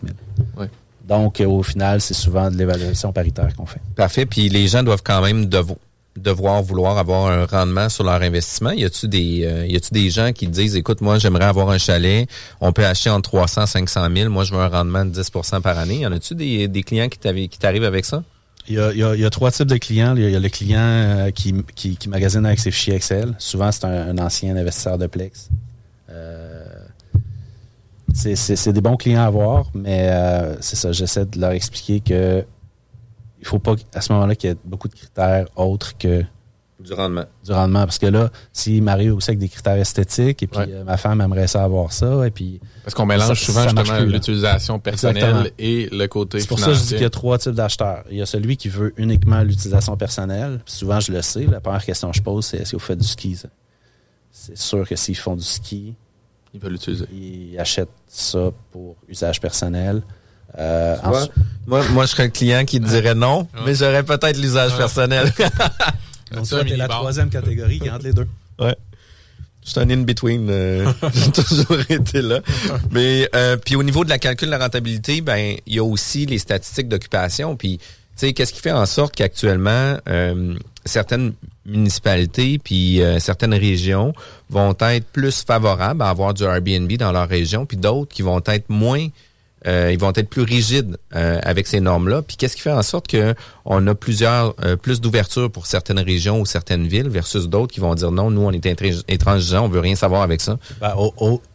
000. 0.58 0.68
Donc, 1.08 1.42
au 1.46 1.64
final, 1.64 2.02
c'est 2.02 2.14
souvent 2.14 2.52
de 2.52 2.58
l'évaluation 2.58 3.14
paritaire 3.14 3.56
qu'on 3.56 3.66
fait. 3.66 3.82
Parfait. 3.96 4.26
Puis 4.26 4.50
les 4.50 4.68
gens 4.68 4.84
doivent 4.84 5.02
quand 5.04 5.22
même 5.22 5.46
devoir 5.46 5.78
vouloir 6.16 6.98
avoir 6.98 7.28
un 7.28 7.46
rendement 7.46 7.90
sur 7.90 8.04
leur 8.04 8.22
investissement? 8.22 8.72
Y 8.72 8.86
a-tu 8.86 9.08
des 9.08 9.68
y 9.68 9.76
a-tu 9.76 9.94
des 9.94 10.10
gens 10.10 10.32
qui 10.34 10.48
disent 10.48 10.76
écoute 10.76 11.02
moi 11.02 11.20
j'aimerais 11.20 11.46
avoir 11.46 11.70
un 11.70 11.78
chalet, 11.78 12.28
on 12.60 12.74
peut 12.74 12.86
acheter 12.86 13.10
entre 13.10 13.30
300 13.30 13.66
500 13.66 14.08
000, 14.16 14.30
moi 14.30 14.44
je 14.44 14.54
veux 14.54 14.62
un 14.62 14.68
rendement 14.68 15.06
de 15.06 15.12
10% 15.12 15.62
par 15.62 15.78
année. 15.78 16.00
Y 16.00 16.08
en 16.08 16.12
a-tu 16.12 16.36
des, 16.36 16.68
des 16.68 16.84
clients 16.84 17.10
qui 17.10 17.20
t'arrivent 17.20 17.84
avec 17.84 18.06
ça? 18.06 18.24
Il 18.68 18.76
y, 18.76 19.26
a, 19.26 19.30
trois 19.30 19.52
types 19.52 19.68
de 19.68 19.78
clients. 19.78 20.16
Il 20.16 20.30
y 20.30 20.36
a, 20.36 20.40
le 20.40 20.50
client 20.50 20.80
euh, 20.80 21.32
qui, 21.32 21.54
qui, 21.76 22.10
magasine 22.10 22.46
avec 22.46 22.60
ses 22.60 22.72
fichiers 22.72 22.96
Excel. 22.96 23.34
Souvent, 23.38 23.72
c'est 23.72 23.86
un, 23.86 24.18
ancien 24.18 24.56
investisseur 24.56 24.98
de 24.98 25.08
Plex. 25.08 25.50
Euh, 26.10 26.66
c'est 28.14 28.72
des 28.72 28.82
bons 28.82 28.98
clients 28.98 29.22
à 29.22 29.26
avoir, 29.26 29.72
mais 29.74 30.10
euh, 30.10 30.56
c'est 30.62 30.76
ça. 30.76 30.92
J'essaie 30.92 31.26
de 31.26 31.40
leur 31.40 31.52
expliquer 31.52 32.02
que 32.02 32.46
il 33.42 33.48
faut 33.48 33.60
pas 33.60 33.76
à 33.94 34.02
ce 34.02 34.14
moment-là 34.14 34.36
qu'il 34.36 34.50
y 34.50 34.54
ait 34.54 34.58
beaucoup 34.64 34.88
de 34.88 34.96
critères 34.96 35.48
autres 35.56 35.98
que 35.98 36.24
du 36.82 36.94
rendement. 36.94 37.26
Du 37.46 37.52
rendement. 37.52 37.82
Parce 37.82 38.00
que 38.00 38.08
là, 38.08 38.30
s'il 38.52 38.84
m'arrive 38.84 39.16
aussi 39.16 39.30
avec 39.30 39.40
des 39.40 39.50
critères 39.50 39.78
esthétiques, 39.78 40.44
et 40.44 40.48
puis 40.48 40.60
euh, 40.62 40.84
ma 40.84 40.98
femme 40.98 41.22
aimerait 41.22 41.48
ça 41.48 41.64
avoir 41.64 41.94
ça, 41.94 42.26
et 42.26 42.32
puis... 42.32 42.60
Parce 42.84 42.94
qu'on 42.94 43.06
mélange 43.06 43.40
souvent 43.40 43.64
justement 43.64 44.00
l'utilisation 44.00 44.80
personnelle 44.80 45.52
et 45.60 45.90
le 45.92 46.08
côté 46.08 46.40
C'est 46.40 46.48
pour 46.48 46.60
ça 46.60 46.68
que 46.68 46.74
je 46.74 46.82
dis 46.82 46.88
qu'il 46.90 47.02
y 47.02 47.06
a 47.06 47.10
trois 47.10 47.38
types 47.38 47.54
d'acheteurs. 47.54 48.04
Il 48.10 48.18
y 48.18 48.22
a 48.22 48.26
celui 48.26 48.58
qui 48.58 48.70
veut 48.70 48.94
uniquement 48.98 49.42
l'utilisation 49.44 49.96
personnelle. 49.96 50.62
souvent, 50.66 51.00
je 51.00 51.12
le 51.12 51.22
sais. 51.22 51.46
La 51.46 51.60
première 51.60 51.86
question 51.86 52.12
que 52.12 52.18
je 52.18 52.22
pose, 52.22 52.46
c'est 52.46 52.58
est-ce 52.58 52.72
que 52.72 52.78
vous 52.78 52.84
faites 52.84 53.00
du 53.00 53.08
ski? 53.08 53.38
C'est 54.32 54.58
sûr 54.58 54.88
que 54.88 54.96
s'ils 54.96 55.18
font 55.18 55.36
du 55.36 55.44
ski... 55.44 55.96
Ils 56.54 56.60
veulent 56.60 56.74
l'utiliser. 56.74 57.06
Ils 57.14 57.58
achètent 57.60 57.88
ça 58.08 58.52
pour 58.72 58.98
usage 59.08 59.40
personnel. 59.40 60.02
Euh, 60.58 60.96
moi, 61.68 61.84
moi, 61.90 62.06
je 62.06 62.12
serais 62.12 62.26
le 62.26 62.32
client 62.32 62.66
qui 62.66 62.80
dirait 62.80 63.16
non, 63.16 63.48
mais 63.66 63.76
j'aurais 63.76 64.04
peut-être 64.04 64.38
l'usage 64.38 64.76
personnel. 64.76 65.32
Donc, 66.32 66.46
ça, 66.46 66.64
t'es 66.64 66.78
la 66.78 66.88
troisième 66.88 67.30
catégorie 67.30 67.80
qui 67.80 67.90
entre 67.90 68.06
les 68.06 68.14
deux. 68.14 68.28
Ouais. 68.60 68.76
Je 69.64 69.70
suis 69.70 69.80
un 69.80 69.90
in-between. 69.90 70.48
Euh, 70.50 70.92
j'ai 71.14 71.32
toujours 71.32 71.80
été 71.90 72.22
là. 72.22 72.40
Mais 72.90 73.30
euh, 73.36 73.58
puis 73.58 73.76
au 73.76 73.84
niveau 73.84 74.04
de 74.04 74.10
la 74.10 74.18
calcul 74.18 74.48
de 74.48 74.52
la 74.52 74.58
rentabilité, 74.58 75.22
ben 75.22 75.56
il 75.68 75.76
y 75.76 75.80
a 75.80 75.84
aussi 75.84 76.26
les 76.26 76.40
statistiques 76.40 76.90
d'occupation. 76.90 77.56
Puis 77.56 77.78
tu 77.78 77.86
sais, 78.16 78.34
qu'est-ce 78.34 78.54
qui 78.54 78.62
fait 78.62 78.72
en 78.72 78.88
sorte 78.88 79.16
qu'actuellement 79.16 79.98
euh, 80.10 80.56
certaines 80.84 81.34
municipalités 81.68 82.58
puis 82.58 83.02
certaines 83.20 83.54
régions 83.54 84.14
vont 84.50 84.76
être 84.80 85.06
plus 85.06 85.44
favorables 85.44 86.02
à 86.02 86.10
avoir 86.10 86.34
du 86.34 86.42
Airbnb 86.44 86.92
dans 86.94 87.12
leur 87.12 87.30
région, 87.30 87.68
puis 87.68 87.78
d'autres 87.78 88.12
qui 88.12 88.24
vont 88.24 88.42
être 88.48 88.68
moins 88.68 89.06
euh, 89.06 89.10
ils 89.66 90.00
vont 90.00 90.12
être 90.16 90.30
plus 90.30 90.42
rigides 90.42 90.98
euh, 91.16 91.40
avec 91.44 91.68
ces 91.68 91.80
normes-là. 91.80 92.22
Puis 92.24 92.38
qu'est-ce 92.38 92.56
qui 92.56 92.64
fait 92.64 92.72
en 92.72 92.82
sorte 92.82 93.08
que 93.08 93.36
on 93.66 93.86
a 93.88 93.94
plusieurs 93.94 94.56
euh, 94.64 94.76
plus 94.76 95.02
d'ouverture 95.02 95.52
pour 95.52 95.68
certaines 95.68 96.00
régions 96.00 96.40
ou 96.40 96.46
certaines 96.46 96.88
villes 96.88 97.10
versus 97.10 97.48
d'autres 97.48 97.74
qui 97.74 97.80
vont 97.80 97.94
dire 97.94 98.12
non, 98.12 98.32
nous 98.32 98.42
on 98.42 98.52
est 98.52 98.66
intransigeants, 99.10 99.66
on 99.66 99.70
veut 99.70 99.80
rien 99.80 99.96
savoir 99.96 100.24
avec 100.24 100.42
ça? 100.42 100.58
Ben, 100.80 100.96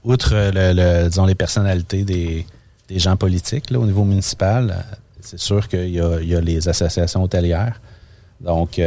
outre 0.04 1.26
les 1.26 1.34
personnalités 1.34 2.04
des, 2.04 2.46
gens 2.90 3.16
politiques 3.16 3.72
au 3.74 3.84
niveau 3.84 4.04
municipal, 4.04 4.84
c'est 5.20 5.40
sûr 5.40 5.66
qu'il 5.66 5.88
y 5.90 6.00
a, 6.00 6.40
les 6.40 6.68
associations 6.68 7.24
hôtelières. 7.24 7.80
Donc 8.40 8.80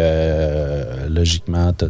logiquement, 1.10 1.74
tu 1.74 1.86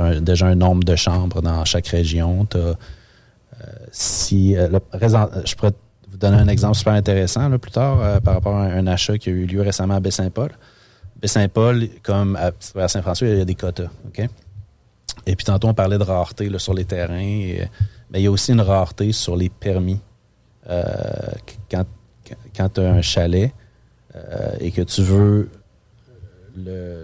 as, 0.00 0.20
déjà 0.20 0.46
un 0.46 0.54
nombre 0.54 0.84
de 0.84 0.96
chambres 0.96 1.42
dans 1.42 1.64
chaque 1.66 1.88
région. 1.88 2.46
Si 3.94 4.56
euh, 4.56 4.68
je 5.44 5.54
pourrais 5.54 5.72
vous 6.10 6.16
donner 6.16 6.36
un 6.36 6.48
exemple 6.48 6.76
super 6.76 6.94
intéressant 6.94 7.48
plus 7.58 7.70
tard 7.70 8.00
euh, 8.00 8.18
par 8.18 8.34
rapport 8.34 8.56
à 8.56 8.64
un 8.64 8.88
achat 8.88 9.18
qui 9.18 9.28
a 9.28 9.32
eu 9.32 9.46
lieu 9.46 9.62
récemment 9.62 9.94
à 9.94 10.00
Baie-Saint-Paul. 10.00 10.50
Baie-Saint-Paul, 11.22 11.88
comme 12.02 12.36
à, 12.36 12.50
Saint-François, 12.88 13.28
il 13.28 13.38
y 13.38 13.40
a 13.40 13.44
des 13.44 13.54
quotas. 13.54 13.90
OK? 14.08 14.28
Et 15.26 15.36
puis 15.36 15.44
tantôt, 15.44 15.68
on 15.68 15.74
parlait 15.74 15.96
de 15.96 16.02
rareté 16.02 16.50
sur 16.58 16.74
les 16.74 16.84
terrains. 16.84 17.14
mais 17.14 17.68
il 18.14 18.22
y 18.22 18.26
a 18.26 18.32
aussi 18.32 18.50
une 18.50 18.60
rareté 18.60 19.12
sur 19.12 19.36
les 19.36 19.48
permis. 19.48 20.00
Euh, 20.68 20.82
quand 21.70 21.84
quand 22.56 22.68
tu 22.70 22.80
as 22.80 22.90
un 22.90 23.02
chalet 23.02 23.52
et 24.58 24.70
que 24.70 24.80
tu 24.80 25.02
veux 25.02 25.50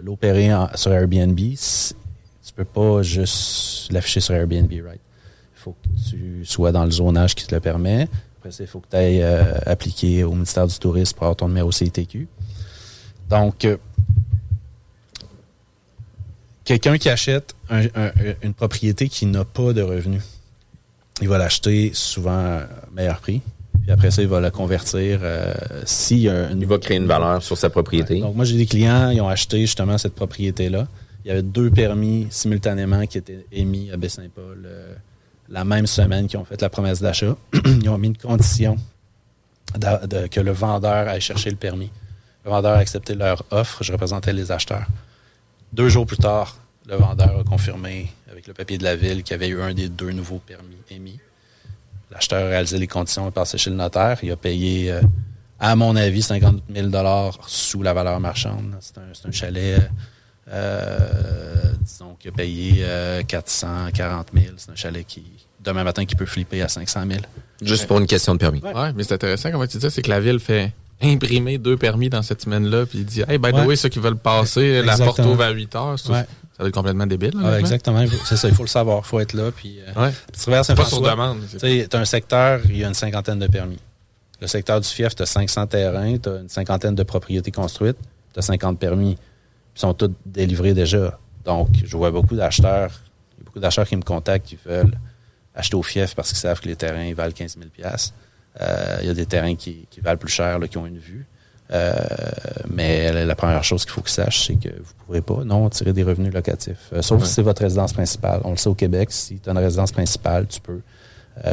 l'opérer 0.03 0.51
sur 0.76 0.93
Airbnb, 0.93 1.38
tu 1.38 2.53
peux 2.57 2.64
pas 2.64 3.03
juste 3.03 3.93
l'afficher 3.93 4.20
sur 4.20 4.34
Airbnb, 4.34 4.72
right? 4.82 5.01
Il 5.61 5.63
faut 5.63 5.77
que 5.83 6.11
tu 6.11 6.45
sois 6.47 6.73
dans 6.73 6.87
le 6.87 6.91
zonage 6.91 7.35
qui 7.35 7.47
te 7.47 7.55
le 7.55 7.61
permet. 7.61 8.09
Après 8.39 8.51
ça, 8.51 8.65
il 8.65 8.67
faut 8.67 8.81
que 8.81 8.89
tu 8.89 8.97
ailles 8.97 9.23
euh, 9.23 9.59
appliquer 9.67 10.25
au 10.25 10.33
ministère 10.33 10.67
du 10.67 10.79
Tourisme 10.79 11.15
pour 11.15 11.25
avoir 11.25 11.37
ton 11.37 11.49
numéro 11.49 11.69
CTQ. 11.69 12.27
Donc, 13.29 13.67
euh, 13.67 13.77
quelqu'un 16.65 16.97
qui 16.97 17.11
achète 17.11 17.55
une 18.43 18.55
propriété 18.55 19.11
qui 19.11 19.27
n'a 19.27 19.45
pas 19.45 19.75
de 19.75 19.83
revenus, 19.83 20.23
il 21.21 21.29
va 21.29 21.37
l'acheter 21.37 21.91
souvent 21.93 22.31
à 22.31 22.63
meilleur 22.95 23.21
prix. 23.21 23.43
Puis 23.83 23.91
après 23.91 24.11
ça, 24.11 24.23
il 24.23 24.29
va 24.29 24.41
la 24.41 24.51
convertir. 24.51 25.21
Euh, 25.23 25.53
si 25.85 26.23
Il 26.23 26.67
va 26.67 26.79
créer 26.79 26.97
une 26.97 27.07
valeur 27.07 27.43
sur 27.43 27.59
sa 27.59 27.69
propriété. 27.69 28.21
Donc, 28.21 28.35
moi, 28.35 28.47
j'ai 28.47 28.57
des 28.57 28.65
clients, 28.65 29.11
ils 29.11 29.21
ont 29.21 29.29
acheté 29.29 29.61
justement 29.61 29.99
cette 29.99 30.15
propriété-là. 30.15 30.89
Il 31.27 31.29
y 31.29 31.31
avait 31.33 31.43
deux 31.43 31.71
permis 31.71 32.29
simultanément 32.31 33.05
qui 33.05 33.19
étaient 33.19 33.45
émis 33.53 33.91
à 33.91 33.99
Baie-Saint-Paul 33.99 34.67
la 35.51 35.64
même 35.64 35.86
semaine 35.86 36.28
qu'ils 36.28 36.38
ont 36.38 36.44
fait 36.44 36.61
la 36.61 36.70
promesse 36.70 37.01
d'achat, 37.01 37.36
ils 37.64 37.88
ont 37.88 37.98
mis 37.98 38.09
une 38.09 38.16
condition 38.16 38.76
que 39.74 40.40
le 40.40 40.53
vendeur 40.53 41.09
aille 41.09 41.20
chercher 41.20 41.51
le 41.51 41.57
permis. 41.57 41.90
Le 42.44 42.51
vendeur 42.51 42.76
a 42.76 42.78
accepté 42.78 43.14
leur 43.14 43.44
offre, 43.51 43.82
je 43.84 43.92
représentais 43.92 44.32
les 44.32 44.51
acheteurs. 44.51 44.86
Deux 45.72 45.88
jours 45.88 46.07
plus 46.07 46.16
tard, 46.16 46.57
le 46.88 46.96
vendeur 46.96 47.38
a 47.38 47.44
confirmé 47.44 48.11
avec 48.30 48.46
le 48.46 48.55
papier 48.55 48.78
de 48.78 48.84
la 48.84 48.96
ville 48.96 49.22
qu'il 49.22 49.34
y 49.34 49.34
avait 49.34 49.48
eu 49.48 49.61
un 49.61 49.74
des 49.74 49.88
deux 49.88 50.11
nouveaux 50.11 50.38
permis 50.38 50.76
émis. 50.90 51.20
L'acheteur 52.11 52.46
a 52.46 52.48
réalisé 52.48 52.78
les 52.78 52.88
conditions, 52.88 53.28
est 53.28 53.32
passé 53.32 53.59
chez 53.59 53.70
le 53.70 53.76
notaire. 53.76 54.18
Il 54.22 54.32
a 54.32 54.36
payé, 54.36 54.90
euh, 54.90 55.03
à 55.61 55.76
mon 55.76 55.94
avis, 55.94 56.22
50 56.22 56.62
000 56.74 56.90
sous 57.46 57.82
la 57.82 57.92
valeur 57.92 58.18
marchande. 58.18 58.76
C'est 58.80 58.98
un, 58.98 59.30
chalet 59.30 59.78
euh, 60.49 61.72
disons 61.80 62.16
qu'il 62.18 62.30
a 62.30 62.34
payé 62.34 62.84
440 63.26 64.28
euh, 64.34 64.41
000. 64.41 64.55
C'est 64.57 64.70
un 64.70 64.74
chalet 64.74 65.07
qui, 65.07 65.24
demain 65.61 65.84
matin, 65.84 66.05
qui 66.05 66.16
peut 66.16 66.26
flipper 66.26 66.62
à 66.62 66.68
500 66.68 67.03
000. 67.09 67.20
Juste 67.62 67.86
pour 67.86 67.99
une 67.99 68.07
question 68.07 68.34
de 68.34 68.38
permis. 68.38 68.61
Oui, 68.64 68.93
mais 68.95 69.05
c'est 69.05 69.14
intéressant, 69.14 69.51
comme 69.51 69.66
tu 69.66 69.78
dis, 69.78 69.91
c'est 69.91 70.03
que 70.03 70.11
la 70.11 70.20
ville 70.20 70.41
fait 70.41 70.72
imprimer 71.03 71.59
deux 71.59 71.76
permis 71.76 72.11
dans 72.11 72.22
cette 72.22 72.43
semaine-là, 72.43 72.84
puis 72.84 72.99
il 72.99 73.07
dit, 73.07 73.22
hey, 73.26 73.38
by 73.38 73.53
the 73.53 73.66
way, 73.66 73.76
ceux 73.76 73.88
qui 73.88 73.99
veulent 73.99 74.16
passer, 74.16 74.82
la 74.82 74.97
porte 74.99 75.20
ouvre 75.20 75.43
à 75.43 75.51
8 75.51 75.76
heures. 75.76 75.99
Ça, 75.99 76.12
va 76.12 76.68
être 76.68 76.74
complètement 76.74 77.07
débile. 77.07 77.32
exactement. 77.59 78.05
C'est 78.24 78.36
ça, 78.36 78.49
il 78.49 78.55
faut 78.55 78.64
le 78.64 78.68
savoir, 78.68 79.03
il 79.05 79.09
faut 79.09 79.20
être 79.20 79.32
là. 79.32 79.51
Puis, 79.51 79.78
euh, 79.97 80.11
tu 80.43 80.51
pas 80.51 80.62
sur 80.62 81.01
demande. 81.01 81.41
Tu 81.59 81.86
as 81.91 81.99
un 81.99 82.05
secteur, 82.05 82.61
il 82.66 82.76
y 82.76 82.84
a 82.84 82.88
une 82.88 82.95
cinquantaine 82.95 83.38
de 83.38 83.47
permis. 83.47 83.78
Le 84.41 84.47
secteur 84.47 84.80
du 84.80 84.88
FIEF, 84.88 85.14
tu 85.14 85.22
as 85.22 85.26
500 85.26 85.66
terrains, 85.66 86.16
tu 86.18 86.28
as 86.28 86.36
une 86.36 86.49
cinquantaine 86.49 86.95
de 86.95 87.03
propriétés 87.03 87.51
construites, 87.51 87.99
tu 88.32 88.38
as 88.38 88.43
50 88.43 88.78
permis 88.78 89.16
sont 89.81 89.95
tous 89.95 90.12
délivrés 90.26 90.74
déjà. 90.74 91.18
Donc, 91.45 91.68
je 91.85 91.97
vois 91.97 92.11
beaucoup 92.11 92.37
d'acheteurs, 92.37 93.01
il 93.33 93.41
y 93.41 93.43
a 93.43 93.45
beaucoup 93.45 93.61
d'acheteurs 93.61 93.89
qui 93.89 93.97
me 93.97 94.03
contactent 94.03 94.47
qui 94.47 94.59
veulent 94.64 94.99
acheter 95.55 95.76
au 95.76 95.83
fief 95.83 96.14
parce 96.14 96.28
qu'ils 96.28 96.39
savent 96.39 96.61
que 96.61 96.68
les 96.68 96.76
terrains 96.76 97.12
valent 97.14 97.33
15 97.33 97.57
000 97.59 97.70
euh, 98.61 98.99
Il 99.01 99.07
y 99.07 99.11
a 99.11 99.14
des 99.14 99.26
terrains 99.26 99.55
qui, 99.55 99.87
valent 100.03 100.18
plus 100.18 100.33
cher, 100.33 100.59
qui 100.68 100.78
ont 100.78 100.87
une 100.87 100.99
vue. 100.99 101.26
Euh, 101.72 101.95
mais 102.68 103.24
la 103.24 103.35
première 103.37 103.62
chose 103.62 103.85
qu'il 103.85 103.93
faut 103.93 104.01
qu'ils 104.01 104.11
sachent, 104.11 104.49
c'est 104.49 104.57
que 104.57 104.68
vous 104.68 104.93
ne 104.99 105.05
pourrez 105.07 105.20
pas, 105.20 105.45
non, 105.45 105.68
tirer 105.70 105.93
des 105.93 106.03
revenus 106.03 106.33
locatifs. 106.33 106.91
Euh, 106.93 107.03
sauf 107.03 107.24
si 107.24 107.35
c'est 107.35 107.43
votre 107.43 107.62
résidence 107.62 107.93
principale. 107.93 108.41
On 108.45 108.51
le 108.51 108.57
sait 108.57 108.68
au 108.68 108.74
Québec, 108.74 109.12
si 109.12 109.39
tu 109.39 109.49
as 109.49 109.53
une 109.53 109.59
résidence 109.59 109.93
principale, 109.93 110.47
tu 110.47 110.61
peux, 110.61 110.81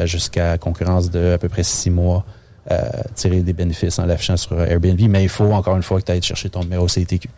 jusqu'à 0.04 0.58
concurrence 0.58 1.10
de 1.10 1.32
à 1.32 1.38
peu 1.38 1.48
près 1.48 1.62
six 1.62 1.90
mois, 1.90 2.24
tirer 3.14 3.40
des 3.40 3.54
bénéfices 3.54 3.98
en 3.98 4.04
l'affichant 4.04 4.36
sur 4.36 4.60
Airbnb. 4.60 5.00
Mais 5.08 5.22
il 5.22 5.28
faut, 5.30 5.50
encore 5.52 5.76
une 5.76 5.82
fois, 5.82 6.00
que 6.00 6.06
tu 6.06 6.12
ailles 6.12 6.22
chercher 6.22 6.50
ton 6.50 6.60
numéro 6.60 6.86
CTQ. 6.86 7.30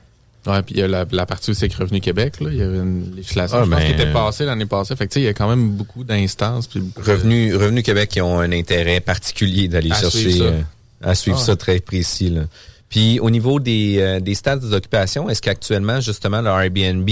Ouais, 0.47 0.63
puis 0.63 0.75
il 0.77 0.81
y 0.81 0.83
a 0.83 0.89
la, 0.89 1.27
partie 1.27 1.51
aussi 1.51 1.65
avec 1.65 1.75
Revenu 1.75 2.01
Québec, 2.01 2.41
là. 2.41 2.49
Il 2.51 2.57
y 2.57 2.63
avait 2.63 2.79
une 2.79 3.15
législation 3.15 3.59
ah, 3.61 3.65
je 3.65 3.71
pense, 3.71 3.85
qui 3.85 3.91
était 3.91 4.13
passée 4.13 4.45
l'année 4.47 4.67
passée. 4.67 4.97
Fait 4.97 5.07
que, 5.07 5.19
il 5.19 5.25
y 5.25 5.29
a 5.29 5.35
quand 5.35 5.49
même 5.49 5.71
beaucoup 5.71 6.03
d'instances. 6.03 6.69
Revenu, 6.97 7.55
Revenu 7.55 7.83
Québec 7.83 8.09
qui 8.11 8.21
ont 8.21 8.41
un 8.41 8.51
intérêt 8.53 9.01
particulier 9.01 9.69
d'aller 9.69 9.91
chercher, 9.91 10.31
suivre 10.31 10.47
euh, 10.47 10.61
à 11.03 11.15
suivre 11.15 11.39
ah 11.41 11.45
ça 11.45 11.57
très 11.57 11.79
précis, 11.81 12.31
là. 12.31 12.43
Puis 12.91 13.21
au 13.21 13.31
niveau 13.31 13.61
des, 13.61 13.97
euh, 13.99 14.21
des 14.21 14.35
stades 14.35 14.69
d'occupation, 14.69 15.31
est-ce 15.31 15.41
qu'actuellement, 15.41 16.01
justement, 16.01 16.43
le 16.43 16.51
Airbnb 16.51 17.09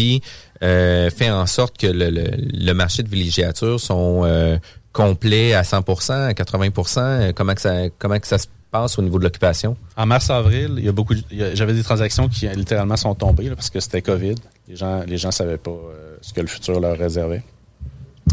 euh, 0.62 1.08
fait 1.08 1.30
en 1.30 1.46
sorte 1.46 1.78
que 1.78 1.86
le, 1.86 2.10
le, 2.10 2.72
marché 2.74 3.04
de 3.04 3.08
villégiature 3.08 3.78
sont 3.78 4.22
euh, 4.24 4.58
complets 4.92 5.54
à 5.54 5.62
100% 5.62 6.30
à 6.30 6.34
80 6.34 7.32
Comment 7.32 7.54
que 7.54 7.60
ça, 7.60 7.88
comment 7.96 8.18
que 8.18 8.26
ça 8.26 8.38
se 8.38 8.48
passe 8.70 8.98
au 8.98 9.02
niveau 9.02 9.18
de 9.18 9.24
l'occupation? 9.24 9.76
En 9.96 10.06
mars-avril, 10.06 10.74
il 10.76 10.84
y 10.84 10.88
a 10.88 10.92
beaucoup, 10.92 11.14
j'avais 11.30 11.74
des 11.74 11.82
transactions 11.82 12.28
qui 12.28 12.48
littéralement 12.48 12.96
sont 12.96 13.14
tombées 13.14 13.50
parce 13.50 13.70
que 13.70 13.80
c'était 13.80 14.02
COVID. 14.02 14.34
Les 14.68 14.76
gens, 14.76 15.02
les 15.06 15.18
gens 15.18 15.30
savaient 15.30 15.58
pas 15.58 15.70
euh, 15.70 16.16
ce 16.20 16.32
que 16.32 16.40
le 16.40 16.46
futur 16.46 16.80
leur 16.80 16.96
réservait. 16.96 17.42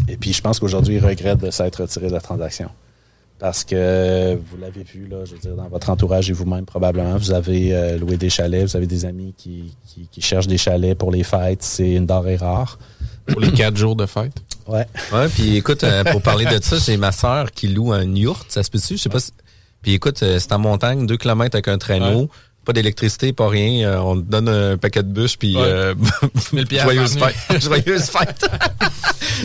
Et 0.08 0.16
puis, 0.16 0.32
je 0.32 0.42
pense 0.42 0.58
qu'aujourd'hui, 0.58 0.96
ils 0.96 1.04
regrettent 1.04 1.40
de 1.40 1.50
s'être 1.50 1.82
retirés 1.82 2.08
de 2.08 2.12
la 2.12 2.20
transaction. 2.20 2.70
Parce 3.38 3.64
que 3.64 4.34
vous 4.34 4.56
l'avez 4.56 4.82
vu, 4.82 5.06
là, 5.08 5.24
je 5.26 5.32
veux 5.32 5.38
dire, 5.38 5.54
dans 5.54 5.68
votre 5.68 5.90
entourage 5.90 6.30
et 6.30 6.32
vous-même, 6.32 6.64
probablement, 6.64 7.18
vous 7.18 7.32
avez 7.32 7.74
euh, 7.74 7.98
loué 7.98 8.16
des 8.16 8.30
chalets, 8.30 8.64
vous 8.64 8.76
avez 8.76 8.86
des 8.86 9.04
amis 9.04 9.34
qui, 9.36 9.76
qui, 10.10 10.22
cherchent 10.22 10.46
des 10.46 10.56
chalets 10.56 10.96
pour 10.96 11.10
les 11.10 11.22
fêtes. 11.22 11.62
C'est 11.62 11.92
une 11.92 12.06
denrée 12.06 12.36
rare. 12.36 12.78
Pour 13.26 13.40
les 13.40 13.52
quatre 13.52 13.76
jours 13.76 13.94
de 13.94 14.06
fête? 14.06 14.32
Ouais. 14.66 14.86
Ouais, 15.12 15.28
puis 15.28 15.56
écoute, 15.56 15.84
euh, 15.84 16.02
pour 16.04 16.22
parler 16.22 16.46
de 16.46 16.62
ça, 16.62 16.76
j'ai 16.78 16.96
ma 16.96 17.12
sœur 17.12 17.52
qui 17.52 17.68
loue 17.68 17.92
un 17.92 18.04
yurt, 18.14 18.50
ça 18.50 18.62
se 18.62 18.70
peut-tu? 18.70 18.96
Je 18.96 19.02
sais 19.02 19.08
pas 19.08 19.20
si... 19.20 19.32
Puis 19.86 19.94
écoute, 19.94 20.20
euh, 20.24 20.40
c'est 20.40 20.50
en 20.50 20.58
montagne, 20.58 21.06
deux 21.06 21.16
kilomètres 21.16 21.54
avec 21.54 21.68
un 21.68 21.78
traîneau. 21.78 22.28
Pas 22.64 22.72
d'électricité, 22.72 23.32
pas 23.32 23.48
rien. 23.48 23.88
Euh, 23.88 23.98
on 23.98 24.16
te 24.16 24.22
donne 24.28 24.48
un 24.48 24.76
paquet 24.76 25.04
de 25.04 25.08
bûches, 25.08 25.38
puis 25.38 25.54
euh, 25.56 25.94
joyeuse 26.52 27.16
fête. 27.16 27.62
joyeuse 27.62 28.06
fête. 28.10 28.50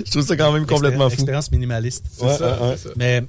Je 0.04 0.10
trouve 0.10 0.26
ça 0.26 0.36
quand 0.36 0.52
même 0.52 0.66
complètement 0.66 1.12
fou. 1.12 1.14
Expérience 1.14 1.52
minimaliste. 1.52 2.06
C'est 2.12 2.38
ça, 2.39 2.58
Mais 2.96 3.24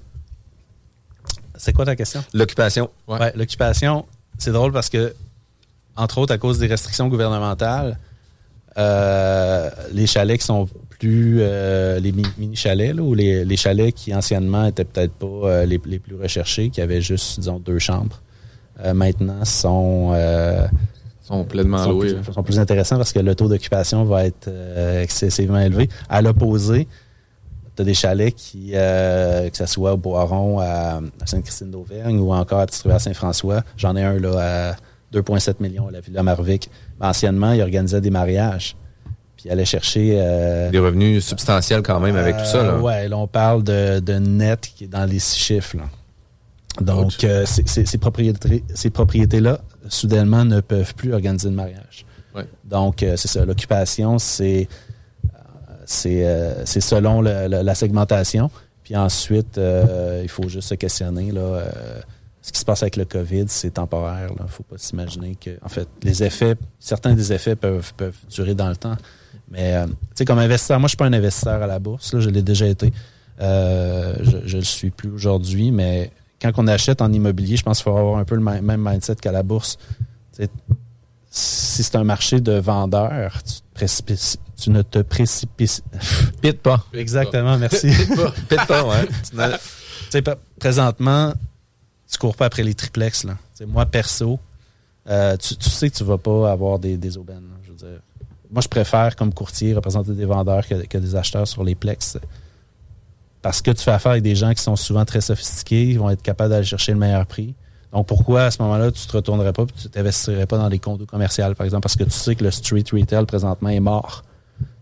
c'est 1.55 1.75
quoi 1.75 1.85
ta 1.85 1.97
question? 1.97 2.25
L'occupation. 2.33 2.89
Ouais, 3.07 3.31
l'occupation, 3.37 4.07
c'est 4.39 4.53
drôle 4.53 4.73
parce 4.73 4.89
que, 4.89 5.15
entre 5.95 6.17
autres, 6.17 6.33
à 6.33 6.39
cause 6.39 6.59
des 6.59 6.67
restrictions 6.67 7.09
gouvernementales, 7.09 7.99
les 8.75 10.07
chalets 10.07 10.41
qui 10.41 10.47
sont 10.47 10.67
euh, 11.05 11.99
les 12.01 12.13
mini-chalets, 12.13 12.99
ou 13.01 13.15
les, 13.15 13.57
chalets 13.57 13.95
qui 13.95 14.15
anciennement 14.15 14.67
étaient 14.67 14.85
peut-être 14.85 15.15
pas 15.15 15.27
euh, 15.27 15.67
les, 15.67 15.79
plus 15.79 16.17
recherchés, 16.17 16.71
qui 16.71 16.81
avaient 16.81 17.01
juste, 17.01 17.41
disons, 17.41 17.59
deux 17.59 17.79
chambres, 17.79 18.23
euh, 18.85 18.95
maintenant 18.95 19.45
sont, 19.45 20.15
sont 21.23 21.45
pleinement 21.45 21.87
loués. 21.87 22.15
Plus, 22.15 22.33
sont 22.33 22.43
plus 22.43 22.59
intéressants 22.59 22.97
parce 22.97 23.13
que 23.13 23.21
le 23.21 23.35
taux 23.35 23.49
d'occupation 23.49 24.05
va 24.05 24.25
être 24.27 24.51
excessivement 25.01 25.61
élevé. 25.61 25.89
À 26.09 26.23
l'opposé, 26.23 26.87
tu 27.75 27.83
as 27.83 27.85
des 27.85 27.95
chalets 27.95 28.35
qui, 28.35 28.73
que 28.73 29.57
ce 29.57 29.67
soit 29.67 29.95
au 29.95 29.97
Boiron, 29.97 30.61
à, 30.61 31.01
Sainte-Christine 31.25 31.71
d'Auvergne 31.71 32.19
ou 32.19 32.33
encore 32.33 32.61
à 32.61 32.67
petit 32.67 32.89
à 32.89 32.99
Saint-François. 32.99 33.63
J'en 33.77 33.97
ai 33.97 34.03
un 34.03 34.19
là 34.19 34.73
à 34.73 35.17
2,7 35.17 35.57
millions 35.61 35.89
à 35.89 35.91
la 35.91 36.01
Villa 36.01 36.23
Marvic. 36.23 36.71
anciennement, 37.01 37.53
ils 37.53 37.63
organisaient 37.63 38.01
des 38.01 38.11
mariages 38.11 38.77
puis 39.43 39.51
allait 39.51 39.65
chercher... 39.65 40.19
Euh, 40.21 40.71
Des 40.71 40.79
revenus 40.79 41.27
substantiels 41.27 41.83
quand 41.83 41.99
même 41.99 42.15
avec 42.15 42.37
tout 42.37 42.45
ça. 42.45 42.63
Là. 42.63 42.75
Euh, 42.75 42.81
ouais, 42.81 43.09
là, 43.09 43.19
on 43.19 43.27
parle 43.27 43.65
de, 43.65 43.99
de, 43.99 44.13
net 44.15 44.71
qui 44.77 44.85
est 44.85 44.89
dans 44.89 45.05
les 45.05 45.19
six 45.19 45.37
chiffres. 45.37 45.77
Donc, 46.81 47.25
euh, 47.25 47.45
ces 47.45 47.99
propriétés-là, 47.99 49.61
soudainement, 49.89 50.45
ne 50.45 50.61
peuvent 50.61 50.95
plus 50.95 51.13
organiser 51.13 51.49
le 51.49 51.57
mariage. 51.57 52.07
Ouais. 52.37 52.47
Donc, 52.65 52.99
c'est 53.01 53.27
ça. 53.27 53.45
L'occupation, 53.45 54.19
c'est 54.19 54.69
c'est 55.85 56.81
selon 56.81 57.21
la 57.21 57.75
segmentation. 57.75 58.49
Puis 58.85 58.97
ensuite, 58.97 59.61
il 60.23 60.29
faut 60.29 60.49
juste 60.49 60.69
se 60.69 60.75
questionner. 60.77 61.33
Là, 61.33 61.65
ce 62.41 62.53
qui 62.53 62.61
se 62.61 62.65
passe 62.65 62.83
avec 62.83 62.97
le 62.97 63.05
COVID, 63.05 63.47
c'est 63.49 63.73
temporaire. 63.73 64.31
Il 64.39 64.43
ne 64.43 64.49
faut 64.49 64.63
pas 64.63 64.79
s'imaginer 64.79 65.35
que, 65.35 65.51
en 65.63 65.69
fait, 65.69 65.89
les 66.05 66.23
effets, 66.23 66.55
certains 66.79 67.15
des 67.15 67.33
effets 67.33 67.57
peuvent, 67.57 67.93
peuvent 67.97 68.17
durer 68.31 68.55
dans 68.55 68.69
le 68.69 68.77
temps. 68.77 68.97
Mais, 69.53 69.77
euh, 69.77 69.87
tu 69.87 69.95
sais, 70.15 70.25
comme 70.25 70.39
investisseur, 70.39 70.81
moi, 70.81 70.87
je 70.87 70.93
suis 70.93 70.97
pas 70.97 71.05
un 71.05 71.13
investisseur 71.13 71.63
à 71.63 71.67
la 71.67 71.79
bourse. 71.79 72.15
Là, 72.15 72.21
je 72.21 72.31
l'ai 72.31 72.43
déjà 72.43 72.67
été. 72.67 72.91
Euh, 73.41 74.17
je 74.23 74.57
ne 74.57 74.61
le 74.61 74.67
suis 74.67 74.91
plus 74.91 75.11
aujourd'hui, 75.11 75.71
mais 75.71 76.11
quand 76.41 76.51
on 76.57 76.67
achète 76.67 77.03
en 77.03 77.13
immobilier, 77.13 77.57
je 77.57 77.63
pense 77.63 77.79
qu'il 77.79 77.85
faut 77.85 77.97
avoir 77.97 78.17
un 78.17 78.25
peu 78.25 78.35
le 78.35 78.41
même 78.41 78.83
mindset 78.83 79.17
qu'à 79.17 79.31
la 79.31 79.43
bourse. 79.43 79.77
si 81.31 81.83
c'est 81.83 81.97
un 81.97 82.05
marché 82.05 82.41
de 82.41 82.53
vendeurs, 82.53 83.43
tu, 84.57 84.71
ne 84.71 84.81
te 84.81 85.01
précipites 85.01 85.83
pas. 86.63 86.87
Exactement, 86.95 87.59
merci. 87.59 87.91
Pite 88.49 88.67
pas. 88.67 88.85
ouais. 90.15 90.23
présentement, 90.59 91.35
tu 92.11 92.19
cours 92.19 92.37
pas 92.37 92.47
après 92.47 92.63
les 92.63 92.75
triplex. 92.75 93.25
Là. 93.25 93.37
moi, 93.67 93.85
perso, 93.85 94.41
euh, 95.09 95.37
tu, 95.37 95.55
sais 95.69 95.91
que 95.91 95.97
tu 95.97 96.05
vas 96.05 96.19
pas 96.19 96.51
avoir 96.51 96.79
des, 96.79 96.97
des 96.97 97.19
aubaines. 97.19 97.49
Je 97.65 97.71
veux 97.71 97.77
dire, 97.77 98.01
moi, 98.53 98.61
je 98.61 98.69
préfère, 98.69 99.17
comme 99.17 99.33
courtier, 99.33 99.75
représenter 99.75 100.13
des 100.13 100.27
vendeurs 100.27 100.67
que, 100.67 100.99
des 100.99 101.17
acheteurs 101.17 101.49
sur 101.49 101.65
les 101.65 101.75
plex. 101.75 102.19
Parce 103.41 103.63
que 103.63 103.71
tu 103.71 103.83
fais 103.83 103.91
affaire 103.91 104.13
avec 104.13 104.23
des 104.23 104.37
gens 104.37 104.53
qui 104.53 104.63
sont 104.63 104.77
souvent 104.77 105.05
très 105.07 105.23
sophistiqués, 105.23 105.85
ils 105.85 105.99
vont 105.99 106.11
être 106.11 106.23
capables 106.23 106.51
d'aller 106.51 106.67
chercher 106.67 106.93
le 106.93 106.99
meilleur 106.99 107.27
prix. 107.27 107.55
Donc, 107.93 108.07
pourquoi 108.07 108.45
à 108.45 108.51
ce 108.51 108.61
moment-là, 108.63 108.93
tu 108.93 109.07
te 109.07 109.17
retournerais 109.17 109.53
pas 109.53 109.63
et 109.63 109.67
tu 109.67 109.89
t'investirais 109.89 110.47
pas 110.47 110.59
dans 110.59 110.69
des 110.69 110.79
condos 110.79 111.07
commerciaux, 111.07 111.55
par 111.55 111.65
exemple, 111.65 111.83
parce 111.83 111.97
que 111.97 112.05
tu 112.05 112.11
sais 112.11 112.35
que 112.35 112.45
le 112.45 112.51
street 112.51 112.85
retail 112.93 113.25
présentement 113.25 113.71
est 113.71 113.81
mort. 113.81 114.23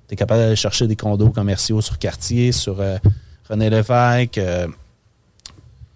Tu 0.09 0.15
es 0.15 0.17
capable 0.17 0.41
d'aller 0.41 0.57
chercher 0.57 0.89
des 0.89 0.97
condos 0.97 1.31
commerciaux 1.31 1.81
sur 1.81 1.99
quartier, 1.99 2.51
sur 2.51 2.81
euh, 2.81 2.99
René 3.49 3.71
Lévesque, 3.71 4.39
euh, 4.39 4.67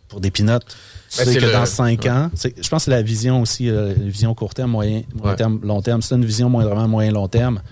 pour 0.08 0.20
des 0.20 0.30
pinottes. 0.30 0.76
Tu 1.16 1.24
ben, 1.24 1.32
sais 1.32 1.38
que 1.38 1.52
dans 1.52 1.66
cinq 1.66 2.06
ans, 2.06 2.30
je 2.34 2.68
pense 2.68 2.68
que 2.68 2.78
c'est 2.86 2.90
la 2.90 3.02
vision 3.02 3.40
aussi, 3.40 3.68
euh, 3.68 3.94
la 3.96 4.10
vision 4.10 4.34
court 4.34 4.52
terme, 4.52 4.72
moyen, 4.72 5.02
terme, 5.36 5.60
long 5.62 5.80
terme. 5.80 6.02
c'est 6.02 6.14
une 6.14 6.24
vision 6.24 6.48
moindrement 6.50 6.88
moyen 6.88 7.12
long 7.12 7.28
terme, 7.28 7.62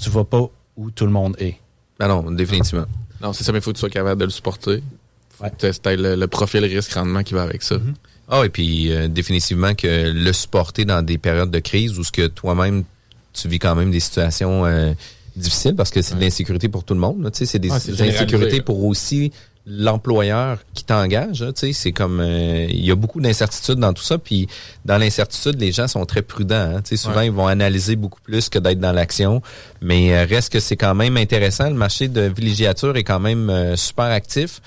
tu 0.00 0.08
vas 0.10 0.24
pas 0.24 0.48
où 0.76 0.90
tout 0.90 1.04
le 1.04 1.10
monde 1.10 1.34
est. 1.38 1.56
Ben 1.98 2.06
non, 2.06 2.30
définitivement. 2.30 2.86
Non, 3.20 3.32
c'est 3.32 3.42
ça, 3.42 3.50
mais 3.50 3.58
il 3.58 3.62
faut 3.62 3.70
que 3.70 3.76
tu 3.76 3.80
sois 3.80 3.90
capable 3.90 4.20
de 4.20 4.26
le 4.26 4.30
supporter. 4.30 4.82
Faut 5.30 5.44
que 5.44 5.70
tu 5.72 5.88
aies 5.88 5.96
le, 5.96 6.26
profil 6.26 6.64
risque-rendement 6.64 7.22
qui 7.22 7.34
va 7.34 7.42
avec 7.42 7.62
ça. 7.62 7.76
Mm-hmm. 7.76 7.94
Ah, 8.28 8.42
et 8.44 8.50
puis 8.50 8.92
euh, 8.92 9.08
définitivement 9.08 9.74
que 9.74 10.12
le 10.12 10.32
supporter 10.32 10.84
dans 10.84 11.02
des 11.02 11.18
périodes 11.18 11.50
de 11.50 11.58
crise 11.58 11.98
où 11.98 12.04
ce 12.04 12.12
que 12.12 12.26
toi-même, 12.26 12.84
tu 13.32 13.48
vis 13.48 13.58
quand 13.58 13.74
même 13.74 13.90
des 13.90 14.00
situations 14.00 14.64
euh, 14.64 14.92
difficiles 15.34 15.74
parce 15.74 15.90
que 15.90 16.02
c'est 16.02 16.14
de 16.14 16.20
l'insécurité 16.20 16.68
pour 16.68 16.84
tout 16.84 16.94
le 16.94 17.00
monde. 17.00 17.28
C'est 17.32 17.58
des, 17.58 17.68
des 17.68 18.02
insécurités 18.02 18.60
pour 18.60 18.84
aussi 18.84 19.32
l'employeur 19.66 20.58
qui 20.74 20.84
t'engage, 20.84 21.38
tu 21.38 21.52
sais, 21.54 21.72
c'est 21.72 21.92
comme 21.92 22.20
euh, 22.20 22.66
il 22.70 22.84
y 22.84 22.90
a 22.92 22.94
beaucoup 22.94 23.20
d'incertitudes 23.20 23.78
dans 23.80 23.92
tout 23.92 24.02
ça, 24.02 24.16
puis 24.16 24.46
dans 24.84 24.96
l'incertitude, 24.96 25.60
les 25.60 25.72
gens 25.72 25.88
sont 25.88 26.06
très 26.06 26.22
prudents. 26.22 26.54
Hein, 26.76 26.82
tu 26.82 26.90
sais, 26.90 26.96
souvent 26.96 27.22
ils 27.22 27.32
vont 27.32 27.48
analyser 27.48 27.96
beaucoup 27.96 28.20
plus 28.20 28.48
que 28.48 28.60
d'être 28.60 28.78
dans 28.78 28.92
l'action, 28.92 29.42
mais 29.80 30.14
euh, 30.14 30.24
reste 30.24 30.52
que 30.52 30.60
c'est 30.60 30.76
quand 30.76 30.94
même 30.94 31.16
intéressant. 31.16 31.68
Le 31.68 31.74
marché 31.74 32.06
de 32.06 32.22
villégiature 32.22 32.96
est 32.96 33.04
quand 33.04 33.20
même 33.20 33.50
euh, 33.50 33.76
super 33.76 34.06
actif. 34.06 34.60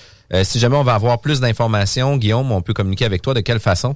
si 0.44 0.60
jamais 0.60 0.76
on 0.76 0.84
va 0.84 0.96
avoir 0.96 1.20
plus 1.22 1.40
d'informations, 1.40 2.18
Guillaume, 2.18 2.52
on 2.52 2.62
peut 2.62 2.74
communiquer 2.74 3.06
avec 3.06 3.22
toi 3.22 3.34
de 3.34 3.40
quelle 3.40 3.60
façon? 3.60 3.96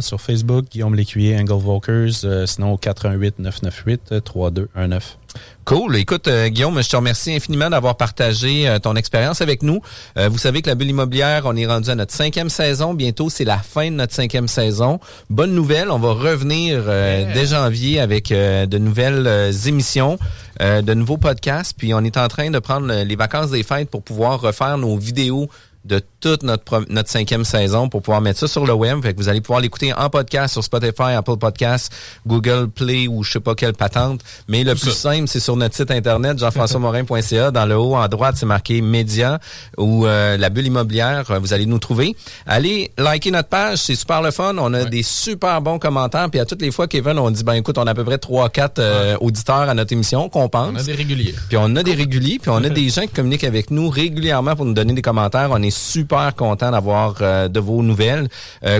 Sur 0.00 0.20
Facebook, 0.20 0.66
Guillaume 0.70 0.94
Lécuyer, 0.94 1.38
Angle 1.38 1.54
Volkers, 1.54 2.46
sinon 2.46 2.72
au 2.72 2.76
418 2.76 3.38
998 3.38 4.22
3219. 4.24 5.18
Cool. 5.64 5.94
Écoute, 5.96 6.26
euh, 6.26 6.48
Guillaume, 6.48 6.82
je 6.82 6.88
te 6.88 6.96
remercie 6.96 7.32
infiniment 7.32 7.70
d'avoir 7.70 7.96
partagé 7.96 8.68
euh, 8.68 8.80
ton 8.80 8.96
expérience 8.96 9.40
avec 9.40 9.62
nous. 9.62 9.80
Euh, 10.18 10.28
vous 10.28 10.38
savez 10.38 10.60
que 10.60 10.68
la 10.68 10.74
bulle 10.74 10.90
immobilière, 10.90 11.42
on 11.44 11.54
est 11.54 11.66
rendu 11.66 11.88
à 11.88 11.94
notre 11.94 12.12
cinquième 12.12 12.48
saison. 12.48 12.94
Bientôt, 12.94 13.30
c'est 13.30 13.44
la 13.44 13.58
fin 13.58 13.88
de 13.88 13.94
notre 13.94 14.12
cinquième 14.12 14.48
saison. 14.48 14.98
Bonne 15.30 15.54
nouvelle, 15.54 15.90
on 15.90 16.00
va 16.00 16.12
revenir 16.12 16.82
dès 16.84 17.46
janvier 17.46 18.00
avec 18.00 18.30
de 18.30 18.78
nouvelles 18.78 19.52
émissions, 19.66 20.18
de 20.60 20.94
nouveaux 20.94 21.16
podcasts. 21.16 21.74
Puis 21.76 21.94
on 21.94 22.00
est 22.00 22.16
en 22.16 22.26
train 22.28 22.50
de 22.50 22.58
prendre 22.58 22.92
les 22.92 23.16
vacances 23.16 23.50
des 23.50 23.62
fêtes 23.62 23.88
pour 23.88 24.02
pouvoir 24.02 24.40
refaire 24.40 24.78
nos 24.78 24.96
vidéos 24.96 25.48
de 25.84 26.00
toute 26.20 26.44
notre, 26.44 26.84
notre 26.88 27.10
cinquième 27.10 27.44
saison 27.44 27.88
pour 27.88 28.02
pouvoir 28.02 28.20
mettre 28.20 28.38
ça 28.38 28.48
sur 28.48 28.66
le 28.66 28.72
web. 28.72 29.02
Fait 29.02 29.12
que 29.12 29.18
vous 29.18 29.28
allez 29.28 29.40
pouvoir 29.40 29.60
l'écouter 29.60 29.92
en 29.92 30.08
podcast 30.10 30.52
sur 30.52 30.62
Spotify, 30.62 31.14
Apple 31.16 31.36
Podcasts, 31.36 31.92
Google 32.26 32.68
Play 32.68 33.08
ou 33.08 33.24
je 33.24 33.32
sais 33.32 33.40
pas 33.40 33.54
quelle 33.54 33.72
patente. 33.74 34.20
Mais 34.46 34.62
le 34.62 34.74
plus 34.74 34.92
simple, 34.92 35.26
c'est 35.26 35.40
sur 35.40 35.56
notre 35.56 35.74
site 35.74 35.90
internet, 35.90 36.38
jean-françois-morin.ca. 36.38 37.50
Dans 37.50 37.66
le 37.66 37.76
haut, 37.76 37.96
en 37.96 38.06
droite, 38.06 38.36
c'est 38.38 38.46
marqué 38.46 38.80
Média 38.80 39.40
ou 39.76 40.06
euh, 40.06 40.36
la 40.36 40.50
bulle 40.50 40.66
immobilière. 40.66 41.24
Vous 41.40 41.52
allez 41.52 41.66
nous 41.66 41.78
trouver. 41.78 42.14
Allez 42.46 42.92
liker 42.98 43.32
notre 43.32 43.48
page, 43.48 43.78
c'est 43.78 43.96
super 43.96 44.22
le 44.22 44.30
fun. 44.30 44.54
On 44.58 44.72
a 44.74 44.84
des 44.84 45.02
super 45.02 45.60
bons 45.60 45.80
commentaires. 45.80 46.30
Puis 46.30 46.38
à 46.38 46.44
toutes 46.44 46.62
les 46.62 46.70
fois, 46.70 46.86
Kevin, 46.86 47.18
on 47.18 47.30
dit, 47.30 47.42
ben 47.42 47.54
écoute, 47.54 47.78
on 47.78 47.86
a 47.86 47.90
à 47.90 47.94
peu 47.94 48.04
près 48.04 48.16
3-4 48.16 48.70
euh, 48.78 49.16
auditeurs 49.20 49.68
à 49.68 49.74
notre 49.74 49.92
émission 49.92 50.28
qu'on 50.28 50.48
pense. 50.48 50.70
On 50.72 50.76
a 50.76 50.82
des 50.82 50.94
réguliers. 50.94 51.34
Puis 51.48 51.58
on 51.58 51.74
a 51.74 51.82
des 51.82 51.94
réguliers. 51.94 52.38
Puis 52.40 52.50
on 52.50 52.62
a 52.62 52.68
des 52.68 52.88
gens 52.88 53.02
qui 53.02 53.08
communiquent 53.14 53.44
avec 53.44 53.70
nous 53.72 53.88
régulièrement 53.88 54.54
pour 54.54 54.64
nous 54.64 54.74
donner 54.74 54.92
des 54.92 55.02
commentaires. 55.02 55.48
On 55.50 55.62
est 55.62 55.71
super 55.72 56.34
contents 56.34 56.70
d'avoir 56.70 57.14
de 57.48 57.60
vos 57.60 57.82
nouvelles. 57.82 58.28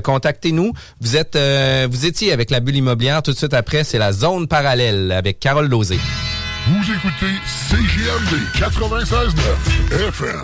Contactez-nous. 0.03 0.73
Vous 1.01 1.17
êtes, 1.17 1.37
vous 1.91 2.07
étiez 2.07 2.33
avec 2.33 2.51
la 2.51 2.61
bulle 2.61 2.77
immobilière. 2.77 3.23
Tout 3.23 3.33
de 3.33 3.37
suite 3.37 3.55
après, 3.55 3.85
c'est 3.85 3.99
la 3.99 4.13
zone 4.13 4.47
parallèle 4.47 5.13
avec 5.13 5.41
Carole 5.41 5.69
Lozé. 5.69 5.99
Vous 6.69 6.93
écoutez 6.93 7.33
CGMD 7.45 8.39
96.9 8.55 10.09
FM. 10.09 10.41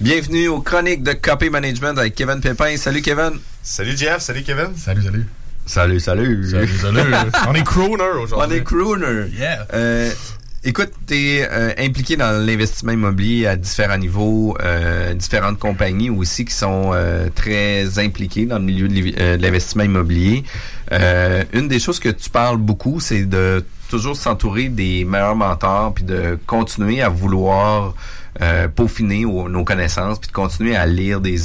Bienvenue 0.00 0.48
aux 0.48 0.60
chroniques 0.60 1.04
de 1.04 1.12
Copy 1.12 1.50
Management 1.50 1.96
avec 1.96 2.16
Kevin 2.16 2.40
Pépin. 2.40 2.76
Salut 2.76 3.00
Kevin. 3.00 3.38
Salut 3.62 3.96
Jeff, 3.96 4.18
salut 4.18 4.42
Kevin. 4.42 4.76
Salut, 4.76 5.02
salut. 5.02 5.26
Salut, 5.66 6.00
salut. 6.00 6.50
Salut, 6.50 6.78
salut. 6.78 7.14
On 7.48 7.54
est 7.54 7.62
crooner 7.62 8.02
aujourd'hui. 8.02 8.36
On 8.36 8.50
est 8.50 8.64
crooner. 8.64 9.30
Yeah. 9.38 9.66
Euh, 9.72 10.10
écoute, 10.64 10.90
tu 11.06 11.14
es 11.14 11.48
euh, 11.48 11.72
impliqué 11.78 12.16
dans 12.16 12.44
l'investissement 12.44 12.92
immobilier 12.92 13.46
à 13.46 13.56
différents 13.56 13.98
niveaux, 13.98 14.56
euh, 14.62 15.14
différentes 15.14 15.58
compagnies 15.58 16.10
aussi 16.10 16.44
qui 16.44 16.54
sont 16.54 16.90
euh, 16.92 17.28
très 17.34 17.98
impliquées 17.98 18.46
dans 18.46 18.58
le 18.58 18.64
milieu 18.64 18.88
de 18.88 19.40
l'investissement 19.40 19.84
immobilier. 19.84 20.44
une 20.90 21.68
des 21.68 21.78
choses 21.78 22.00
que 22.00 22.08
tu 22.08 22.30
parles 22.30 22.58
beaucoup, 22.58 23.00
c'est 23.00 23.24
de 23.24 23.64
toujours 23.88 24.16
s'entourer 24.16 24.68
des 24.68 25.04
meilleurs 25.04 25.36
mentors, 25.36 25.94
puis 25.94 26.04
de 26.04 26.38
continuer 26.46 27.02
à 27.02 27.08
vouloir 27.08 27.94
euh, 28.42 28.66
peaufiner 28.66 29.24
nos 29.24 29.64
connaissances, 29.64 30.18
puis 30.18 30.28
de 30.28 30.32
continuer 30.32 30.74
à 30.74 30.86
lire 30.86 31.20
des, 31.20 31.36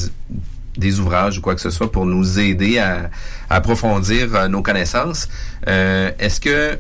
des 0.76 1.00
ouvrages 1.00 1.38
ou 1.38 1.42
quoi 1.42 1.54
que 1.54 1.62
ce 1.62 1.70
soit 1.70 1.92
pour 1.92 2.08
nous 2.08 2.40
aider 2.40 2.80
à, 2.80 3.12
approfondir 3.50 4.36
euh, 4.36 4.48
nos 4.48 4.64
connaissances. 4.64 5.30
Euh, 5.68 6.12
est-ce 6.18 6.42
que 6.42 6.80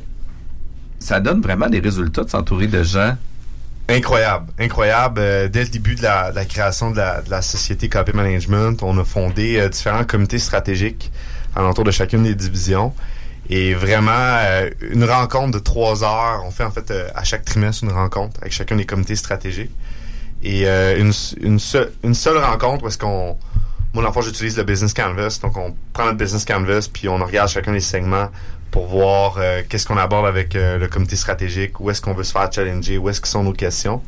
ça 1.00 1.20
donne 1.20 1.42
vraiment 1.42 1.68
des 1.68 1.80
résultats 1.80 2.24
de 2.24 2.30
s'entourer 2.30 2.68
de 2.68 2.84
gens 2.84 3.16
Incroyable, 3.92 4.52
incroyable. 4.60 5.50
dès 5.50 5.64
le 5.64 5.70
début 5.70 5.96
de 5.96 6.04
la, 6.04 6.46
création 6.46 6.92
de 6.92 6.98
la, 6.98 7.42
société 7.42 7.90
KP 7.90 8.14
Management, 8.14 8.84
on 8.84 8.96
a 9.00 9.04
fondé 9.04 9.68
différents 9.70 10.04
comités 10.04 10.38
stratégiques 10.38 11.12
alentour 11.56 11.84
de 11.84 11.92
chacune 11.92 12.24
des 12.24 12.36
divisions. 12.36 12.94
Et 13.50 13.74
vraiment, 13.74 14.12
euh, 14.14 14.70
une 14.82 15.04
rencontre 15.04 15.52
de 15.52 15.60
trois 15.60 16.04
heures. 16.04 16.44
On 16.46 16.52
fait 16.52 16.64
en 16.64 16.72
fait 16.72 16.92
euh, 16.92 17.08
à 17.16 17.24
chaque 17.24 17.46
trimestre 17.46 17.84
une 17.84 17.92
rencontre 17.92 18.40
avec 18.42 18.54
chacun 18.54 18.76
des 18.76 18.86
comités 18.86 19.16
stratégiques. 19.16 19.72
Et 20.44 20.68
euh, 20.68 20.96
une, 21.42 21.60
seule 21.60 22.38
rencontre 22.38 22.84
parce 22.84 22.98
qu'on... 22.98 23.38
Moi, 23.92 24.04
dans 24.04 24.22
j'utilise 24.22 24.56
le 24.56 24.64
Business 24.64 24.94
Canvas. 24.94 25.40
Donc, 25.42 25.58
on 25.58 25.76
prend 25.94 26.06
notre 26.06 26.20
Business 26.20 26.46
Canvas, 26.46 26.88
puis 26.94 27.10
on 27.10 27.18
regarde 27.18 27.50
chacun 27.50 27.72
des 27.72 27.80
segments 27.80 28.30
pour 28.72 28.88
voir 28.88 29.36
euh, 29.38 29.62
qu'est-ce 29.68 29.86
qu'on 29.86 29.98
aborde 29.98 30.26
avec 30.26 30.56
euh, 30.56 30.78
le 30.78 30.88
comité 30.88 31.16
stratégique, 31.16 31.80
où 31.80 31.90
est-ce 31.90 32.02
qu'on 32.02 32.14
veut 32.14 32.24
se 32.24 32.32
faire 32.32 32.52
challenger, 32.52 32.98
où 32.98 33.10
est-ce 33.10 33.22
que 33.22 33.28
sont 33.28 33.44
nos 33.44 33.54
questions. 33.54 34.02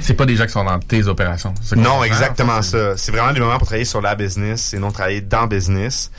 C'est 0.00 0.14
pas 0.14 0.26
des 0.26 0.36
gens 0.36 0.44
qui 0.44 0.52
sont 0.52 0.64
dans 0.64 0.78
tes 0.78 1.06
opérations. 1.08 1.52
Non, 1.76 2.04
exactement 2.04 2.62
ça. 2.62 2.96
C'est 2.96 3.10
vraiment 3.10 3.32
des 3.32 3.40
moments 3.40 3.58
pour 3.58 3.66
travailler 3.66 3.84
sur 3.84 4.00
la 4.00 4.14
business 4.14 4.72
et 4.72 4.78
non 4.78 4.92
travailler 4.92 5.20
dans 5.20 5.46
business. 5.46 6.10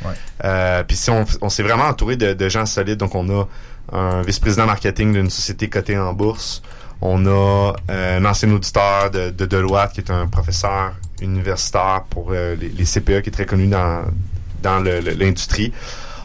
Euh, 0.44 0.84
puis 0.84 0.98
si 0.98 1.10
on, 1.10 1.26
on 1.42 1.50
s'est 1.50 1.64
vraiment 1.64 1.86
entouré 1.86 2.18
de, 2.18 2.34
de, 2.34 2.50
gens 2.50 2.66
solides, 2.66 2.98
donc 2.98 3.16
on 3.16 3.30
a 3.30 3.48
un 3.94 4.22
vice-président 4.22 4.66
marketing 4.66 5.14
d'une 5.14 5.30
société 5.30 5.70
cotée 5.70 5.98
en 5.98 6.14
bourse. 6.14 6.62
On 7.02 7.26
a 7.26 7.74
un 7.88 8.26
ancien 8.26 8.52
auditeur 8.52 9.12
de, 9.12 9.30
de 9.30 9.46
Deloitte 9.46 9.94
qui 9.94 10.02
est 10.02 10.12
un 10.12 10.28
professeur 10.28 10.94
universitaire 11.22 12.04
pour 12.10 12.32
les, 12.32 12.56
les, 12.58 12.84
CPE 12.84 13.22
qui 13.22 13.30
est 13.30 13.34
très 13.34 13.46
connu 13.46 13.68
dans, 13.68 14.04
dans 14.62 14.80
l'industrie. 14.80 15.72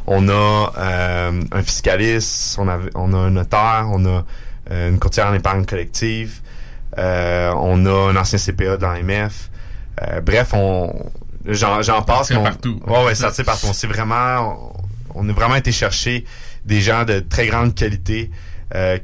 On 0.07 0.29
a 0.29 0.73
euh, 0.77 1.43
un 1.51 1.63
fiscaliste, 1.63 2.59
on 2.59 2.69
a, 2.69 2.79
on 2.95 3.13
a 3.15 3.17
un 3.17 3.31
notaire, 3.31 3.89
on 3.91 4.05
a 4.05 4.25
euh, 4.71 4.91
une 4.91 4.99
courtière 4.99 5.29
en 5.29 5.35
épargne 5.35 5.65
collective, 5.65 6.41
euh, 6.99 7.53
on 7.57 7.87
a 7.87 8.11
un 8.11 8.17
ancien 8.17 8.39
CPA 8.39 8.77
de 8.77 8.83
l'AMF. 8.83 9.51
bref, 10.23 10.53
on 10.53 11.11
j'en 11.47 12.03
passe. 12.03 12.29
Ça 12.29 12.39
partout. 12.39 12.81
Ouais, 12.87 13.05
ouais, 13.05 13.15
ça 13.15 13.31
c'est 13.33 13.45
partout. 13.45 13.67
On 13.69 13.73
s'est 13.73 13.87
vraiment, 13.87 14.75
on, 15.15 15.29
a 15.29 15.33
vraiment 15.33 15.57
été 15.57 15.73
chercher 15.73 16.25
des 16.65 16.81
gens 16.81 17.05
de 17.05 17.21
très 17.21 17.47
grande 17.47 17.75
qualité 17.75 18.31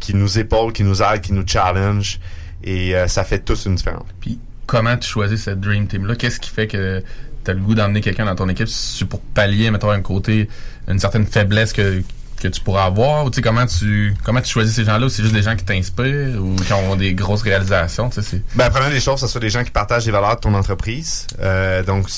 qui 0.01 0.15
nous 0.15 0.39
épaulent, 0.39 0.73
qui 0.73 0.83
nous 0.83 1.03
aident, 1.03 1.21
qui 1.21 1.33
nous 1.33 1.47
challenge, 1.47 2.19
et 2.65 2.95
ça 3.07 3.25
fait 3.25 3.39
tous 3.39 3.67
une 3.67 3.77
différence. 3.77 4.07
Puis 4.21 4.39
comment 4.67 4.97
tu 4.97 5.09
choisis 5.09 5.43
cette 5.43 5.61
dream 5.61 5.87
team 5.87 6.07
là 6.07 6.17
Qu'est-ce 6.17 6.41
qui 6.41 6.51
fait 6.51 6.67
que 6.67 7.03
tu 7.45 7.51
as 7.51 7.55
le 7.55 7.61
goût 7.61 7.75
d'emmener 7.75 8.01
quelqu'un 8.01 8.27
dans 8.27 8.35
ton 8.35 8.49
équipe, 8.49 8.69
c'est 8.69 9.05
pour 9.05 9.21
pallier, 9.21 9.71
mettons, 9.71 9.91
un 9.91 10.03
côté, 10.03 10.49
une 10.91 10.99
certaine 10.99 11.27
faiblesse 11.27 11.73
que, 11.73 12.03
que 12.41 12.49
tu 12.49 12.61
pourras 12.61 12.85
avoir? 12.85 13.25
Ou 13.25 13.31
tu 13.31 13.37
sais, 13.37 13.43
comment 13.43 13.67
tu, 13.67 14.15
comment 14.25 14.41
tu 14.41 14.51
choisis 14.51 14.75
ces 14.75 14.85
gens-là? 14.85 15.07
Ou 15.07 15.09
c'est 15.09 15.23
juste 15.23 15.35
des 15.35 15.43
gens 15.43 15.57
qui 15.57 15.65
t'inspirent? 15.65 16.41
Ou 16.41 16.57
qui 16.57 16.73
ont 16.73 16.97
des 16.97 17.15
grosses 17.15 17.43
réalisations? 17.43 18.11
Tu 18.11 18.23
sais, 18.23 18.43
ben, 18.55 18.65
la 18.65 18.71
première 18.71 18.91
des 18.91 19.01
choses, 19.01 19.21
ce 19.21 19.27
sont 19.27 19.39
des 19.39 19.51
gens 19.51 19.65
qui 19.65 19.71
partagent 19.71 20.07
les 20.07 20.13
valeurs 20.13 20.37
de 20.37 20.41
ton 20.41 20.55
entreprise. 20.55 21.27
Euh, 21.41 21.83
donc, 21.83 22.09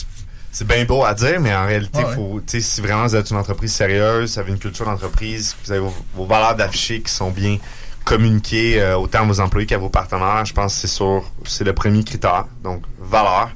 c'est 0.53 0.66
bien 0.66 0.85
beau 0.85 1.03
à 1.05 1.14
dire, 1.14 1.41
mais 1.41 1.55
en 1.55 1.66
réalité, 1.66 2.03
faut, 2.14 2.41
si 2.47 2.81
vraiment 2.83 3.07
vous 3.07 3.16
êtes 3.16 3.31
une 3.31 3.39
entreprise 3.39 3.73
sérieuse, 3.73 4.35
vous 4.35 4.39
avez 4.39 4.53
une 4.53 4.59
culture 4.59 4.85
d'entreprise, 4.85 5.57
vous 5.64 5.73
avez 5.73 5.81
vos, 6.14 6.27
valeurs 6.27 6.55
d'afficher 6.55 7.01
qui 7.01 7.11
sont 7.11 7.31
bien 7.31 7.57
communiquées 8.05 8.81
euh, 8.81 8.99
autant 8.99 9.20
à 9.20 9.25
vos 9.25 9.41
employés 9.41 9.66
qu'à 9.66 9.79
vos 9.79 9.89
partenaires, 9.89 10.45
je 10.45 10.53
pense 10.53 10.75
que 10.75 10.81
c'est 10.81 10.89
sur 10.89 11.25
c'est 11.45 11.64
le 11.64 11.73
premier 11.73 12.05
critère. 12.05 12.47
Donc, 12.62 12.83
valeur. 13.01 13.51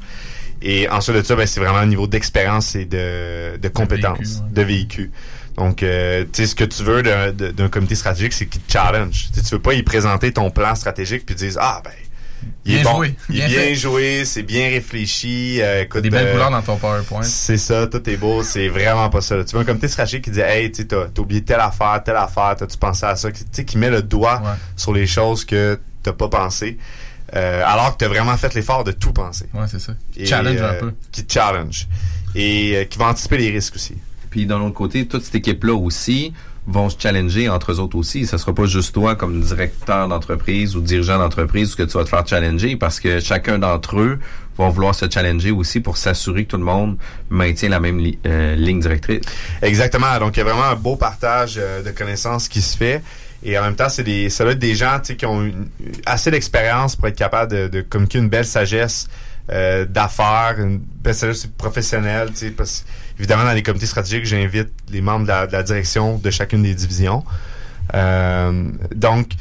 Et 0.63 0.89
ensuite 0.89 1.17
de 1.17 1.23
ça, 1.23 1.37
ben, 1.37 1.47
c'est 1.47 1.61
vraiment 1.61 1.79
un 1.79 1.87
niveau 1.87 2.07
d'expérience 2.07 2.75
et 2.75 2.85
de, 2.85 3.57
de 3.57 3.69
compétences, 3.69 4.43
de 4.51 4.63
véhicule. 4.63 5.11
Donc, 5.57 5.83
euh, 5.83 6.25
tu 6.33 6.43
sais, 6.43 6.47
ce 6.49 6.55
que 6.55 6.65
tu 6.65 6.83
veux 6.83 7.03
d'un 7.03 7.69
comité 7.69 7.95
stratégique, 7.95 8.33
c'est 8.33 8.47
qu'il 8.47 8.61
te 8.61 8.73
challenge. 8.73 9.29
tu 9.33 9.41
veux 9.51 9.61
pas 9.61 9.75
y 9.75 9.83
présenter 9.83 10.33
ton 10.33 10.51
plan 10.51 10.75
stratégique 10.75 11.25
puis 11.25 11.35
dire 11.35 11.55
ah 11.59 11.81
ben 11.83 11.93
il 12.65 12.77
est 12.77 12.83
bon, 12.83 13.03
il 13.31 13.41
est 13.41 13.47
bien 13.47 13.75
joué, 13.75 14.25
c'est 14.25 14.43
bien 14.43 14.69
réfléchi. 14.69 15.61
Euh, 15.63 15.83
écoute, 15.83 16.03
des 16.03 16.11
belles 16.11 16.27
euh, 16.27 16.33
couleurs 16.33 16.51
dans 16.51 16.63
ton 16.63 16.77
PowerPoint. 16.77 17.23
C'est 17.23 17.59
ça, 17.59 17.87
tout 17.87 18.09
est 18.09 18.17
beau, 18.17 18.43
c'est 18.43 18.69
vraiment 18.69 19.09
pas 19.09 19.21
ça. 19.21 19.43
Tu 19.45 19.55
veux 19.55 19.63
un 19.63 19.65
comité 19.65 19.89
stratégique 19.89 20.25
qui 20.25 20.31
dit 20.31 20.41
hey, 20.41 20.71
tu 20.71 20.87
t'as 20.87 21.07
oublié 21.19 21.43
telle 21.43 21.61
affaire, 21.61 22.03
telle 22.05 22.17
affaire, 22.17 22.57
t'as-tu 22.59 22.77
pensé 22.77 23.07
à 23.07 23.17
ça, 23.17 23.31
tu 23.31 23.43
sais, 23.51 23.65
qui 23.65 23.79
met 23.79 23.91
le 23.91 24.03
doigt 24.03 24.43
sur 24.77 24.93
les 24.93 25.07
choses 25.07 25.45
que 25.45 25.79
t'as 26.03 26.13
pas 26.13 26.29
pensé. 26.29 26.77
Euh, 27.35 27.63
alors 27.65 27.93
que 27.93 27.99
tu 27.99 28.05
as 28.05 28.09
vraiment 28.09 28.37
fait 28.37 28.55
l'effort 28.55 28.85
de 28.85 28.93
tout 28.93 29.13
penser. 29.13 29.47
Ouais, 29.55 29.67
c'est 29.67 29.81
ça. 29.81 29.93
Qui 30.13 30.27
challenge 30.27 30.61
un 30.61 30.65
euh, 30.65 30.81
peu. 30.81 30.93
Qui 31.11 31.25
challenge. 31.29 31.89
Et 32.35 32.77
euh, 32.77 32.85
qui 32.85 32.99
va 32.99 33.07
anticiper 33.07 33.39
les 33.39 33.51
risques 33.51 33.75
aussi. 33.75 33.95
Puis 34.31 34.47
d'un 34.47 34.61
autre 34.61 34.75
côté, 34.75 35.07
toute 35.07 35.25
cette 35.25 35.35
équipe-là 35.35 35.75
aussi 35.75 36.33
vont 36.69 36.91
se 36.91 36.97
challenger 36.99 37.49
entre 37.49 37.73
eux 37.73 37.81
autres 37.81 37.97
aussi. 37.97 38.27
Ça 38.27 38.39
sera 38.39 38.55
pas 38.55 38.67
juste 38.67 38.95
toi 38.95 39.15
comme 39.17 39.41
directeur 39.41 40.09
d'entreprise 40.09 40.77
ou 40.77 40.81
dirigeant 40.81 41.19
d'entreprise 41.19 41.75
que 41.75 41.85
tu 41.85 41.97
vas 41.97 42.05
te 42.05 42.09
faire 42.09 42.27
challenger 42.27 42.77
parce 42.77 43.01
que 43.01 43.21
chacun 43.21 43.59
d'entre 43.59 44.01
eux 44.01 44.19
vont 44.57 44.69
vouloir 44.71 44.95
se 44.95 45.09
challenger 45.09 45.53
aussi 45.53 45.81
pour 45.81 45.97
s'assurer 45.97 46.45
que 46.45 46.51
tout 46.51 46.57
le 46.57 46.65
monde 46.65 46.97
maintient 47.31 47.69
la 47.69 47.79
même 47.79 47.99
ligne 48.01 48.81
directrice. 48.81 49.21
Exactement. 49.63 50.19
Donc 50.19 50.37
il 50.37 50.39
y 50.39 50.43
a 50.43 50.45
vraiment 50.45 50.65
un 50.65 50.75
beau 50.75 50.97
partage 50.97 51.55
de 51.57 51.91
connaissances 51.93 52.49
qui 52.49 52.61
se 52.61 52.77
fait. 52.77 53.03
Et 53.43 53.59
en 53.59 53.63
même 53.63 53.77
temps, 53.77 53.89
c'est 53.89 54.03
des, 54.03 54.31
ça 54.31 54.45
doit 54.45 54.55
être 54.55 54.59
des 54.59 54.75
gens 54.75 54.99
qui 55.01 55.27
ont 55.27 55.51
assez 56.05 56.31
d'expérience 56.31 56.97
pour 56.97 57.09
être 57.09 57.17
capables 57.17 57.71
de, 57.71 57.81
communiquer 57.83 58.19
une 58.19 58.29
belle 58.29 58.45
sagesse 58.45 59.09
euh, 59.51 59.85
d'affaires, 59.85 60.57
une 60.59 60.79
belle 60.79 61.15
sagesse 61.15 61.47
professionnelle. 61.47 62.31
Parce, 62.57 62.85
évidemment, 63.19 63.45
dans 63.45 63.53
les 63.53 63.63
comités 63.63 63.87
stratégiques, 63.87 64.27
j'invite 64.27 64.71
les 64.91 65.01
membres 65.01 65.25
de 65.27 65.53
la, 65.53 65.63
direction 65.63 66.19
de 66.19 66.31
chacune 66.31 66.63
des 66.63 66.75
divisions. 66.75 67.25
Euh, 67.95 68.71
donc, 68.95 69.33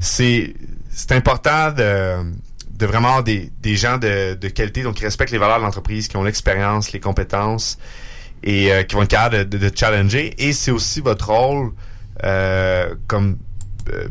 c'est 0.00 0.54
c'est 0.96 1.12
important 1.12 1.72
de, 1.72 2.22
de 2.70 2.86
vraiment 2.86 3.08
avoir 3.08 3.24
des, 3.24 3.50
des 3.60 3.74
gens 3.74 3.98
de, 3.98 4.34
de 4.34 4.48
qualité, 4.48 4.82
donc 4.82 4.94
qui 4.94 5.04
respectent 5.04 5.32
les 5.32 5.38
valeurs 5.38 5.58
de 5.58 5.64
l'entreprise, 5.64 6.06
qui 6.06 6.16
ont 6.16 6.22
l'expérience, 6.22 6.92
les 6.92 7.00
compétences 7.00 7.78
et 8.44 8.72
euh, 8.72 8.82
qui 8.84 8.94
vont 8.94 9.02
être 9.02 9.10
capables 9.10 9.48
de, 9.48 9.58
de, 9.58 9.68
de 9.68 9.76
challenger. 9.76 10.34
Et 10.38 10.52
c'est 10.52 10.70
aussi 10.70 11.00
votre 11.00 11.30
rôle 11.30 11.72
comme 13.06 13.38
euh, 13.92 14.08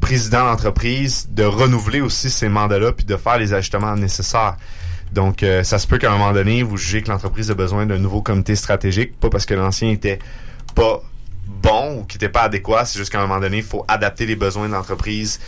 président 0.00 0.44
d'entreprise 0.44 1.28
de 1.32 1.42
renouveler 1.42 2.00
aussi 2.00 2.30
ces 2.30 2.48
mandats-là 2.48 2.92
puis 2.92 3.04
de 3.04 3.16
faire 3.16 3.36
les 3.36 3.52
ajustements 3.52 3.96
nécessaires. 3.96 4.56
Donc, 5.12 5.42
euh, 5.42 5.64
ça 5.64 5.80
se 5.80 5.88
peut 5.88 5.98
qu'à 5.98 6.12
un 6.12 6.16
moment 6.16 6.32
donné, 6.32 6.62
vous 6.62 6.76
jugez 6.76 7.02
que 7.02 7.08
l'entreprise 7.08 7.50
a 7.50 7.54
besoin 7.54 7.84
d'un 7.84 7.98
nouveau 7.98 8.22
comité 8.22 8.54
stratégique, 8.54 9.18
pas 9.18 9.28
parce 9.28 9.44
que 9.44 9.54
l'ancien 9.54 9.90
était 9.90 10.20
pas 10.76 11.02
bon 11.46 11.98
ou 11.98 12.04
qui 12.04 12.16
n'était 12.16 12.28
pas 12.28 12.42
adéquat, 12.42 12.84
c'est 12.84 12.98
juste 12.98 13.10
qu'à 13.10 13.18
un 13.18 13.26
moment 13.26 13.40
donné, 13.40 13.56
il 13.56 13.64
faut 13.64 13.84
adapter 13.88 14.24
les 14.24 14.36
besoins 14.36 14.68
de 14.68 14.74
l'entreprise 14.74 15.40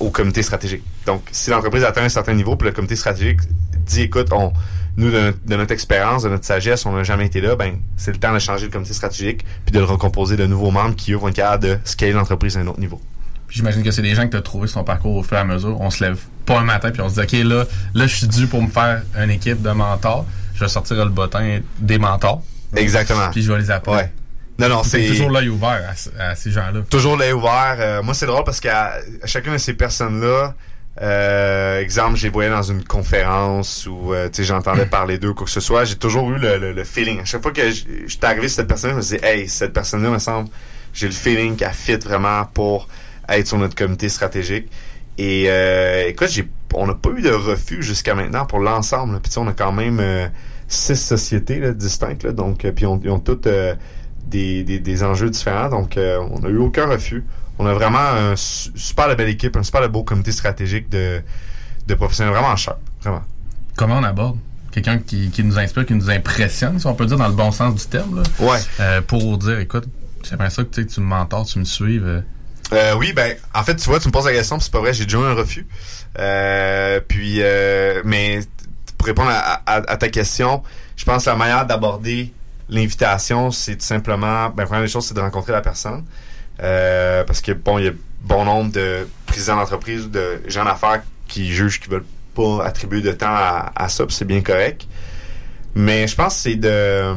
au 0.00 0.10
comité 0.10 0.42
stratégique. 0.42 0.82
Donc, 1.06 1.22
si 1.30 1.50
l'entreprise 1.50 1.84
atteint 1.84 2.02
un 2.02 2.08
certain 2.08 2.34
niveau, 2.34 2.56
puis 2.56 2.66
le 2.66 2.74
comité 2.74 2.96
stratégique 2.96 3.40
dit, 3.86 4.02
écoute, 4.02 4.28
on, 4.32 4.52
nous, 4.96 5.10
de 5.10 5.34
notre, 5.48 5.72
expérience, 5.72 6.22
de 6.22 6.28
notre 6.28 6.44
sagesse, 6.44 6.86
on 6.86 6.92
n'a 6.92 7.02
jamais 7.02 7.26
été 7.26 7.40
là, 7.40 7.56
ben, 7.56 7.78
c'est 7.96 8.12
le 8.12 8.18
temps 8.18 8.32
de 8.32 8.38
changer 8.38 8.66
le 8.66 8.72
comité 8.72 8.94
stratégique 8.94 9.44
puis 9.64 9.72
de 9.72 9.78
le 9.78 9.84
recomposer 9.84 10.36
de 10.36 10.46
nouveaux 10.46 10.70
membres 10.70 10.94
qui, 10.94 11.12
eux, 11.12 11.16
vont 11.16 11.28
être 11.28 11.34
capables 11.34 11.64
de 11.64 11.78
scaler 11.84 12.12
l'entreprise 12.12 12.56
à 12.56 12.60
un 12.60 12.66
autre 12.66 12.80
niveau. 12.80 13.00
J'imagine 13.48 13.82
que 13.82 13.90
c'est 13.90 14.02
des 14.02 14.14
gens 14.14 14.24
que 14.24 14.32
tu 14.32 14.36
as 14.36 14.42
trouvé 14.42 14.66
son 14.66 14.82
parcours 14.84 15.16
au 15.16 15.22
fur 15.22 15.36
et 15.36 15.40
à 15.40 15.44
mesure. 15.44 15.80
On 15.80 15.90
se 15.90 16.02
lève 16.02 16.18
pas 16.44 16.58
un 16.58 16.64
matin 16.64 16.90
puis 16.90 17.00
on 17.00 17.08
se 17.08 17.14
dit, 17.14 17.20
OK, 17.20 17.48
là, 17.48 17.64
là, 17.94 18.06
je 18.06 18.16
suis 18.16 18.26
dû 18.26 18.46
pour 18.46 18.62
me 18.62 18.68
faire 18.68 19.02
une 19.16 19.30
équipe 19.30 19.62
de 19.62 19.70
mentors. 19.70 20.26
Je 20.54 20.60
vais 20.60 20.68
sortir 20.68 20.96
le 21.04 21.10
bottin 21.10 21.60
des 21.78 21.98
mentors. 21.98 22.42
Exactement. 22.74 23.30
Puis 23.30 23.42
je 23.42 23.52
vais 23.52 23.58
les 23.58 23.70
appeler. 23.70 23.96
Ouais. 23.96 24.12
Non, 24.58 24.68
non, 24.68 24.82
c'est. 24.84 25.06
toujours 25.06 25.30
l'œil 25.30 25.48
ouvert 25.48 25.82
à, 26.18 26.34
ces 26.34 26.50
gens-là. 26.50 26.80
Toujours 26.88 27.16
l'œil 27.16 27.32
ouvert. 27.32 27.76
Euh, 27.78 28.02
moi, 28.02 28.14
c'est 28.14 28.26
drôle 28.26 28.44
parce 28.44 28.60
qu'à 28.60 28.94
chacune 29.24 29.52
de 29.52 29.58
ces 29.58 29.74
personnes-là, 29.74 30.54
euh, 31.02 31.80
exemple, 31.80 32.16
j'ai 32.16 32.28
voyé 32.28 32.50
dans 32.50 32.62
une 32.62 32.84
conférence 32.84 33.86
ou 33.86 34.14
euh, 34.14 34.28
j'entendais 34.38 34.86
parler 34.86 35.18
d'eux, 35.18 35.34
quoi 35.34 35.44
que 35.44 35.50
ce 35.50 35.60
soit, 35.60 35.84
j'ai 35.84 35.96
toujours 35.96 36.30
eu 36.30 36.38
le, 36.38 36.72
le, 36.72 36.84
feeling. 36.84 37.20
À 37.20 37.24
chaque 37.24 37.42
fois 37.42 37.50
que 37.50 37.68
j'étais 37.70 38.26
arrivé 38.26 38.46
sur 38.48 38.56
cette 38.56 38.68
personne, 38.68 38.90
je 38.90 38.96
me 38.96 39.00
disais, 39.00 39.20
hey, 39.22 39.48
cette 39.48 39.72
personne-là, 39.72 40.10
me 40.10 40.18
semble, 40.18 40.48
j'ai 40.92 41.06
le 41.06 41.12
feeling 41.12 41.56
qu'elle 41.56 41.72
fit 41.72 41.96
vraiment 41.96 42.44
pour 42.44 42.88
être 43.28 43.46
sur 43.46 43.58
notre 43.58 43.74
comité 43.74 44.08
stratégique. 44.08 44.68
Et 45.18 45.46
euh, 45.48 46.08
écoute, 46.08 46.28
j'ai, 46.30 46.48
on 46.74 46.86
n'a 46.86 46.94
pas 46.94 47.10
eu 47.10 47.22
de 47.22 47.30
refus 47.30 47.82
jusqu'à 47.82 48.14
maintenant 48.14 48.46
pour 48.46 48.60
l'ensemble. 48.60 49.20
Puis 49.20 49.32
on 49.36 49.48
a 49.48 49.52
quand 49.52 49.72
même 49.72 49.98
euh, 50.00 50.28
six 50.68 50.96
sociétés 50.96 51.58
là, 51.58 51.72
distinctes, 51.72 52.22
là, 52.22 52.32
donc 52.32 52.66
puis 52.70 52.86
on, 52.86 53.00
ils 53.02 53.10
ont 53.10 53.20
toutes 53.20 53.48
des, 54.34 54.64
des, 54.64 54.78
des, 54.78 55.02
enjeux 55.02 55.30
différents, 55.30 55.68
donc 55.68 55.96
on 55.96 56.38
n'a 56.40 56.48
eu 56.48 56.58
aucun 56.58 56.86
refus 56.86 57.24
on 57.58 57.66
a 57.66 57.72
vraiment 57.72 57.98
un 57.98 58.34
super 58.36 59.14
belle 59.16 59.28
équipe, 59.28 59.56
un 59.56 59.62
super 59.62 59.88
beau 59.88 60.02
comité 60.02 60.32
stratégique 60.32 60.88
de, 60.88 61.22
de 61.86 61.94
professionnels 61.94 62.32
vraiment 62.32 62.56
cher. 62.56 62.76
Vraiment. 63.02 63.22
Comment 63.76 63.98
on 63.98 64.04
aborde? 64.04 64.38
Quelqu'un 64.72 64.98
qui, 64.98 65.30
qui, 65.30 65.44
nous 65.44 65.58
inspire, 65.58 65.86
qui 65.86 65.94
nous 65.94 66.10
impressionne, 66.10 66.80
si 66.80 66.86
on 66.86 66.94
peut 66.94 67.06
dire 67.06 67.16
dans 67.16 67.28
le 67.28 67.34
bon 67.34 67.52
sens 67.52 67.74
du 67.74 67.86
terme, 67.86 68.16
là, 68.16 68.22
ouais. 68.40 68.58
Euh, 68.80 69.00
pour 69.02 69.38
dire, 69.38 69.60
écoute, 69.60 69.84
j'aimerais 70.28 70.50
ça 70.50 70.64
que 70.64 70.80
tu 70.80 71.00
me 71.00 71.06
mentors, 71.06 71.46
tu 71.46 71.60
me 71.60 71.64
suives. 71.64 72.04
Euh. 72.04 72.20
Euh, 72.72 72.94
oui, 72.98 73.12
ben, 73.12 73.36
en 73.54 73.62
fait, 73.62 73.76
tu 73.76 73.88
vois, 73.88 74.00
tu 74.00 74.08
me 74.08 74.12
poses 74.12 74.26
la 74.26 74.32
question, 74.32 74.58
c'est 74.58 74.72
pas 74.72 74.80
vrai, 74.80 74.92
j'ai 74.92 75.04
déjà 75.04 75.18
eu 75.18 75.24
un 75.24 75.34
refus. 75.34 75.66
puis, 77.06 77.40
mais 78.04 78.40
pour 78.98 79.06
répondre 79.06 79.30
à, 79.30 79.96
ta 79.96 80.08
question, 80.08 80.62
je 80.96 81.04
pense 81.04 81.24
que 81.24 81.30
la 81.30 81.36
manière 81.36 81.66
d'aborder 81.66 82.32
l'invitation, 82.68 83.50
c'est 83.50 83.76
tout 83.76 83.84
simplement, 83.84 84.50
ben, 84.50 84.64
première 84.64 84.82
des 84.82 84.88
choses, 84.88 85.06
c'est 85.06 85.14
de 85.14 85.20
rencontrer 85.20 85.52
la 85.52 85.60
personne. 85.60 86.04
Euh, 86.62 87.24
parce 87.24 87.40
que 87.40 87.52
bon, 87.52 87.78
il 87.78 87.84
y 87.84 87.88
a 87.88 87.92
bon 88.22 88.44
nombre 88.44 88.72
de 88.72 89.08
présidents 89.26 89.56
d'entreprise 89.56 90.06
ou 90.06 90.08
de 90.08 90.40
gens 90.46 90.64
d'affaires 90.64 91.02
qui 91.28 91.52
jugent 91.52 91.80
qu'ils 91.80 91.90
veulent 91.90 92.04
pas 92.34 92.64
attribuer 92.64 93.00
de 93.00 93.12
temps 93.12 93.26
à, 93.28 93.72
à 93.74 93.88
ça, 93.88 94.04
c'est 94.08 94.24
bien 94.24 94.40
correct. 94.40 94.86
Mais 95.74 96.06
je 96.06 96.14
pense 96.14 96.34
que 96.34 96.40
c'est 96.40 96.56
de 96.56 97.14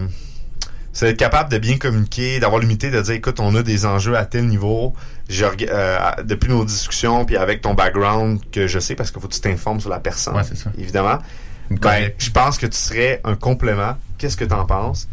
c'est 0.97 1.05
d'être 1.05 1.19
capable 1.19 1.51
de 1.51 1.59
bien 1.59 1.77
communiquer, 1.77 2.39
d'avoir 2.39 2.59
l'humilité 2.59 2.89
de 2.89 2.99
dire 2.99 3.13
écoute, 3.13 3.39
on 3.39 3.53
a 3.53 3.61
des 3.61 3.85
enjeux 3.85 4.17
à 4.17 4.25
tel 4.25 4.47
niveau. 4.47 4.95
Je, 5.29 5.45
euh, 5.45 5.99
depuis 6.23 6.49
nos 6.49 6.65
discussions, 6.65 7.23
puis 7.23 7.37
avec 7.37 7.61
ton 7.61 7.75
background 7.75 8.39
que 8.51 8.65
je 8.65 8.79
sais, 8.79 8.95
parce 8.95 9.11
qu'il 9.11 9.21
faut 9.21 9.27
que 9.27 9.33
tu 9.33 9.39
t'informes 9.39 9.79
sur 9.79 9.91
la 9.91 9.99
personne, 9.99 10.35
ouais, 10.35 10.43
ça. 10.43 10.71
évidemment. 10.75 11.19
Ben, 11.69 12.09
je 12.17 12.31
pense 12.31 12.57
que 12.57 12.65
tu 12.65 12.77
serais 12.77 13.21
un 13.25 13.35
complément. 13.35 13.95
Qu'est-ce 14.17 14.37
que 14.37 14.45
tu 14.45 14.53
en 14.53 14.65
penses? 14.65 15.07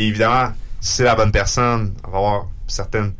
Et 0.00 0.06
évidemment, 0.08 0.54
si 0.80 0.94
c'est 0.94 1.04
la 1.04 1.14
bonne 1.14 1.30
personne, 1.30 1.92
on 2.08 2.10
va 2.10 2.16
avoir 2.16 2.46
certaines 2.66 3.12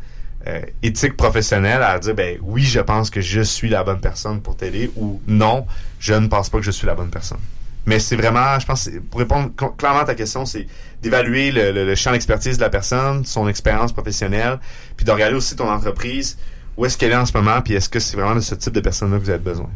euh, 0.46 0.62
éthique 0.82 1.14
professionnelle 1.14 1.82
à 1.82 1.98
dire 1.98 2.14
ben 2.14 2.38
oui 2.40 2.62
je 2.62 2.80
pense 2.80 3.10
que 3.10 3.20
je 3.20 3.42
suis 3.42 3.68
la 3.68 3.84
bonne 3.84 4.00
personne 4.00 4.40
pour 4.40 4.56
t'aider 4.56 4.90
ou 4.96 5.20
non 5.26 5.66
je 5.98 6.14
ne 6.14 6.26
pense 6.28 6.48
pas 6.48 6.56
que 6.56 6.64
je 6.64 6.70
suis 6.70 6.86
la 6.86 6.94
bonne 6.94 7.10
personne. 7.10 7.40
Mais 7.84 7.98
c'est 7.98 8.16
vraiment 8.16 8.58
je 8.58 8.64
pense 8.64 8.88
pour 9.10 9.20
répondre 9.20 9.50
clairement 9.76 10.00
à 10.00 10.04
ta 10.06 10.14
question 10.14 10.46
c'est 10.46 10.66
d'évaluer 11.02 11.50
le, 11.52 11.94
champ 11.96 12.12
d'expertise 12.12 12.56
de 12.56 12.62
la 12.62 12.70
personne 12.70 13.26
son 13.26 13.46
expérience 13.46 13.92
professionnelle 13.92 14.58
puis 14.96 15.04
de 15.04 15.10
regarder 15.10 15.36
aussi 15.36 15.54
ton 15.56 15.68
entreprise 15.68 16.38
où 16.78 16.86
est-ce 16.86 16.96
qu'elle 16.96 17.12
est 17.12 17.16
en 17.16 17.26
ce 17.26 17.36
moment 17.36 17.60
puis 17.60 17.74
est-ce 17.74 17.90
que 17.90 18.00
c'est 18.00 18.16
vraiment 18.16 18.36
de 18.36 18.40
ce 18.40 18.54
type 18.54 18.72
de 18.72 18.80
personne 18.80 19.12
là 19.12 19.18
que 19.18 19.24
vous 19.24 19.30
avez 19.30 19.38
besoin 19.38 19.68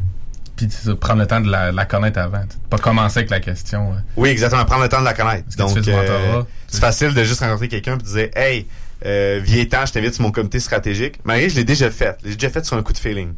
puis 0.55 0.67
prendre 0.99 1.21
le 1.21 1.27
temps 1.27 1.41
de 1.41 1.49
la, 1.49 1.85
connaître 1.85 2.19
avant. 2.19 2.43
Pas 2.69 2.77
commencer 2.77 3.19
avec 3.19 3.29
la 3.29 3.39
question. 3.39 3.91
Euh. 3.91 3.97
Oui, 4.15 4.29
exactement. 4.29 4.65
Prendre 4.65 4.83
le 4.83 4.89
temps 4.89 4.99
de 4.99 5.05
la 5.05 5.13
connaître. 5.13 5.55
Donc, 5.57 5.77
euh, 5.77 6.43
c'est 6.67 6.79
facile 6.79 7.13
de 7.13 7.23
juste 7.23 7.41
rencontrer 7.41 7.67
quelqu'un 7.67 7.97
et 7.97 8.03
dire, 8.03 8.29
hey, 8.35 8.67
euh, 9.05 9.65
temps, 9.69 9.85
je 9.85 9.93
t'invite 9.93 10.13
sur 10.13 10.23
mon 10.23 10.31
comité 10.31 10.59
stratégique. 10.59 11.19
Mais 11.25 11.49
je 11.49 11.55
l'ai 11.55 11.63
déjà 11.63 11.91
fait. 11.91 12.17
J'ai 12.23 12.35
déjà 12.35 12.49
fait 12.49 12.65
sur 12.65 12.77
un 12.77 12.83
coup 12.83 12.93
de 12.93 12.97
feeling. 12.97 13.33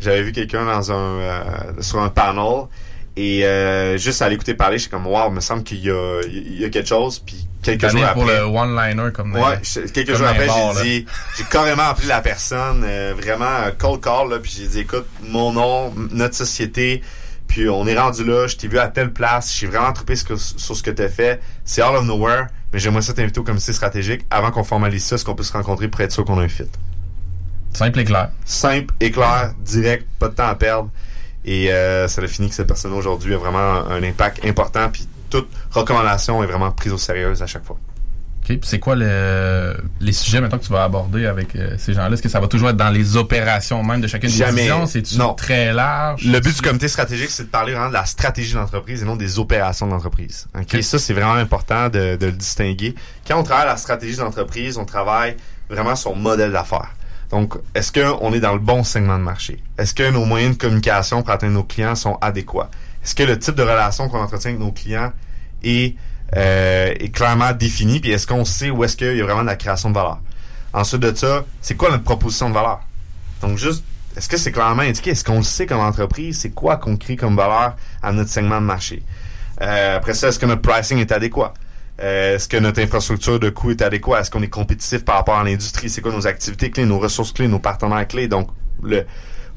J'avais 0.00 0.22
vu 0.22 0.32
quelqu'un 0.32 0.64
dans 0.64 0.92
un 0.92 0.94
euh, 0.94 1.40
sur 1.80 2.00
un 2.00 2.08
panel 2.08 2.66
et 3.16 3.44
euh, 3.44 3.98
juste 3.98 4.22
à 4.22 4.28
l'écouter 4.28 4.54
parler, 4.54 4.78
j'étais 4.78 4.90
comme 4.90 5.06
wow, 5.06 5.28
il 5.28 5.34
me 5.34 5.40
semble 5.40 5.62
qu'il 5.62 5.80
y 5.84 5.90
a, 5.90 6.22
il 6.26 6.60
y 6.60 6.64
a 6.64 6.70
quelque 6.70 6.88
chose. 6.88 7.18
Puis 7.18 7.46
quelques 7.62 7.88
jours 7.88 8.04
après, 8.04 8.14
pour 8.14 8.24
le 8.24 8.40
one-liner 8.42 9.12
comme 9.12 9.34
ouais, 9.34 9.60
quelques 9.92 10.14
jours 10.14 10.26
après, 10.26 10.48
j'ai 10.48 10.82
dit, 10.82 11.06
j'ai 11.36 11.44
carrément 11.44 11.84
appelé 11.84 12.08
la 12.08 12.20
personne, 12.20 12.82
euh, 12.84 13.14
vraiment 13.16 13.70
cold 13.78 14.00
call 14.00 14.30
là, 14.30 14.38
puis 14.38 14.52
j'ai 14.56 14.66
dit 14.66 14.80
écoute, 14.80 15.06
mon 15.22 15.52
nom, 15.52 15.92
notre 16.10 16.34
société. 16.34 17.02
Puis 17.48 17.68
on 17.68 17.86
est 17.86 17.98
rendu 17.98 18.24
là, 18.24 18.46
je 18.46 18.56
t'ai 18.56 18.66
vu 18.66 18.78
à 18.78 18.88
telle 18.88 19.12
place, 19.12 19.54
j'ai 19.54 19.66
vraiment 19.66 19.92
trippé 19.92 20.16
sur, 20.16 20.38
ce 20.40 20.82
que 20.82 20.90
tu 20.90 21.02
as 21.02 21.10
fait. 21.10 21.38
C'est 21.66 21.82
all 21.82 21.94
of 21.94 22.06
nowhere 22.06 22.46
mais 22.72 22.78
j'aimerais 22.78 23.02
ça 23.02 23.12
t'inviter 23.12 23.38
au 23.38 23.44
comité 23.44 23.72
stratégique 23.72 24.24
avant 24.30 24.50
qu'on 24.50 24.64
formalise 24.64 25.04
ça, 25.04 25.18
ce 25.18 25.24
qu'on 25.24 25.34
peut 25.34 25.42
se 25.42 25.52
rencontrer 25.52 25.88
pour 25.88 26.00
être 26.00 26.12
sûr 26.12 26.24
qu'on 26.24 26.38
a 26.38 26.42
un 26.42 26.48
fit. 26.48 26.64
Simple 27.74 28.00
et 28.00 28.04
clair. 28.04 28.30
Simple 28.44 28.94
et 29.00 29.10
clair, 29.10 29.52
direct, 29.60 30.06
pas 30.18 30.28
de 30.28 30.34
temps 30.34 30.48
à 30.48 30.54
perdre. 30.54 30.90
Et 31.44 31.72
euh, 31.72 32.08
ça 32.08 32.22
a 32.22 32.26
fini 32.26 32.48
que 32.48 32.54
cette 32.54 32.68
personne 32.68 32.92
aujourd'hui 32.92 33.34
a 33.34 33.38
vraiment 33.38 33.88
un 33.88 34.02
impact 34.02 34.44
important, 34.44 34.88
puis 34.90 35.06
toute 35.30 35.48
recommandation 35.70 36.42
est 36.42 36.46
vraiment 36.46 36.70
prise 36.70 36.92
au 36.92 36.98
sérieux 36.98 37.32
à 37.40 37.46
chaque 37.46 37.64
fois. 37.64 37.78
OK. 38.50 38.58
c'est 38.62 38.80
quoi 38.80 38.96
le, 38.96 39.76
les 40.00 40.12
sujets 40.12 40.40
maintenant 40.40 40.58
que 40.58 40.64
tu 40.64 40.72
vas 40.72 40.82
aborder 40.82 41.26
avec 41.26 41.54
euh, 41.54 41.76
ces 41.78 41.92
gens-là? 41.92 42.12
Est-ce 42.12 42.22
que 42.22 42.28
ça 42.28 42.40
va 42.40 42.48
toujours 42.48 42.70
être 42.70 42.76
dans 42.76 42.90
les 42.90 43.16
opérations 43.16 43.82
même 43.84 44.00
de 44.00 44.08
chacune 44.08 44.30
des 44.30 44.44
divisions? 44.44 44.86
C'est 44.86 45.02
très 45.36 45.72
large? 45.72 46.24
Le 46.24 46.40
but 46.40 46.54
du 46.56 46.60
comité 46.60 46.88
stratégique, 46.88 47.30
c'est 47.30 47.44
de 47.44 47.48
parler 47.48 47.72
vraiment 47.72 47.88
de 47.88 47.94
la 47.94 48.04
stratégie 48.04 48.54
d'entreprise 48.54 49.02
et 49.02 49.04
non 49.04 49.14
des 49.14 49.38
opérations 49.38 49.86
d'entreprise. 49.86 50.48
OK? 50.58 50.82
Ça, 50.82 50.98
c'est 50.98 51.14
vraiment 51.14 51.34
important 51.34 51.88
de, 51.88 52.16
de, 52.16 52.26
le 52.26 52.32
distinguer. 52.32 52.96
Quand 53.26 53.38
on 53.38 53.44
travaille 53.44 53.66
la 53.66 53.76
stratégie 53.76 54.16
d'entreprise, 54.16 54.76
on 54.76 54.84
travaille 54.84 55.36
vraiment 55.70 55.94
son 55.94 56.16
modèle 56.16 56.50
d'affaires. 56.50 56.90
Donc, 57.32 57.54
est-ce 57.74 57.90
qu'on 57.90 58.32
est 58.32 58.40
dans 58.40 58.52
le 58.52 58.60
bon 58.60 58.84
segment 58.84 59.18
de 59.18 59.24
marché? 59.24 59.58
Est-ce 59.78 59.94
que 59.94 60.08
nos 60.10 60.24
moyens 60.24 60.56
de 60.56 60.60
communication 60.60 61.22
pour 61.22 61.32
atteindre 61.32 61.54
nos 61.54 61.64
clients 61.64 61.96
sont 61.96 62.18
adéquats? 62.20 62.70
Est-ce 63.02 63.14
que 63.14 63.24
le 63.24 63.38
type 63.38 63.56
de 63.56 63.62
relation 63.62 64.08
qu'on 64.08 64.20
entretient 64.20 64.50
avec 64.50 64.60
nos 64.62 64.70
clients 64.70 65.12
est 65.64 65.96
euh, 66.36 66.94
est 66.98 67.10
clairement 67.10 67.52
défini, 67.52 68.00
puis 68.00 68.10
est-ce 68.10 68.26
qu'on 68.26 68.44
sait 68.44 68.70
où 68.70 68.84
est-ce 68.84 68.96
qu'il 68.96 69.16
y 69.16 69.20
a 69.20 69.24
vraiment 69.24 69.42
de 69.42 69.48
la 69.48 69.56
création 69.56 69.90
de 69.90 69.94
valeur? 69.94 70.18
Ensuite 70.72 71.00
de 71.00 71.14
ça, 71.14 71.44
c'est 71.60 71.74
quoi 71.74 71.90
notre 71.90 72.04
proposition 72.04 72.48
de 72.48 72.54
valeur? 72.54 72.80
Donc 73.42 73.58
juste, 73.58 73.84
est-ce 74.16 74.28
que 74.28 74.38
c'est 74.38 74.52
clairement 74.52 74.82
indiqué? 74.82 75.10
Est-ce 75.10 75.24
qu'on 75.24 75.38
le 75.38 75.42
sait 75.42 75.66
comme 75.66 75.80
entreprise? 75.80 76.38
C'est 76.40 76.50
quoi 76.50 76.78
qu'on 76.78 76.96
crée 76.96 77.16
comme 77.16 77.36
valeur 77.36 77.76
à 78.02 78.12
notre 78.12 78.30
segment 78.30 78.60
de 78.62 78.66
marché? 78.66 79.02
Euh, 79.60 79.96
après 79.96 80.14
ça, 80.14 80.28
est-ce 80.28 80.38
que 80.38 80.46
notre 80.46 80.62
pricing 80.62 80.98
est 80.98 81.12
adéquat? 81.12 81.52
Euh, 82.02 82.34
est-ce 82.34 82.48
que 82.48 82.56
notre 82.56 82.80
infrastructure 82.80 83.38
de 83.38 83.50
coût 83.50 83.70
est 83.70 83.82
adéquate? 83.82 84.22
Est-ce 84.22 84.30
qu'on 84.30 84.42
est 84.42 84.48
compétitif 84.48 85.04
par 85.04 85.16
rapport 85.16 85.36
à 85.36 85.44
l'industrie? 85.44 85.88
C'est 85.88 86.00
quoi 86.00 86.12
nos 86.12 86.26
activités 86.26 86.70
clés, 86.70 86.84
nos 86.84 86.98
ressources 86.98 87.32
clés, 87.32 87.48
nos 87.48 87.60
partenaires 87.60 88.06
clés? 88.08 88.26
Donc, 88.26 88.48
le, 88.82 89.04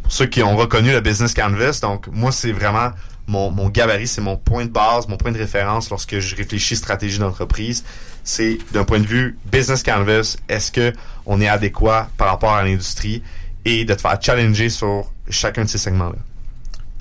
pour 0.04 0.12
ceux 0.12 0.28
qui 0.28 0.44
ont 0.44 0.56
reconnu 0.56 0.92
le 0.92 1.02
Business 1.02 1.34
Canvas, 1.34 1.80
donc 1.82 2.08
moi, 2.12 2.32
c'est 2.32 2.52
vraiment 2.52 2.92
mon, 3.28 3.50
mon 3.50 3.70
gabarit, 3.70 4.08
c'est 4.08 4.22
mon 4.22 4.38
point 4.38 4.66
de 4.66 4.70
base, 4.70 5.08
mon 5.08 5.18
point 5.18 5.32
de 5.32 5.38
référence 5.38 5.90
lorsque 5.90 6.20
je 6.20 6.36
réfléchis 6.36 6.76
stratégie 6.76 7.18
d'entreprise. 7.18 7.84
C'est 8.24 8.58
d'un 8.72 8.84
point 8.84 9.00
de 9.00 9.08
vue 9.08 9.38
business 9.52 9.84
canvas, 9.84 10.38
est-ce 10.50 10.72
que 10.72 10.94
on 11.26 11.40
est 11.42 11.48
adéquat 11.48 12.10
par 12.18 12.30
rapport 12.30 12.54
à 12.54 12.64
l'industrie 12.64 13.24
et 13.66 13.86
de 13.86 13.94
te 13.94 14.02
faire 14.02 14.18
challenger 14.22 14.70
sur 14.70 15.12
chacun 15.30 15.64
de 15.64 15.70
ces 15.70 15.78
segments-là? 15.78 16.18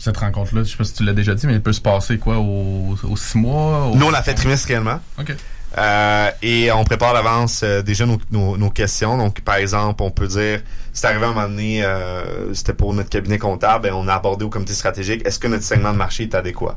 Cette 0.05 0.19
rencontre-là, 0.19 0.65
je 0.65 0.69
sais 0.69 0.77
pas 0.77 0.85
si 0.85 0.93
tu 0.93 1.03
l'as 1.03 1.15
déjà 1.15 1.35
dit, 1.35 1.47
mais 1.47 1.55
elle 1.55 1.63
peut 1.63 1.73
se 1.73 1.81
passer 1.81 2.19
quoi, 2.19 2.37
aux, 2.37 2.95
six 3.17 3.39
mois? 3.39 3.91
Nous, 3.95 4.05
on 4.05 4.11
l'a 4.11 4.23
fait 4.23 4.35
trimestriellement. 4.35 5.01
OK. 5.19 5.35
Euh, 5.79 6.31
et 6.43 6.71
on 6.73 6.85
prépare 6.85 7.15
d'avance 7.15 7.63
euh, 7.65 7.81
déjà 7.81 8.05
nos, 8.05 8.19
nos, 8.31 8.69
questions. 8.69 9.17
Donc, 9.17 9.41
par 9.41 9.55
exemple, 9.55 10.03
on 10.03 10.11
peut 10.11 10.27
dire, 10.27 10.61
c'est 10.93 11.07
arrivé 11.07 11.25
à 11.25 11.29
un 11.29 11.33
moment 11.33 11.49
donné, 11.49 11.83
euh, 11.83 12.53
c'était 12.53 12.75
pour 12.75 12.93
notre 12.93 13.09
cabinet 13.09 13.39
comptable, 13.39 13.89
et 13.89 13.93
on 13.93 14.07
a 14.07 14.13
abordé 14.13 14.45
au 14.45 14.51
comité 14.51 14.75
stratégique, 14.75 15.23
est-ce 15.25 15.39
que 15.39 15.49
notre 15.49 15.65
segment 15.65 15.93
de 15.95 15.97
marché 15.97 16.25
est 16.25 16.35
adéquat? 16.35 16.77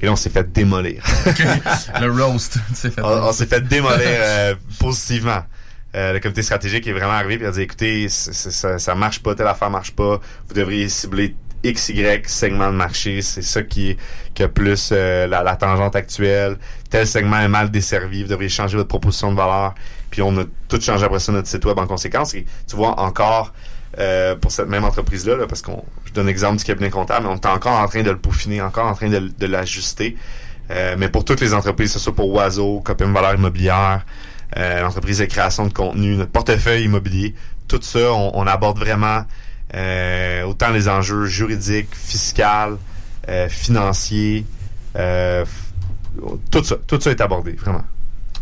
Et 0.00 0.06
là, 0.06 0.12
on 0.12 0.16
s'est 0.16 0.30
fait 0.30 0.52
démolir. 0.52 1.02
le 2.00 2.12
roast. 2.12 2.60
Fait 2.74 2.92
on, 3.02 3.32
s'est 3.32 3.46
fait 3.46 3.66
démolir 3.66 4.56
positivement. 4.78 5.42
le 5.94 6.20
comité 6.20 6.44
stratégique 6.44 6.86
est 6.86 6.92
vraiment 6.92 7.14
arrivé 7.14 7.42
et 7.42 7.48
a 7.48 7.50
dit, 7.50 7.62
écoutez, 7.62 8.08
ça, 8.08 8.78
ça 8.78 8.94
marche 8.94 9.20
pas, 9.20 9.34
telle 9.34 9.48
affaire 9.48 9.68
marche 9.68 9.90
pas, 9.90 10.20
vous 10.46 10.54
devriez 10.54 10.88
cibler 10.88 11.34
XY 11.64 12.22
segment 12.26 12.68
de 12.68 12.76
marché, 12.76 13.22
c'est 13.22 13.42
ça 13.42 13.62
qui, 13.62 13.96
a 14.40 14.48
plus 14.48 14.90
euh, 14.92 15.26
la, 15.26 15.56
tangente 15.56 15.94
actuelle. 15.94 16.56
Tel 16.90 17.06
segment 17.06 17.38
est 17.38 17.48
mal 17.48 17.70
desservi, 17.70 18.22
vous 18.22 18.28
devriez 18.28 18.48
changer 18.48 18.76
votre 18.76 18.88
proposition 18.88 19.30
de 19.30 19.36
valeur. 19.36 19.74
Puis 20.10 20.22
on 20.22 20.36
a 20.38 20.44
tout 20.68 20.80
changé 20.80 21.04
après 21.04 21.20
ça 21.20 21.32
notre 21.32 21.48
site 21.48 21.64
web 21.64 21.78
en 21.78 21.86
conséquence. 21.86 22.34
Et 22.34 22.44
tu 22.66 22.76
vois 22.76 22.98
encore 22.98 23.52
euh, 23.98 24.34
pour 24.34 24.50
cette 24.50 24.68
même 24.68 24.84
entreprise-là, 24.84 25.46
parce 25.46 25.62
qu'on 25.62 25.84
je 26.04 26.12
donne 26.12 26.26
l'exemple 26.26 26.56
du 26.56 26.64
cabinet 26.64 26.90
comptable, 26.90 27.26
mais 27.26 27.32
on 27.32 27.36
est 27.36 27.46
encore 27.46 27.78
en 27.78 27.86
train 27.86 28.02
de 28.02 28.10
le 28.10 28.18
peaufiner, 28.18 28.60
encore 28.60 28.86
en 28.86 28.94
train 28.94 29.08
de, 29.08 29.46
l'ajuster. 29.46 30.16
Euh, 30.70 30.96
mais 30.98 31.08
pour 31.08 31.24
toutes 31.24 31.40
les 31.40 31.54
entreprises, 31.54 31.92
ce 31.92 31.98
soit 31.98 32.14
pour 32.14 32.32
Oiseau, 32.32 32.80
Copim 32.80 33.12
Valeur 33.12 33.34
Immobilière, 33.34 34.04
l'entreprise 34.56 35.20
de 35.20 35.24
création 35.24 35.66
de 35.66 35.72
contenu, 35.72 36.16
notre 36.16 36.30
portefeuille 36.30 36.84
immobilier, 36.84 37.34
tout 37.68 37.80
ça, 37.80 38.12
on, 38.12 38.32
on 38.34 38.46
aborde 38.46 38.78
vraiment 38.78 39.24
euh, 39.74 40.42
autant 40.44 40.70
les 40.70 40.88
enjeux 40.88 41.26
juridiques, 41.26 41.88
fiscaux, 41.92 42.78
euh, 43.28 43.48
financiers, 43.48 44.44
euh, 44.96 45.44
tout 46.50 46.64
ça, 46.64 46.76
tout 46.86 47.00
ça 47.00 47.10
est 47.10 47.20
abordé, 47.20 47.52
vraiment. 47.52 47.84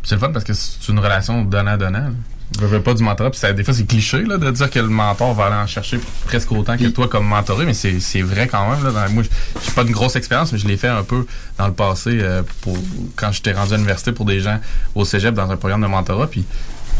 C'est 0.03 0.15
le 0.15 0.21
fun 0.21 0.33
parce 0.33 0.45
que 0.45 0.53
c'est 0.53 0.89
une 0.89 0.99
relation 0.99 1.45
donnant-donnant. 1.45 2.13
Je 2.59 2.67
veux 2.67 2.83
pas 2.83 2.95
du 2.95 3.05
mentorat, 3.05 3.31
puis 3.31 3.41
des 3.55 3.63
fois 3.63 3.73
c'est 3.73 3.87
cliché 3.87 4.25
là, 4.25 4.37
de 4.37 4.51
dire 4.51 4.71
que 4.71 4.81
le 4.81 4.89
mentor 4.89 5.35
va 5.35 5.47
aller 5.47 5.55
en 5.55 5.69
chercher 5.69 6.01
presque 6.25 6.51
autant 6.51 6.77
que 6.77 6.87
toi 6.87 7.07
comme 7.07 7.27
mentoré, 7.27 7.65
mais 7.65 7.75
c'est 7.75 8.23
vrai 8.23 8.49
quand 8.49 8.69
même. 8.69 8.83
Là, 8.83 9.09
moi, 9.09 9.23
j'ai 9.23 9.73
pas 9.73 9.83
une 9.83 9.93
grosse 9.93 10.17
expérience, 10.17 10.53
mais 10.53 10.59
je 10.59 10.67
l'ai 10.67 10.77
fait 10.77 10.89
un 10.89 11.05
peu 11.05 11.27
dans 11.59 11.69
le 11.69 11.75
passé 11.75 12.19
euh, 12.21 12.43
pour 12.63 12.77
quand 13.15 13.31
j'étais 13.31 13.53
rendu 13.53 13.75
à 13.75 13.77
l'université 13.77 14.11
pour 14.11 14.25
des 14.25 14.41
gens 14.41 14.59
au 14.97 15.05
cégep 15.05 15.33
dans 15.33 15.49
un 15.49 15.57
programme 15.57 15.83
de 15.83 15.87
mentorat. 15.87 16.27
Puis 16.27 16.45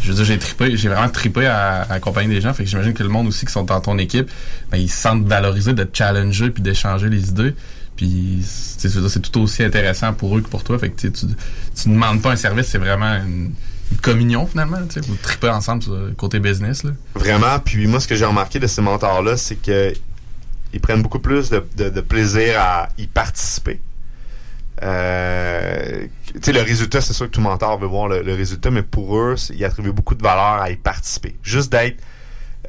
je 0.01 0.09
veux 0.09 0.15
dire, 0.15 0.25
j'ai 0.25 0.39
trippé, 0.39 0.77
j'ai 0.77 0.89
vraiment 0.89 1.09
trippé 1.09 1.45
à, 1.45 1.81
accompagner 1.89 2.27
des 2.27 2.41
gens. 2.41 2.53
Fait 2.53 2.63
que 2.63 2.69
j'imagine 2.69 2.93
que 2.93 3.03
le 3.03 3.09
monde 3.09 3.27
aussi 3.27 3.45
qui 3.45 3.51
sont 3.51 3.63
dans 3.63 3.81
ton 3.81 3.97
équipe, 3.97 4.29
ben, 4.71 4.77
ils 4.77 4.89
se 4.89 5.01
sentent 5.01 5.25
valorisés 5.25 5.73
de 5.73 5.87
challenger 5.91 6.49
puis 6.49 6.63
d'échanger 6.63 7.09
les 7.09 7.29
idées. 7.29 7.53
Puis 7.95 8.41
c'est 8.43 9.21
tout 9.21 9.41
aussi 9.41 9.63
intéressant 9.63 10.13
pour 10.13 10.35
eux 10.37 10.41
que 10.41 10.47
pour 10.47 10.63
toi. 10.63 10.79
Fait 10.79 10.89
que 10.89 10.99
tu, 10.99 11.11
tu 11.11 11.89
demandes 11.89 12.21
pas 12.21 12.31
un 12.31 12.35
service, 12.35 12.67
c'est 12.67 12.79
vraiment 12.79 13.13
une 13.15 13.53
communion 14.01 14.47
finalement, 14.47 14.77
vous 15.07 15.15
tripez 15.21 15.49
ensemble 15.49 15.83
sur 15.83 15.93
le 15.93 16.11
côté 16.11 16.39
business. 16.39 16.83
Là. 16.83 16.91
Vraiment, 17.15 17.59
puis 17.59 17.87
moi 17.87 17.99
ce 17.99 18.07
que 18.07 18.15
j'ai 18.15 18.25
remarqué 18.25 18.59
de 18.59 18.67
ces 18.67 18.81
mentors-là, 18.81 19.37
c'est 19.37 19.55
que 19.55 19.93
ils 20.73 20.79
prennent 20.79 21.01
beaucoup 21.01 21.19
plus 21.19 21.49
de, 21.49 22.01
plaisir 22.01 22.59
à 22.59 22.89
y 22.97 23.07
participer. 23.07 23.81
Euh, 24.83 26.07
sais, 26.41 26.53
le 26.53 26.61
résultat, 26.61 27.01
c'est 27.01 27.13
sûr 27.13 27.27
que 27.27 27.31
tout 27.31 27.41
mentor 27.41 27.79
veut 27.79 27.87
voir 27.87 28.07
le, 28.07 28.33
résultat, 28.33 28.71
mais 28.71 28.83
pour 28.83 29.17
eux, 29.17 29.35
ils 29.53 29.65
attribuent 29.65 29.91
beaucoup 29.91 30.15
de 30.15 30.23
valeur 30.23 30.61
à 30.61 30.69
y 30.69 30.75
participer. 30.75 31.35
Juste 31.43 31.71
d'être 31.71 31.97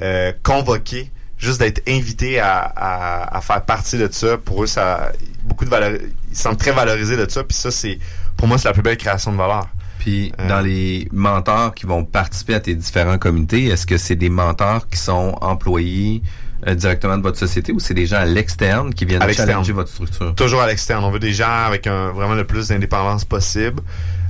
euh, 0.00 0.32
convoqué, 0.42 1.10
juste 1.38 1.60
d'être 1.60 1.82
invité 1.88 2.40
à, 2.40 3.40
faire 3.42 3.64
partie 3.64 3.98
de 3.98 4.08
ça, 4.10 4.38
pour 4.38 4.64
eux, 4.64 4.66
ça 4.66 5.12
beaucoup 5.44 5.64
de 5.64 5.70
valeur. 5.70 5.98
Ils 6.30 6.36
sont 6.36 6.54
très 6.54 6.72
valorisés 6.72 7.16
de 7.16 7.28
ça, 7.28 7.44
puis 7.44 7.56
ça, 7.56 7.70
c'est 7.70 7.98
pour 8.36 8.48
moi, 8.48 8.58
c'est 8.58 8.68
la 8.68 8.74
plus 8.74 8.82
belle 8.82 8.96
création 8.96 9.32
de 9.32 9.36
valeur. 9.36 9.68
Puis 9.98 10.32
euh. 10.40 10.48
dans 10.48 10.60
les 10.60 11.08
mentors 11.12 11.74
qui 11.74 11.86
vont 11.86 12.04
participer 12.04 12.54
à 12.54 12.60
tes 12.60 12.74
différents 12.74 13.18
comités, 13.18 13.66
est-ce 13.66 13.86
que 13.86 13.98
c'est 13.98 14.16
des 14.16 14.30
mentors 14.30 14.88
qui 14.88 14.98
sont 14.98 15.36
employés 15.40 16.22
euh, 16.66 16.74
directement 16.74 17.16
de 17.16 17.22
votre 17.22 17.38
société 17.38 17.72
ou 17.72 17.80
c'est 17.80 17.94
des 17.94 18.06
gens 18.06 18.18
à 18.18 18.24
l'externe 18.24 18.94
qui 18.94 19.04
viennent 19.04 19.22
challenger 19.32 19.72
votre 19.72 19.90
structure? 19.90 20.34
Toujours 20.34 20.62
à 20.62 20.66
l'externe. 20.66 21.04
On 21.04 21.10
veut 21.10 21.18
des 21.18 21.32
gens 21.32 21.64
avec 21.66 21.86
un, 21.86 22.10
vraiment 22.10 22.34
le 22.34 22.44
plus 22.44 22.68
d'indépendance 22.68 23.24
possible. 23.24 23.82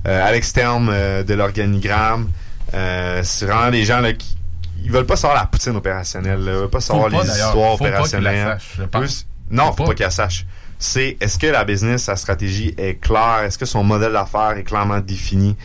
Euh, 0.07 0.27
à 0.27 0.33
l'externe 0.33 0.89
de 1.25 1.35
l'organigramme, 1.35 2.29
c'est 2.73 3.47
vraiment 3.47 3.71
des 3.71 3.85
gens 3.85 4.01
là, 4.01 4.13
qui 4.13 4.37
ils 4.85 4.91
veulent 4.91 5.07
pas 5.07 5.15
savoir 5.15 5.39
la 5.39 5.47
poutine 5.47 5.77
opérationnelle. 5.77 6.41
Ils 6.41 6.51
veulent 6.51 6.69
pas 6.69 6.81
savoir 6.81 7.09
les 7.09 7.19
histoires 7.19 7.75
opérationnelles. 7.75 8.59
non, 9.51 9.67
faut 9.67 9.85
pas, 9.85 9.91
pas 9.91 9.95
qu'elle 9.95 10.11
sache 10.11 10.45
c'est 10.83 11.17
est-ce 11.21 11.39
que 11.39 11.47
la 11.47 11.65
business, 11.65 12.05
sa 12.05 12.17
stratégie 12.17 12.75
est 12.77 13.01
claire? 13.01 13.43
Est-ce 13.45 13.57
que 13.57 13.65
son 13.65 13.85
modèle 13.85 14.13
d'affaires 14.13 14.57
est 14.59 14.65
clairement 14.65 14.99
défini? 14.99 15.57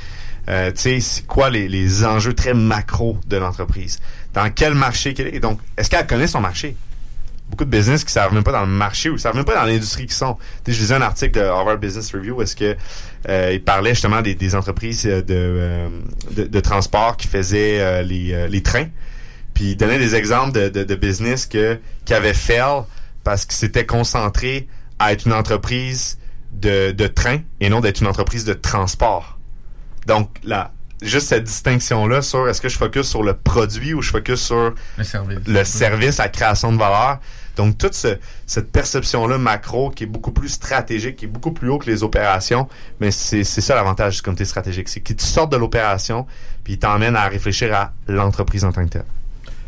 Euh, 0.50 0.72
tu 0.72 0.82
sais, 0.82 1.00
c'est 1.00 1.26
quoi 1.26 1.50
les, 1.50 2.06
enjeux 2.06 2.34
très 2.34 2.54
macro 2.54 3.18
de 3.28 3.38
l'entreprise? 3.38 4.00
Dans 4.34 4.50
quel 4.50 4.74
marché? 4.74 5.14
Qu'elle 5.14 5.34
est? 5.34 5.40
Donc, 5.40 5.60
est-ce 5.78 5.90
qu'elle 5.90 6.08
connaît 6.08 6.28
son 6.28 6.40
marché? 6.40 6.76
Beaucoup 7.50 7.66
de 7.66 7.70
business 7.70 8.04
qui 8.04 8.10
ne 8.10 8.12
savent 8.12 8.34
même 8.34 8.44
pas 8.44 8.52
dans 8.52 8.62
le 8.62 8.68
marché 8.68 9.10
ou 9.10 9.14
ne 9.14 9.18
savent 9.18 9.36
même 9.36 9.46
pas 9.46 9.56
dans 9.56 9.64
l'industrie 9.64 10.06
qu'ils 10.06 10.12
sont. 10.12 10.38
je 10.68 10.74
lisais 10.74 10.96
un 10.96 11.02
article 11.02 11.40
de 11.40 11.46
Harvard 11.46 11.78
Business 11.78 12.14
Review 12.14 12.36
où 12.36 12.42
est-ce 12.42 12.58
que 12.58 12.76
euh, 13.30 13.52
il 13.54 13.64
parlait 13.64 13.92
justement 13.92 14.22
des, 14.22 14.56
entreprises 14.56 15.04
de, 15.04 15.90
de, 16.32 16.60
transport 16.60 17.16
qui 17.16 17.28
faisaient 17.28 18.04
les, 18.04 18.50
les 18.50 18.64
trains. 18.64 18.88
Puis 19.54 19.72
il 19.72 19.76
donnait 19.78 19.98
des 19.98 20.14
exemples 20.14 20.52
de, 20.52 20.84
de, 20.84 20.96
business 20.96 21.46
que, 21.46 21.80
qui 22.04 22.14
avaient 22.14 22.34
fail 22.34 22.84
parce 23.24 23.46
que 23.46 23.54
c'était 23.54 23.86
concentré 23.86 24.68
à 25.00 25.14
être 25.14 25.26
une 25.26 25.34
entreprise 25.34 26.18
de, 26.52 26.92
de 26.92 27.08
train 27.08 27.40
et 27.62 27.70
non 27.70 27.80
d'être 27.80 28.02
une 28.02 28.08
entreprise 28.08 28.44
de 28.44 28.54
transport. 28.54 29.37
Donc, 30.08 30.30
là, 30.44 30.72
juste 31.02 31.28
cette 31.28 31.44
distinction-là 31.44 32.22
sur 32.22 32.48
est-ce 32.48 32.62
que 32.62 32.70
je 32.70 32.78
focus 32.78 33.08
sur 33.08 33.22
le 33.22 33.34
produit 33.34 33.94
ou 33.94 34.02
je 34.02 34.10
focus 34.10 34.40
sur 34.40 34.74
le 34.98 35.04
service, 35.04 35.40
le 35.46 35.64
service 35.66 36.18
la 36.18 36.30
création 36.30 36.72
de 36.72 36.78
valeur. 36.78 37.20
Donc, 37.58 37.78
toute 37.78 37.94
cette 37.94 38.72
perception-là 38.72 39.38
macro 39.38 39.90
qui 39.90 40.06
est 40.06 40.08
beaucoup 40.08 40.32
plus 40.32 40.50
stratégique, 40.50 41.18
qui 41.18 41.26
est 41.26 41.28
beaucoup 41.28 41.52
plus 41.52 41.70
haut 41.70 41.78
que 41.78 41.90
les 41.90 42.04
opérations, 42.04 42.70
mais 43.00 43.12
c'est 43.12 43.44
ça 43.44 43.76
l'avantage 43.76 44.16
du 44.16 44.22
comité 44.22 44.46
stratégique. 44.46 44.88
C'est 44.88 45.02
qu'il 45.02 45.16
te 45.16 45.24
sort 45.24 45.48
de 45.48 45.58
l'opération 45.58 46.26
puis 46.64 46.74
il 46.74 46.80
t'emmène 46.80 47.16
à 47.16 47.28
réfléchir 47.28 47.74
à 47.74 47.94
l'entreprise 48.08 48.64
en 48.64 48.72
tant 48.72 48.86
que 48.86 48.92
telle. 48.92 49.06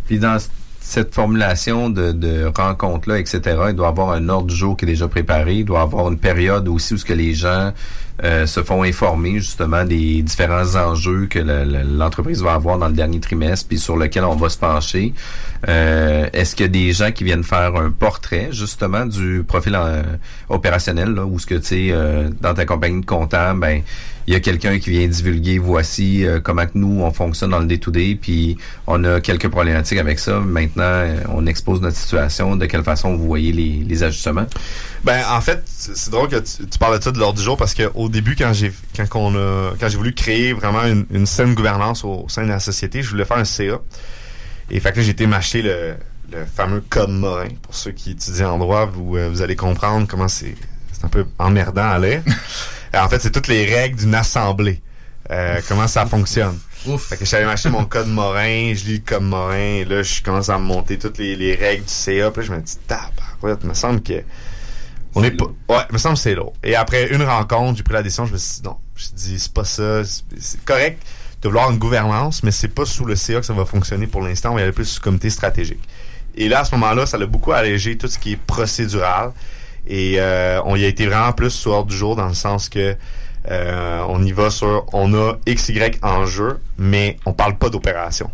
Puis 0.07 0.19
dans 0.19 0.37
cette 0.81 1.13
formulation 1.13 1.89
de, 1.89 2.11
de 2.11 2.51
rencontres-là, 2.55 3.19
etc., 3.19 3.41
il 3.69 3.75
doit 3.75 3.89
avoir 3.89 4.11
un 4.11 4.27
ordre 4.29 4.47
du 4.47 4.55
jour 4.55 4.75
qui 4.75 4.85
est 4.85 4.87
déjà 4.87 5.07
préparé. 5.07 5.57
Il 5.57 5.65
doit 5.65 5.81
avoir 5.81 6.09
une 6.09 6.17
période 6.17 6.67
aussi 6.67 6.93
où 6.93 6.97
ce 6.97 7.05
que 7.05 7.13
les 7.13 7.33
gens 7.33 7.73
euh, 8.23 8.45
se 8.45 8.63
font 8.63 8.83
informer 8.83 9.39
justement 9.39 9.85
des 9.85 10.21
différents 10.21 10.75
enjeux 10.75 11.27
que 11.27 11.39
l'entreprise 11.39 12.41
va 12.41 12.53
avoir 12.53 12.77
dans 12.77 12.87
le 12.87 12.93
dernier 12.93 13.19
trimestre, 13.19 13.67
puis 13.67 13.77
sur 13.77 13.97
lequel 13.97 14.23
on 14.25 14.35
va 14.35 14.49
se 14.49 14.57
pencher. 14.57 15.13
Euh, 15.67 16.27
Est-ce 16.33 16.55
qu'il 16.55 16.65
y 16.65 16.69
a 16.69 16.71
des 16.71 16.91
gens 16.91 17.11
qui 17.11 17.23
viennent 17.23 17.43
faire 17.43 17.75
un 17.75 17.91
portrait 17.91 18.49
justement 18.51 19.05
du 19.05 19.43
profil 19.47 19.75
euh, 19.75 20.01
opérationnel, 20.49 21.13
là, 21.13 21.25
où 21.25 21.39
ce 21.39 21.45
que 21.45 21.55
tu 21.55 21.65
sais, 21.65 21.87
euh, 21.91 22.29
dans 22.41 22.53
ta 22.53 22.65
compagnie 22.65 23.01
de 23.01 23.05
comptable, 23.05 23.59
ben 23.59 23.81
il 24.29 24.33
y 24.33 24.35
a 24.35 24.41
quelqu'un 24.41 24.77
qui 24.77 24.91
vient 24.91 25.07
divulguer 25.07 25.57
voici 25.57 26.23
euh, 26.23 26.39
comment 26.39 26.67
que 26.67 26.73
nous 26.75 27.01
on 27.01 27.11
fonctionne 27.11 27.49
dans 27.49 27.57
le 27.57 27.65
day-to-day, 27.65 28.13
puis 28.13 28.57
on 28.85 29.03
a 29.03 29.19
quelques 29.21 29.47
problématiques 29.47 29.97
avec 29.97 30.19
ça. 30.19 30.39
Maintenant, 30.39 30.83
euh, 30.83 31.17
on 31.29 31.47
expose 31.47 31.81
notre 31.81 31.97
situation. 31.97 32.55
De 32.55 32.67
quelle 32.67 32.83
façon 32.83 33.15
vous 33.15 33.25
voyez 33.25 33.51
les, 33.51 33.83
les 33.83 34.03
ajustements 34.03 34.45
Ben 35.03 35.23
en 35.31 35.41
fait, 35.41 35.63
c'est 35.65 36.11
drôle 36.11 36.29
que 36.29 36.35
tu, 36.35 36.67
tu, 36.67 36.77
parles 36.77 36.99
de 36.99 37.03
ça 37.03 37.09
de 37.09 37.17
l'ordre 37.17 37.39
du 37.39 37.43
jour 37.43 37.57
parce 37.57 37.73
qu'au 37.73 38.07
début, 38.07 38.35
quand 38.35 38.53
j'ai 38.53 38.71
quand 38.95 39.07
on 39.15 39.35
a 39.35 39.71
quand 39.79 39.89
j'ai 39.89 39.97
voulu 39.97 40.13
créer 40.13 40.53
vraiment 40.53 40.83
une, 40.83 41.07
une 41.09 41.25
saine 41.25 41.55
gouvernance 41.55 42.03
au, 42.03 42.27
sein 42.29 42.43
de 42.43 42.49
la 42.49 42.59
société, 42.59 43.01
je 43.01 43.09
voulais 43.09 43.25
faire 43.25 43.37
un 43.37 43.45
CA. 43.45 43.79
Et 44.69 44.79
fait 44.79 44.91
que 44.91 45.01
j'ai 45.01 45.09
été 45.09 45.25
m'acheter 45.25 45.63
le, 45.63 45.95
le 46.31 46.45
fameux 46.45 46.83
code 46.87 47.09
Morin. 47.09 47.47
Pour 47.63 47.73
ceux 47.73 47.93
qui 47.93 48.11
étudient 48.11 48.51
en 48.51 48.59
droit, 48.59 48.85
vous, 48.85 49.17
euh, 49.17 49.27
vous 49.27 49.41
allez 49.41 49.55
comprendre 49.55 50.05
comment 50.07 50.27
c'est 50.27 50.53
c'est 50.91 51.05
un 51.05 51.09
peu 51.09 51.25
emmerdant 51.39 51.89
à 51.89 51.97
lire. 51.97 52.21
Euh, 52.95 52.99
en 52.99 53.09
fait, 53.09 53.19
c'est 53.19 53.31
toutes 53.31 53.47
les 53.47 53.65
règles 53.65 53.97
d'une 53.97 54.15
assemblée. 54.15 54.81
Euh, 55.31 55.61
comment 55.67 55.87
ça 55.87 56.05
fonctionne. 56.05 56.57
Ouf. 56.87 57.07
Fait 57.07 57.17
que 57.17 57.25
j'avais 57.25 57.45
acheté 57.45 57.69
mon 57.69 57.85
code 57.85 58.07
Morin, 58.07 58.73
je 58.73 58.85
lis 58.85 58.93
le 58.95 59.03
code 59.05 59.23
Morin, 59.23 59.55
et 59.55 59.85
là, 59.85 60.01
je 60.01 60.23
commence 60.23 60.49
à 60.49 60.57
me 60.57 60.63
monter 60.63 60.97
toutes 60.97 61.17
les, 61.17 61.35
les 61.35 61.55
règles 61.55 61.83
du 61.83 61.93
CA, 61.93 62.31
puis 62.31 62.41
là, 62.41 62.47
je 62.47 62.51
me 62.53 62.61
dis, 62.61 62.77
tabarouette, 62.87 63.63
me 63.63 63.73
semble 63.73 64.01
que... 64.01 64.23
On 65.15 65.23
est 65.23 65.31
pas... 65.31 65.45
Ouais, 65.67 65.83
me 65.91 65.97
semble 65.97 66.15
que 66.15 66.21
c'est 66.21 66.35
lourd. 66.35 66.53
Et 66.63 66.75
après 66.75 67.13
une 67.13 67.23
rencontre, 67.23 67.77
j'ai 67.77 67.83
pris 67.83 67.93
la 67.93 68.03
décision, 68.03 68.25
je 68.25 68.33
me 68.33 68.37
suis 68.37 68.61
dit, 68.61 68.67
non, 68.67 68.77
je 68.95 69.07
dit, 69.13 69.39
c'est 69.39 69.53
pas 69.53 69.65
ça, 69.65 70.03
c'est 70.03 70.63
correct 70.65 71.03
de 71.41 71.47
vouloir 71.47 71.71
une 71.71 71.77
gouvernance, 71.77 72.43
mais 72.43 72.51
c'est 72.51 72.67
pas 72.67 72.85
sous 72.85 73.05
le 73.05 73.15
CA 73.15 73.39
que 73.39 73.45
ça 73.45 73.53
va 73.53 73.65
fonctionner 73.65 74.07
pour 74.07 74.21
l'instant, 74.21 74.51
on 74.51 74.55
va 74.55 74.61
y 74.61 74.63
aller 74.63 74.71
plus 74.71 74.85
sous 74.85 75.01
comité 75.01 75.29
stratégique. 75.29 75.81
Et 76.35 76.47
là, 76.47 76.61
à 76.61 76.65
ce 76.65 76.73
moment-là, 76.75 77.05
ça 77.05 77.17
l'a 77.17 77.25
beaucoup 77.25 77.51
allégé 77.51 77.97
tout 77.97 78.07
ce 78.07 78.17
qui 78.17 78.33
est 78.33 78.39
procédural. 78.39 79.31
Et 79.89 80.15
euh, 80.19 80.61
on 80.65 80.75
y 80.75 80.85
a 80.85 80.87
été 80.87 81.07
vraiment 81.07 81.33
plus 81.33 81.49
sur 81.49 81.83
du 81.83 81.97
jour 81.97 82.15
dans 82.15 82.27
le 82.27 82.35
sens 82.35 82.69
que 82.69 82.95
euh, 83.49 84.05
on 84.07 84.23
y 84.23 84.31
va 84.31 84.51
sur 84.51 84.85
on 84.93 85.13
a 85.15 85.33
X, 85.47 85.69
Y 85.69 85.99
enjeux, 86.03 86.59
mais 86.77 87.17
on 87.25 87.33
parle 87.33 87.57
pas 87.57 87.69
d'opération. 87.69 88.29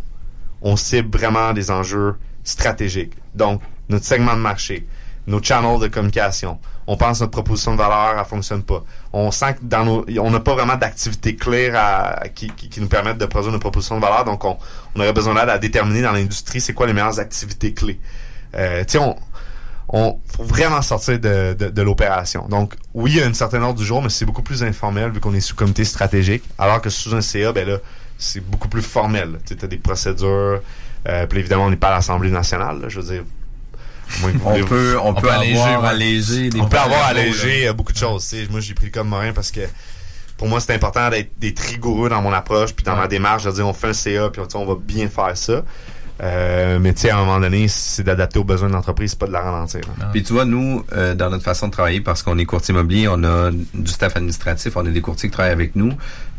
On 0.62 0.76
cible 0.76 1.18
vraiment 1.18 1.54
des 1.54 1.72
enjeux 1.72 2.16
stratégiques. 2.44 3.14
Donc, 3.34 3.62
notre 3.88 4.04
segment 4.04 4.34
de 4.34 4.42
marché, 4.42 4.86
nos 5.28 5.42
channels 5.42 5.80
de 5.80 5.88
communication. 5.88 6.60
On 6.88 6.98
pense 6.98 7.20
que 7.20 7.24
notre 7.24 7.32
proposition 7.32 7.74
de 7.74 7.78
valeur, 7.78 8.16
elle 8.20 8.26
fonctionne 8.26 8.64
pas. 8.64 8.84
On 9.14 9.32
sent 9.32 9.56
que 9.56 9.60
dans 9.64 9.86
nos, 9.86 10.06
on 10.20 10.32
n'a 10.32 10.40
pas 10.40 10.54
vraiment 10.56 10.76
d'activités 10.76 11.36
claires 11.36 11.76
à, 11.76 12.28
qui, 12.28 12.50
qui, 12.50 12.82
nous 12.82 12.88
permettent 12.88 13.18
de 13.18 13.26
produire 13.26 13.54
nos 13.54 13.60
propositions 13.60 13.96
de 13.96 14.02
valeur. 14.02 14.26
Donc, 14.26 14.44
on, 14.44 14.58
on 14.96 15.00
aurait 15.00 15.14
besoin 15.14 15.36
d'aide 15.36 15.50
à 15.50 15.58
déterminer 15.58 16.02
dans 16.02 16.12
l'industrie 16.12 16.60
c'est 16.60 16.74
quoi 16.74 16.86
les 16.86 16.94
meilleures 16.94 17.20
activités 17.20 17.74
clés. 17.74 18.00
Euh, 18.56 18.84
on 19.90 20.20
faut 20.26 20.44
vraiment 20.44 20.82
sortir 20.82 21.20
de, 21.20 21.54
de, 21.54 21.82
l'opération. 21.82 22.48
Donc, 22.50 22.74
oui, 22.94 23.12
il 23.12 23.18
y 23.18 23.22
a 23.22 23.26
une 23.26 23.36
certaine 23.36 23.62
ordre 23.62 23.80
du 23.80 23.86
jour, 23.86 24.02
mais 24.02 24.10
c'est 24.10 24.26
beaucoup 24.26 24.42
plus 24.42 24.64
informel 24.64 25.12
vu 25.12 25.20
qu'on 25.20 25.34
est 25.34 25.40
sous 25.40 25.56
comité 25.56 25.86
stratégique. 25.86 26.44
Alors 26.58 26.82
que 26.82 26.90
sous 26.90 27.14
un 27.14 27.22
CA, 27.22 27.52
ben 27.52 27.68
là, 27.68 27.78
c'est 28.18 28.40
beaucoup 28.40 28.68
plus 28.68 28.82
formel. 28.82 29.40
Tu 29.46 29.56
as 29.62 29.68
des 29.68 29.78
procédures. 29.78 30.62
Euh, 31.08 31.28
puis 31.28 31.40
évidemment, 31.40 31.66
on 31.66 31.70
n'est 31.70 31.76
pas 31.76 31.90
à 31.90 31.96
l'Assemblée 31.96 32.32
nationale. 32.32 32.86
je 32.88 33.00
veux 33.00 33.14
dire, 33.14 33.24
on 34.24 34.64
peut, 34.66 34.98
on, 35.02 35.14
peut 35.14 35.30
alléger, 35.30 35.60
avoir, 35.60 35.86
alléger 35.86 36.50
on 36.60 36.68
peut 36.68 36.78
avoir 36.78 37.06
allégé 37.06 37.68
euh, 37.68 37.74
beaucoup 37.74 37.94
de 37.94 37.98
choses. 37.98 38.34
Moi, 38.50 38.60
j'ai 38.60 38.74
pris 38.74 38.92
comme 38.92 39.10
moyen 39.10 39.34
parce 39.34 39.52
que 39.52 39.62
pour 40.38 40.48
moi, 40.48 40.60
c'est 40.60 40.74
important 40.74 41.10
d'être 41.10 41.60
rigoureux 41.60 42.10
dans 42.10 42.22
mon 42.22 42.34
approche 42.34 42.74
puis 42.74 42.84
dans 42.84 42.96
ma 42.96 43.08
démarche 43.08 43.44
de 43.44 43.52
dire 43.52 43.68
on 43.68 43.74
fait 43.74 43.88
un 43.88 43.94
CA 43.94 44.30
puis 44.30 44.42
on 44.54 44.66
va 44.66 44.76
bien 44.76 45.10
faire 45.10 45.36
ça. 45.36 45.64
Euh, 46.22 46.80
mais 46.80 46.94
tu 46.94 47.02
sais, 47.02 47.10
à 47.10 47.18
un 47.18 47.26
moment 47.26 47.40
donné, 47.40 47.68
c'est 47.68 48.04
d'adapter 48.04 48.40
aux 48.40 48.44
besoins 48.44 48.70
de 48.70 48.74
l'entreprise, 48.74 49.12
c'est 49.12 49.20
pas 49.20 49.28
de 49.28 49.34
la 49.34 49.42
ralentir. 49.42 49.82
Puis 50.12 50.24
tu 50.24 50.34
vois, 50.34 50.46
nous, 50.46 50.84
euh, 50.94 51.14
dans 51.14 51.30
notre 51.30 51.44
façon 51.44 51.68
de 51.68 51.72
travailler, 51.74 52.02
parce 52.02 52.24
qu'on 52.24 52.38
est 52.38 52.46
courtier 52.46 52.74
immobilier, 52.74 53.08
on 53.10 53.24
a 53.24 53.52
du 53.52 53.92
staff 53.92 54.16
administratif, 54.16 54.78
on 54.78 54.86
a 54.86 54.90
des 54.90 55.02
courtiers 55.02 55.30
qui 55.30 55.34
travaillent 55.34 55.52
avec 55.52 55.76
nous. 55.76 55.92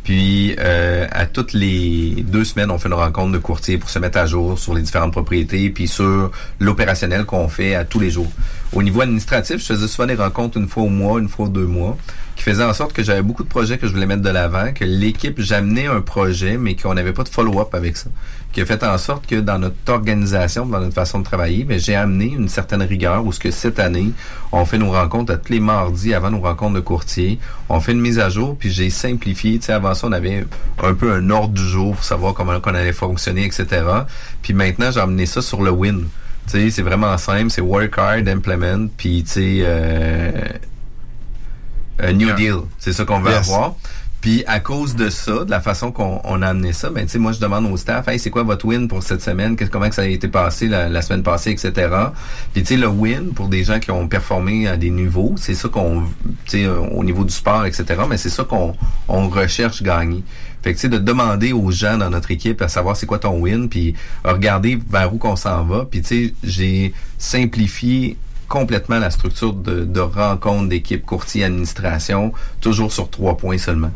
Puis 0.03 0.55
euh, 0.61 1.07
à 1.11 1.27
toutes 1.27 1.53
les 1.53 2.24
deux 2.27 2.45
semaines, 2.45 2.70
on 2.70 2.79
fait 2.79 2.89
une 2.89 2.95
rencontre 2.95 3.33
de 3.33 3.39
courtiers 3.39 3.77
pour 3.77 3.91
se 3.91 3.99
mettre 3.99 4.18
à 4.18 4.27
jour 4.27 4.57
sur 4.59 4.72
les 4.72 4.83
différentes 4.83 5.12
propriétés, 5.12 5.68
puis 5.70 5.89
sur 5.89 6.31
l'opérationnel 6.61 7.24
qu'on 7.24 7.49
fait 7.49 7.74
à 7.74 7.85
tous 7.85 7.99
les 7.99 8.11
jours. 8.11 8.31
Au 8.72 8.83
niveau 8.83 9.01
administratif, 9.01 9.59
je 9.59 9.64
faisais 9.64 9.89
souvent 9.89 10.07
des 10.07 10.14
rencontres 10.14 10.59
une 10.59 10.68
fois 10.68 10.85
au 10.85 10.89
mois, 10.89 11.18
une 11.20 11.29
fois 11.29 11.47
aux 11.47 11.51
deux 11.51 11.66
mois. 11.66 11.99
qui 12.37 12.43
faisait 12.43 12.62
en 12.62 12.74
sorte 12.74 12.93
que 12.93 13.03
j'avais 13.03 13.22
beaucoup 13.22 13.43
de 13.43 13.49
projets 13.49 13.79
que 13.79 13.87
je 13.87 13.93
voulais 13.93 14.07
mettre 14.07 14.22
de 14.22 14.31
l'avant, 14.31 14.72
que 14.72 14.85
l'équipe, 14.85 15.41
j'amenais 15.41 15.87
un 15.87 16.03
projet, 16.03 16.59
mais 16.59 16.77
qu'on 16.77 16.95
n'avait 16.95 17.14
pas 17.14 17.24
de 17.24 17.31
follow-up 17.31 17.74
avec 17.74 17.97
ça. 17.97 18.11
Qui 18.57 18.62
a 18.62 18.64
fait 18.64 18.82
en 18.84 18.96
sorte 18.96 19.26
que 19.26 19.36
dans 19.38 19.59
notre 19.59 19.76
organisation, 19.86 20.64
dans 20.64 20.80
notre 20.80 20.94
façon 20.94 21.18
de 21.18 21.24
travailler, 21.24 21.64
ben, 21.64 21.78
j'ai 21.78 21.94
amené 21.94 22.24
une 22.24 22.48
certaine 22.48 22.80
rigueur 22.80 23.22
où 23.22 23.30
ce 23.30 23.38
que 23.38 23.50
cette 23.50 23.78
année, 23.78 24.12
on 24.50 24.64
fait 24.64 24.78
nos 24.78 24.92
rencontres 24.92 25.34
à 25.34 25.36
tous 25.36 25.52
les 25.52 25.61
mardis 25.61 26.14
avant 26.14 26.30
nos 26.30 26.40
rencontres 26.40 26.72
de 26.72 26.80
courtier. 26.80 27.38
On 27.68 27.80
fait 27.80 27.92
une 27.92 28.00
mise 28.00 28.18
à 28.18 28.30
jour, 28.30 28.57
puis 28.59 28.70
j'ai 28.70 28.88
simplifié. 28.88 29.59
Tu 29.59 29.66
sais, 29.66 29.74
avant 29.74 29.92
ça, 29.92 30.07
on 30.07 30.12
avait 30.12 30.46
un 30.82 30.94
peu 30.94 31.12
un 31.12 31.28
ordre 31.28 31.52
du 31.52 31.68
jour 31.68 31.96
pour 31.96 32.02
savoir 32.02 32.32
comment 32.32 32.54
on 32.64 32.74
allait 32.74 32.94
fonctionner, 32.94 33.44
etc. 33.44 33.66
Puis 34.40 34.54
maintenant, 34.54 34.90
j'ai 34.90 35.00
amené 35.00 35.26
ça 35.26 35.42
sur 35.42 35.61
le 35.61 35.70
win. 35.70 36.07
Tu 36.46 36.52
sais, 36.52 36.70
c'est 36.70 36.80
vraiment 36.80 37.18
simple, 37.18 37.50
c'est 37.50 37.61
work 37.61 37.98
hard, 37.98 38.26
implement, 38.26 38.86
puis 38.96 39.22
tu 39.22 39.32
sais, 39.32 39.59
euh, 39.66 40.30
New 42.14 42.32
Deal, 42.32 42.61
c'est 42.78 42.94
ça 42.94 43.04
qu'on 43.04 43.20
veut 43.20 43.34
avoir. 43.34 43.74
Puis 44.27 44.43
à 44.49 44.59
cause 44.59 44.97
de 44.97 45.09
ça, 45.09 45.45
de 45.45 45.51
la 45.53 45.61
façon 45.61 45.93
qu'on 45.93 46.43
a 46.43 46.49
amené 46.49 46.72
ça, 46.72 46.91
ben 46.91 47.05
tu 47.05 47.12
sais, 47.12 47.18
moi 47.20 47.31
je 47.31 47.39
demande 47.39 47.64
au 47.66 47.77
staff, 47.77 48.09
hey, 48.09 48.18
c'est 48.18 48.31
quoi 48.31 48.43
votre 48.43 48.66
win 48.66 48.89
pour 48.89 49.01
cette 49.05 49.22
semaine, 49.22 49.55
comment 49.70 49.89
que 49.89 49.95
ça 49.95 50.03
a 50.03 50.07
été 50.07 50.27
passé 50.27 50.66
la, 50.66 51.01
semaine 51.01 51.22
passée, 51.22 51.53
etc. 51.53 51.72
Puis 52.53 52.64
tu 52.64 52.74
sais, 52.74 52.77
le 52.77 52.89
win 52.89 53.33
pour 53.33 53.47
des 53.47 53.62
gens 53.62 53.79
qui 53.79 53.93
ont 53.93 54.09
performé 54.09 54.66
à 54.66 54.77
des 54.77 54.91
niveaux, 54.91 55.37
c'est 55.37 55.55
ça 55.55 55.68
qu'on, 55.68 56.03
tu 56.45 56.64
sais, 56.64 56.66
au 56.66 57.05
niveau 57.05 57.22
du 57.22 57.33
sport, 57.33 57.66
etc. 57.66 58.01
Mais 58.11 58.16
c'est 58.16 58.29
ça 58.29 58.43
qu'on 58.43 58.74
on 59.07 59.29
recherche 59.29 59.85
gagner. 59.85 60.24
Fait 60.61 60.72
que 60.72 60.79
tu 60.79 60.81
sais, 60.81 60.89
de 60.89 60.99
demander 60.99 61.53
aux 61.53 61.70
gens 61.70 61.97
dans 61.97 62.11
notre 62.11 62.33
équipe 62.33 62.61
à 62.62 62.66
savoir 62.66 62.97
c'est 62.97 63.07
quoi 63.07 63.20
ton 63.20 63.39
win, 63.41 63.68
puis 63.68 63.95
regarder 64.24 64.77
vers 64.91 65.14
où 65.14 65.18
qu'on 65.18 65.37
s'en 65.37 65.62
va. 65.62 65.85
Puis 65.89 66.03
tu 66.03 66.27
sais, 66.27 66.35
j'ai 66.43 66.93
simplifié 67.16 68.16
complètement 68.49 68.99
la 68.99 69.11
structure 69.11 69.53
de, 69.53 69.85
de 69.85 70.01
rencontre 70.01 70.68
d'équipe 70.68 71.07
courtier 71.07 71.45
administration, 71.45 72.33
toujours 72.61 72.93
sur 72.93 73.09
trois 73.09 73.37
points 73.37 73.59
seulement. 73.59 73.93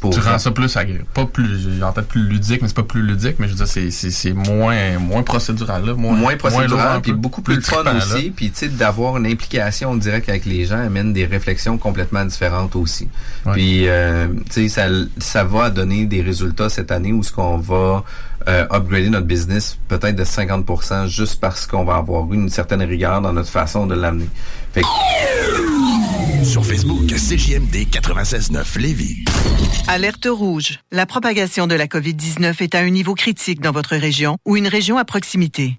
Pour 0.00 0.12
tu 0.12 0.20
rends 0.20 0.38
ça 0.38 0.50
plus 0.50 0.76
pas 1.14 1.26
plus 1.26 1.82
en 1.82 1.92
plus 1.92 2.22
ludique 2.22 2.62
mais 2.62 2.68
c'est 2.68 2.76
pas 2.76 2.82
plus 2.82 3.02
ludique 3.02 3.36
mais 3.38 3.46
je 3.46 3.52
veux 3.52 3.64
dire 3.64 3.68
c'est 3.68 3.90
c'est 3.90 4.32
moins 4.32 4.98
moins 4.98 5.22
procédural 5.22 5.84
là, 5.84 5.94
moins, 5.94 6.16
moins 6.16 6.36
procédural 6.36 7.00
puis 7.00 7.12
beaucoup 7.12 7.42
plus, 7.42 7.60
fun 7.60 7.84
aussi 7.96 8.30
puis 8.30 8.50
tu 8.50 8.58
sais 8.58 8.68
d'avoir 8.68 9.16
une 9.16 9.26
implication 9.26 9.96
directe 9.96 10.28
avec 10.28 10.44
les 10.44 10.64
gens 10.64 10.78
amène 10.78 11.12
des 11.12 11.24
réflexions 11.24 11.78
complètement 11.78 12.24
différentes 12.24 12.76
aussi. 12.76 13.08
Puis 13.52 13.88
euh, 13.88 14.28
tu 14.50 14.68
sais 14.68 14.68
ça 14.68 14.88
ça 15.18 15.44
va 15.44 15.70
donner 15.70 16.06
des 16.06 16.22
résultats 16.22 16.68
cette 16.68 16.90
année 16.90 17.12
où 17.12 17.22
ce 17.22 17.32
qu'on 17.32 17.58
va 17.58 18.04
euh, 18.48 18.64
upgrader 18.70 19.10
notre 19.10 19.26
business 19.26 19.78
peut-être 19.88 20.14
de 20.14 20.24
50% 20.24 21.08
juste 21.08 21.40
parce 21.40 21.66
qu'on 21.66 21.84
va 21.84 21.96
avoir 21.96 22.32
une 22.32 22.48
certaine 22.48 22.82
rigueur 22.82 23.20
dans 23.20 23.32
notre 23.32 23.50
façon 23.50 23.86
de 23.86 23.94
l'amener. 23.94 24.28
Fait 24.72 24.82
Sur 26.44 26.64
Facebook, 26.64 27.06
CJMD 27.06 27.88
96.9 27.90 28.78
Lévis. 28.78 29.24
Alerte 29.88 30.26
rouge. 30.30 30.80
La 30.90 31.06
propagation 31.06 31.66
de 31.66 31.74
la 31.74 31.86
COVID-19 31.86 32.62
est 32.62 32.74
à 32.74 32.80
un 32.80 32.90
niveau 32.90 33.14
critique 33.14 33.60
dans 33.60 33.72
votre 33.72 33.96
région 33.96 34.36
ou 34.44 34.56
une 34.56 34.68
région 34.68 34.98
à 34.98 35.04
proximité. 35.04 35.78